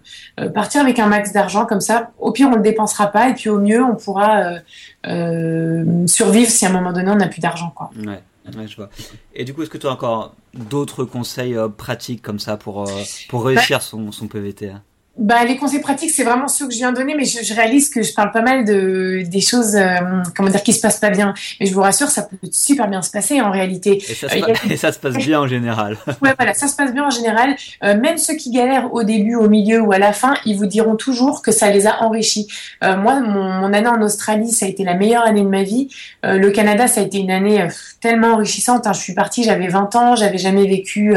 partir 0.54 0.82
avec 0.82 1.00
un 1.00 1.08
max 1.08 1.32
d'argent 1.32 1.66
comme 1.66 1.82
ça. 1.82 2.12
Au 2.20 2.32
pire, 2.32 2.50
on 2.52 2.56
le 2.56 2.62
dépensera 2.62 3.08
pas, 3.08 3.30
et 3.30 3.34
puis 3.34 3.50
au 3.50 3.60
mieux, 3.60 3.84
on 3.84 3.96
pourra 3.96 4.60
survivre 6.06 6.50
si 6.50 6.66
à 6.66 6.70
un 6.70 6.74
moment 6.74 6.92
donné 6.92 7.12
on 7.12 7.16
n'a 7.16 7.28
plus 7.28 7.42
d'argent, 7.42 7.72
quoi. 7.76 7.92
Ouais. 8.06 8.22
je 8.68 8.76
vois. 8.76 8.90
Et 9.34 9.46
du 9.46 9.54
coup, 9.54 9.62
est-ce 9.62 9.70
que 9.70 9.78
tu 9.78 9.88
as 9.88 9.92
encore 9.92 10.36
d'autres 10.54 11.06
conseils 11.06 11.58
pratiques 11.78 12.22
comme 12.22 12.40
ça 12.40 12.58
pour, 12.58 12.90
pour 13.30 13.46
réussir 13.46 13.82
son, 13.82 14.12
son 14.12 14.28
PVT 14.28 14.74
bah, 15.18 15.44
les 15.46 15.58
conseils 15.58 15.80
pratiques, 15.80 16.12
c'est 16.12 16.24
vraiment 16.24 16.48
ceux 16.48 16.68
que 16.68 16.74
je 16.74 16.78
viens 16.78 16.92
de 16.92 16.98
donner, 16.98 17.16
mais 17.16 17.26
je, 17.26 17.44
je, 17.44 17.54
réalise 17.54 17.90
que 17.90 18.04
je 18.04 18.14
parle 18.14 18.32
pas 18.32 18.42
mal 18.42 18.66
de 18.66 19.24
des 19.26 19.42
choses, 19.42 19.76
euh, 19.76 19.96
comment 20.36 20.50
dire, 20.50 20.62
qui 20.62 20.74
se 20.74 20.82
passent 20.82 21.00
pas 21.00 21.10
bien. 21.10 21.34
Mais 21.60 21.66
je 21.66 21.74
vous 21.74 21.82
rassure, 21.82 22.10
ça 22.10 22.22
peut 22.22 22.38
super 22.52 22.88
bien 22.88 23.02
se 23.02 23.10
passer 23.10 23.42
en 23.42 23.50
réalité. 23.50 23.98
Et 23.98 24.14
ça, 24.14 24.30
se, 24.30 24.36
euh, 24.36 24.54
et 24.70 24.78
ça 24.78 24.92
se 24.92 25.00
passe 25.00 25.16
bien 25.16 25.42
en 25.42 25.48
général. 25.48 25.98
ouais, 26.22 26.34
voilà, 26.38 26.54
ça 26.54 26.68
se 26.68 26.76
passe 26.76 26.94
bien 26.94 27.06
en 27.06 27.10
général. 27.10 27.56
Euh, 27.84 28.00
même 28.00 28.18
ceux 28.18 28.36
qui 28.36 28.52
galèrent 28.52 28.94
au 28.94 29.04
début, 29.04 29.36
au 29.36 29.50
milieu 29.50 29.82
ou 29.82 29.92
à 29.92 29.98
la 29.98 30.14
fin, 30.14 30.36
ils 30.46 30.56
vous 30.56 30.68
diront 30.68 30.96
toujours 30.96 31.42
que 31.42 31.52
ça 31.52 31.72
les 31.72 31.88
a 31.88 32.04
enrichis. 32.04 32.48
Euh, 32.84 32.96
moi, 32.96 33.20
mon, 33.20 33.44
mon, 33.44 33.74
année 33.74 33.88
en 33.88 34.02
Australie, 34.02 34.52
ça 34.52 34.68
a 34.68 34.70
été 34.70 34.84
la 34.84 34.94
meilleure 34.94 35.24
année 35.24 35.42
de 35.42 35.50
ma 35.50 35.64
vie. 35.64 35.90
le 36.24 36.50
Canada, 36.50 36.88
ça 36.88 37.02
a 37.02 37.04
été 37.04 37.18
une 37.18 37.32
année 37.32 37.68
tellement 38.02 38.34
enrichissante. 38.34 38.86
Hein. 38.86 38.94
Je 38.94 39.00
suis 39.00 39.14
partie, 39.14 39.44
j'avais 39.44 39.68
20 39.68 39.96
ans, 39.96 40.16
j'avais 40.16 40.38
jamais 40.38 40.68
vécu 40.68 41.16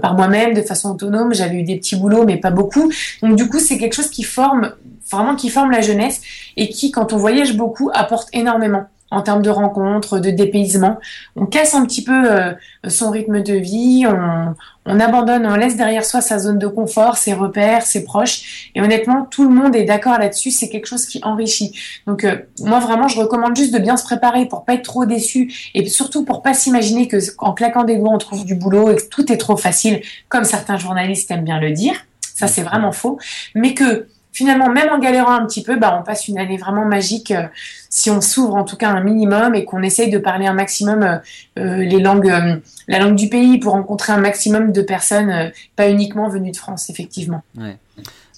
par 0.00 0.14
moi-même 0.14 0.54
de 0.54 0.62
façon 0.62 0.90
autonome. 0.90 1.34
J'avais 1.34 1.56
eu 1.56 1.62
des 1.62 1.76
petits 1.76 1.96
boulots, 1.96 2.24
mais 2.24 2.36
pas 2.36 2.50
beaucoup. 2.50 2.90
Donc 3.24 3.36
du 3.36 3.48
coup, 3.48 3.58
c'est 3.58 3.78
quelque 3.78 3.94
chose 3.94 4.10
qui 4.10 4.22
forme 4.22 4.74
vraiment 5.10 5.34
qui 5.36 5.48
forme 5.48 5.70
la 5.70 5.80
jeunesse 5.80 6.20
et 6.56 6.68
qui, 6.68 6.90
quand 6.90 7.12
on 7.12 7.16
voyage 7.16 7.56
beaucoup, 7.56 7.90
apporte 7.94 8.28
énormément 8.32 8.86
en 9.10 9.22
termes 9.22 9.42
de 9.42 9.50
rencontres, 9.50 10.18
de 10.18 10.30
dépaysement. 10.30 10.98
On 11.36 11.46
casse 11.46 11.74
un 11.74 11.86
petit 11.86 12.02
peu 12.02 12.32
euh, 12.32 12.52
son 12.88 13.10
rythme 13.10 13.42
de 13.42 13.54
vie, 13.54 14.06
on, 14.08 14.54
on, 14.86 14.98
abandonne, 14.98 15.46
on 15.46 15.54
laisse 15.54 15.76
derrière 15.76 16.04
soi 16.04 16.20
sa 16.20 16.40
zone 16.40 16.58
de 16.58 16.66
confort, 16.66 17.16
ses 17.16 17.32
repères, 17.32 17.82
ses 17.82 18.02
proches. 18.02 18.70
Et 18.74 18.82
honnêtement, 18.82 19.26
tout 19.30 19.44
le 19.44 19.54
monde 19.54 19.76
est 19.76 19.84
d'accord 19.84 20.18
là-dessus. 20.18 20.50
C'est 20.50 20.68
quelque 20.68 20.86
chose 20.86 21.06
qui 21.06 21.20
enrichit. 21.22 21.78
Donc 22.08 22.24
euh, 22.24 22.38
moi 22.60 22.80
vraiment, 22.80 23.06
je 23.06 23.20
recommande 23.20 23.56
juste 23.56 23.72
de 23.72 23.78
bien 23.78 23.96
se 23.96 24.04
préparer 24.04 24.46
pour 24.46 24.64
pas 24.64 24.74
être 24.74 24.82
trop 24.82 25.06
déçu 25.06 25.70
et 25.74 25.86
surtout 25.86 26.24
pour 26.24 26.42
pas 26.42 26.54
s'imaginer 26.54 27.06
que 27.06 27.18
en 27.38 27.52
claquant 27.52 27.84
des 27.84 27.96
doigts 27.96 28.12
on 28.12 28.18
trouve 28.18 28.44
du 28.44 28.56
boulot 28.56 28.90
et 28.90 28.96
que 28.96 29.08
tout 29.08 29.32
est 29.32 29.38
trop 29.38 29.56
facile, 29.56 30.00
comme 30.28 30.44
certains 30.44 30.76
journalistes 30.76 31.30
aiment 31.30 31.44
bien 31.44 31.60
le 31.60 31.70
dire 31.70 31.94
ça 32.34 32.48
c'est 32.48 32.62
vraiment 32.62 32.92
faux, 32.92 33.18
mais 33.54 33.72
que 33.74 34.06
finalement, 34.34 34.68
même 34.68 34.90
en 34.90 34.98
galérant 34.98 35.32
un 35.32 35.46
petit 35.46 35.62
peu, 35.62 35.76
bah, 35.76 35.96
on 35.98 36.02
passe 36.02 36.28
une 36.28 36.38
année 36.38 36.58
vraiment 36.58 36.84
magique 36.84 37.30
euh, 37.30 37.46
si 37.88 38.10
on 38.10 38.20
s'ouvre 38.20 38.56
en 38.56 38.64
tout 38.64 38.76
cas 38.76 38.90
un 38.90 39.00
minimum 39.00 39.54
et 39.54 39.64
qu'on 39.64 39.82
essaye 39.82 40.10
de 40.10 40.18
parler 40.18 40.46
un 40.46 40.52
maximum 40.52 41.02
euh, 41.02 41.18
euh, 41.58 41.76
les 41.76 42.00
langues, 42.00 42.60
la 42.88 42.98
langue 42.98 43.14
du 43.14 43.28
pays 43.28 43.58
pour 43.58 43.72
rencontrer 43.72 44.12
un 44.12 44.18
maximum 44.18 44.72
de 44.72 44.82
personnes, 44.82 45.52
pas 45.76 45.88
uniquement 45.88 46.28
venues 46.28 46.50
de 46.50 46.56
France, 46.56 46.90
effectivement. 46.90 47.42
Ouais. 47.56 47.76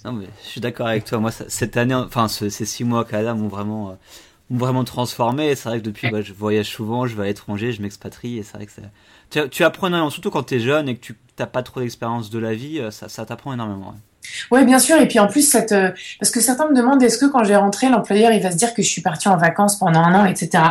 Non, 0.05 0.13
mais 0.13 0.27
je 0.45 0.49
suis 0.51 0.61
d'accord 0.61 0.87
avec 0.87 1.05
toi. 1.05 1.19
Moi, 1.19 1.33
cette 1.33 1.77
année, 1.77 1.95
enfin, 1.95 2.29
ces 2.29 2.51
six 2.51 2.85
mois 2.85 3.01
au 3.01 3.05
Canada 3.05 3.35
m'ont 3.35 3.49
vraiment, 3.49 3.97
vraiment 4.51 4.85
transformé. 4.85 5.55
C'est 5.57 5.69
vrai 5.69 5.81
que 5.81 5.85
depuis, 5.85 6.11
bah, 6.11 6.21
je 6.21 6.33
voyage 6.33 6.69
souvent, 6.69 7.07
je 7.07 7.17
vais 7.17 7.23
à 7.23 7.27
l'étranger, 7.27 7.73
je 7.73 7.81
m'expatrie 7.81 8.39
et 8.39 8.43
c'est 8.43 8.57
vrai 8.59 8.67
que 8.67 8.73
tu, 9.31 9.49
tu 9.49 9.65
apprends 9.65 10.11
surtout 10.11 10.31
quand 10.31 10.45
tu 10.45 10.57
es 10.57 10.61
jeune 10.61 10.91
et 10.91 10.97
que 10.97 11.01
tu 11.01 11.17
t'as 11.37 11.47
pas 11.47 11.63
trop 11.63 11.81
d'expérience 11.81 12.31
de 12.31 12.39
la 12.39 12.55
vie, 12.55 12.81
euh, 12.81 12.91
ça, 12.91 13.27
t'apprend 13.27 13.53
énormément. 13.53 13.95
Oui, 14.51 14.65
bien 14.65 14.79
sûr. 14.79 14.97
Et 15.01 15.07
puis 15.07 15.21
en 15.21 15.29
plus, 15.29 15.49
cette, 15.49 15.75
parce 16.19 16.33
que 16.33 16.41
certains 16.41 16.69
me 16.69 16.75
demandent 16.75 17.03
est-ce 17.03 17.19
que 17.19 17.27
quand 17.27 17.45
je 17.45 17.51
vais 17.51 17.57
rentrer, 17.57 17.89
l'employeur 17.89 18.33
il 18.33 18.43
va 18.43 18.51
se 18.51 18.57
dire 18.57 18.75
que 18.75 18.83
je 18.83 18.89
suis 18.89 19.03
partie 19.03 19.29
en 19.29 19.37
vacances 19.37 19.79
pendant 19.79 20.01
un 20.01 20.15
an, 20.15 20.25
etc. 20.25 20.65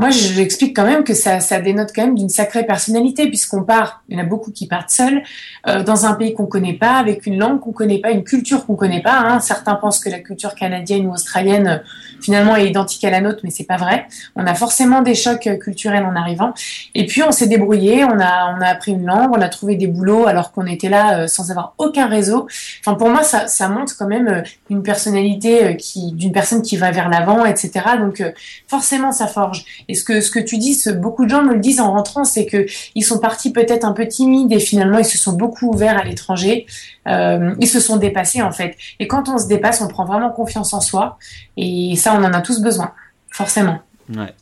Moi, 0.00 0.08
j'explique 0.08 0.74
quand 0.74 0.86
même 0.86 1.04
que 1.04 1.12
ça, 1.12 1.38
dénote 1.60 1.90
quand 1.94 2.02
même 2.02 2.14
d'une 2.14 2.30
sacrée 2.30 2.64
personnalité, 2.64 3.28
puisqu'on 3.28 3.64
part, 3.64 4.02
il 4.08 4.16
y 4.16 4.18
en 4.18 4.24
a 4.24 4.26
beaucoup 4.26 4.50
qui 4.50 4.66
partent 4.66 4.88
seuls, 4.88 5.22
euh, 5.68 5.82
dans 5.82 6.06
un 6.06 6.14
pays 6.14 6.32
qu'on 6.32 6.46
connaît 6.46 6.72
pas, 6.72 6.94
avec 6.94 7.26
une 7.26 7.38
langue 7.38 7.60
qu'on 7.60 7.72
connaît 7.72 7.98
pas, 7.98 8.10
une 8.10 8.24
culture 8.24 8.64
qu'on 8.64 8.76
connaît 8.76 9.02
pas. 9.02 9.18
Hein. 9.18 9.40
Certains 9.40 9.74
pensent 9.74 9.98
que 9.98 10.08
la 10.08 10.20
culture 10.20 10.54
canadienne 10.54 11.06
ou 11.06 11.12
australienne, 11.12 11.68
euh, 11.68 11.76
finalement, 12.22 12.56
est 12.56 12.66
identique 12.66 13.04
à 13.04 13.10
la 13.10 13.20
nôtre, 13.20 13.40
mais 13.44 13.50
c'est 13.50 13.64
pas 13.64 13.76
vrai. 13.76 14.06
On 14.36 14.46
a 14.46 14.54
forcément 14.54 15.02
des 15.02 15.14
chocs 15.14 15.46
euh, 15.46 15.58
culturels 15.58 16.06
en 16.06 16.16
arrivant. 16.16 16.54
Et 16.94 17.04
puis, 17.04 17.22
on 17.22 17.30
s'est 17.30 17.48
débrouillé, 17.48 18.02
on 18.04 18.18
a, 18.20 18.56
appris 18.70 18.92
une 18.92 19.04
langue, 19.04 19.30
on 19.36 19.40
a 19.42 19.50
trouvé 19.50 19.76
des 19.76 19.86
boulots 19.86 20.26
alors 20.26 20.52
qu'on 20.52 20.64
était 20.64 20.88
là 20.88 21.28
sans 21.28 21.50
avoir 21.50 21.74
aucun 21.76 22.06
réseau. 22.06 22.46
Enfin, 22.80 22.96
pour 22.96 23.10
moi, 23.10 23.22
ça, 23.22 23.68
montre 23.68 23.94
quand 23.98 24.06
même 24.06 24.44
une 24.70 24.82
personnalité 24.82 25.76
d'une 25.94 26.32
personne 26.32 26.62
qui 26.62 26.78
va 26.78 26.90
vers 26.90 27.10
l'avant, 27.10 27.44
etc. 27.44 27.70
Donc, 27.98 28.22
forcément, 28.66 29.12
ça 29.12 29.26
forge. 29.26 29.66
Et 29.90 29.94
ce 29.94 30.04
que, 30.04 30.20
ce 30.20 30.30
que 30.30 30.38
tu 30.38 30.56
dis, 30.56 30.74
ce, 30.74 30.88
beaucoup 30.88 31.24
de 31.24 31.30
gens 31.30 31.42
me 31.42 31.54
le 31.54 31.58
disent 31.58 31.80
en 31.80 31.90
rentrant, 31.92 32.22
c'est 32.22 32.46
que 32.46 32.64
ils 32.94 33.02
sont 33.02 33.18
partis 33.18 33.50
peut-être 33.50 33.84
un 33.84 33.90
peu 33.90 34.06
timides 34.06 34.52
et 34.52 34.60
finalement 34.60 34.98
ils 34.98 35.04
se 35.04 35.18
sont 35.18 35.32
beaucoup 35.32 35.66
ouverts 35.66 35.98
à 35.98 36.04
l'étranger. 36.04 36.66
Euh, 37.08 37.56
ils 37.58 37.66
se 37.66 37.80
sont 37.80 37.96
dépassés 37.96 38.40
en 38.40 38.52
fait. 38.52 38.76
Et 39.00 39.08
quand 39.08 39.28
on 39.28 39.36
se 39.36 39.48
dépasse, 39.48 39.80
on 39.80 39.88
prend 39.88 40.04
vraiment 40.04 40.30
confiance 40.30 40.72
en 40.74 40.80
soi. 40.80 41.18
Et 41.56 41.96
ça, 41.96 42.14
on 42.14 42.22
en 42.22 42.32
a 42.32 42.40
tous 42.40 42.60
besoin, 42.60 42.92
forcément. 43.30 43.80
Ouais, 44.14 44.32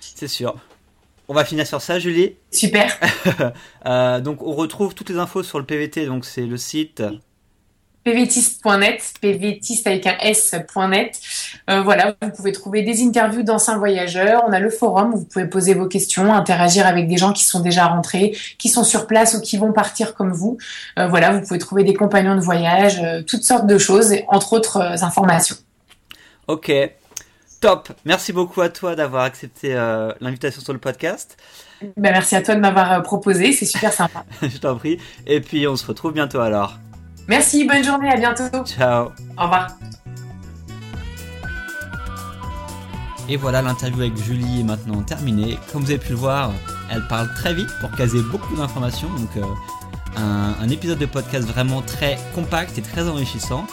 c'est 0.00 0.26
sûr. 0.26 0.56
On 1.28 1.34
va 1.34 1.44
finir 1.44 1.64
sur 1.64 1.80
ça, 1.80 2.00
Julie. 2.00 2.34
Super. 2.50 2.98
euh, 3.86 4.20
donc, 4.20 4.42
on 4.42 4.52
retrouve 4.52 4.94
toutes 4.94 5.10
les 5.10 5.18
infos 5.18 5.44
sur 5.44 5.60
le 5.60 5.64
PVT. 5.64 6.06
Donc, 6.06 6.24
c'est 6.24 6.46
le 6.46 6.56
site 6.56 7.02
pvtiste.net, 8.04 9.14
pvtiste 9.20 9.86
avec 9.86 10.06
un 10.06 10.16
s.net. 10.20 11.20
Euh, 11.68 11.82
voilà, 11.82 12.14
vous 12.22 12.30
pouvez 12.30 12.52
trouver 12.52 12.82
des 12.82 13.02
interviews 13.02 13.42
d'anciens 13.42 13.76
voyageurs. 13.76 14.44
On 14.46 14.52
a 14.52 14.60
le 14.60 14.70
forum 14.70 15.14
où 15.14 15.18
vous 15.18 15.24
pouvez 15.24 15.46
poser 15.46 15.74
vos 15.74 15.86
questions, 15.86 16.32
interagir 16.32 16.86
avec 16.86 17.08
des 17.08 17.16
gens 17.16 17.32
qui 17.32 17.44
sont 17.44 17.60
déjà 17.60 17.86
rentrés, 17.86 18.36
qui 18.58 18.68
sont 18.68 18.84
sur 18.84 19.06
place 19.06 19.34
ou 19.34 19.40
qui 19.40 19.58
vont 19.58 19.72
partir 19.72 20.14
comme 20.14 20.32
vous. 20.32 20.58
Euh, 20.98 21.08
voilà, 21.08 21.32
vous 21.32 21.46
pouvez 21.46 21.58
trouver 21.58 21.84
des 21.84 21.94
compagnons 21.94 22.36
de 22.36 22.40
voyage, 22.40 23.00
euh, 23.02 23.22
toutes 23.22 23.44
sortes 23.44 23.66
de 23.66 23.78
choses, 23.78 24.14
entre 24.28 24.52
autres 24.54 24.78
informations. 25.02 25.56
Ok, 26.46 26.72
top. 27.60 27.90
Merci 28.04 28.32
beaucoup 28.32 28.62
à 28.62 28.70
toi 28.70 28.96
d'avoir 28.96 29.24
accepté 29.24 29.74
l'invitation 30.20 30.62
sur 30.62 30.72
le 30.72 30.78
podcast. 30.78 31.36
Ben, 31.96 32.12
merci 32.12 32.34
à 32.34 32.42
toi 32.42 32.54
de 32.54 32.60
m'avoir 32.60 33.02
proposé, 33.02 33.52
c'est 33.52 33.66
super 33.66 33.92
sympa. 33.92 34.24
Je 34.42 34.56
t'en 34.56 34.76
prie. 34.76 34.98
Et 35.26 35.40
puis 35.40 35.68
on 35.68 35.76
se 35.76 35.86
retrouve 35.86 36.12
bientôt 36.12 36.40
alors. 36.40 36.78
Merci, 37.28 37.66
bonne 37.66 37.84
journée, 37.84 38.10
à 38.10 38.16
bientôt. 38.16 38.64
Ciao. 38.64 39.10
Au 39.36 39.42
revoir. 39.42 39.68
Et 43.28 43.36
voilà, 43.36 43.60
l'interview 43.60 44.00
avec 44.00 44.16
Julie 44.16 44.60
est 44.60 44.64
maintenant 44.64 45.02
terminée. 45.02 45.58
Comme 45.70 45.82
vous 45.82 45.90
avez 45.90 45.98
pu 45.98 46.10
le 46.10 46.16
voir, 46.16 46.50
elle 46.90 47.06
parle 47.06 47.32
très 47.34 47.52
vite 47.52 47.68
pour 47.80 47.90
caser 47.90 48.22
beaucoup 48.22 48.56
d'informations. 48.56 49.10
Donc 49.10 49.36
euh, 49.36 49.42
un, 50.16 50.68
épisode 50.70 50.98
de 50.98 51.04
podcast 51.04 51.46
vraiment 51.46 51.82
très 51.82 52.18
compact 52.34 52.78
et 52.78 52.82
très 52.82 53.06
enrichissant. 53.06 53.66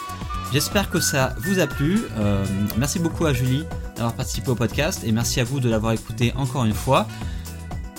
J'espère 0.52 0.90
que 0.90 1.00
ça 1.00 1.34
vous 1.38 1.58
a 1.58 1.66
plu. 1.66 2.02
Euh, 2.18 2.44
merci 2.76 2.98
beaucoup 2.98 3.24
à 3.24 3.32
Julie 3.32 3.64
d'avoir 3.96 4.12
participé 4.12 4.50
au 4.50 4.54
podcast 4.54 5.02
et 5.04 5.12
merci 5.12 5.40
à 5.40 5.44
vous 5.44 5.60
de 5.60 5.70
l'avoir 5.70 5.92
écouté 5.92 6.34
encore 6.36 6.66
une 6.66 6.74
fois. 6.74 7.06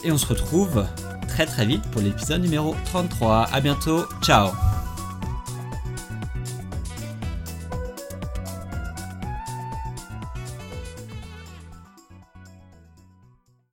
Et 0.04 0.12
on 0.12 0.17
se 0.20 0.28
retrouve 0.28 0.86
très 1.28 1.48
très 1.48 1.65
vite 1.65 1.82
pour 1.89 2.02
l'épisode 2.02 2.41
numéro 2.41 2.76
33. 2.86 3.50
A 3.52 3.60
bientôt, 3.60 4.06
ciao 4.22 4.52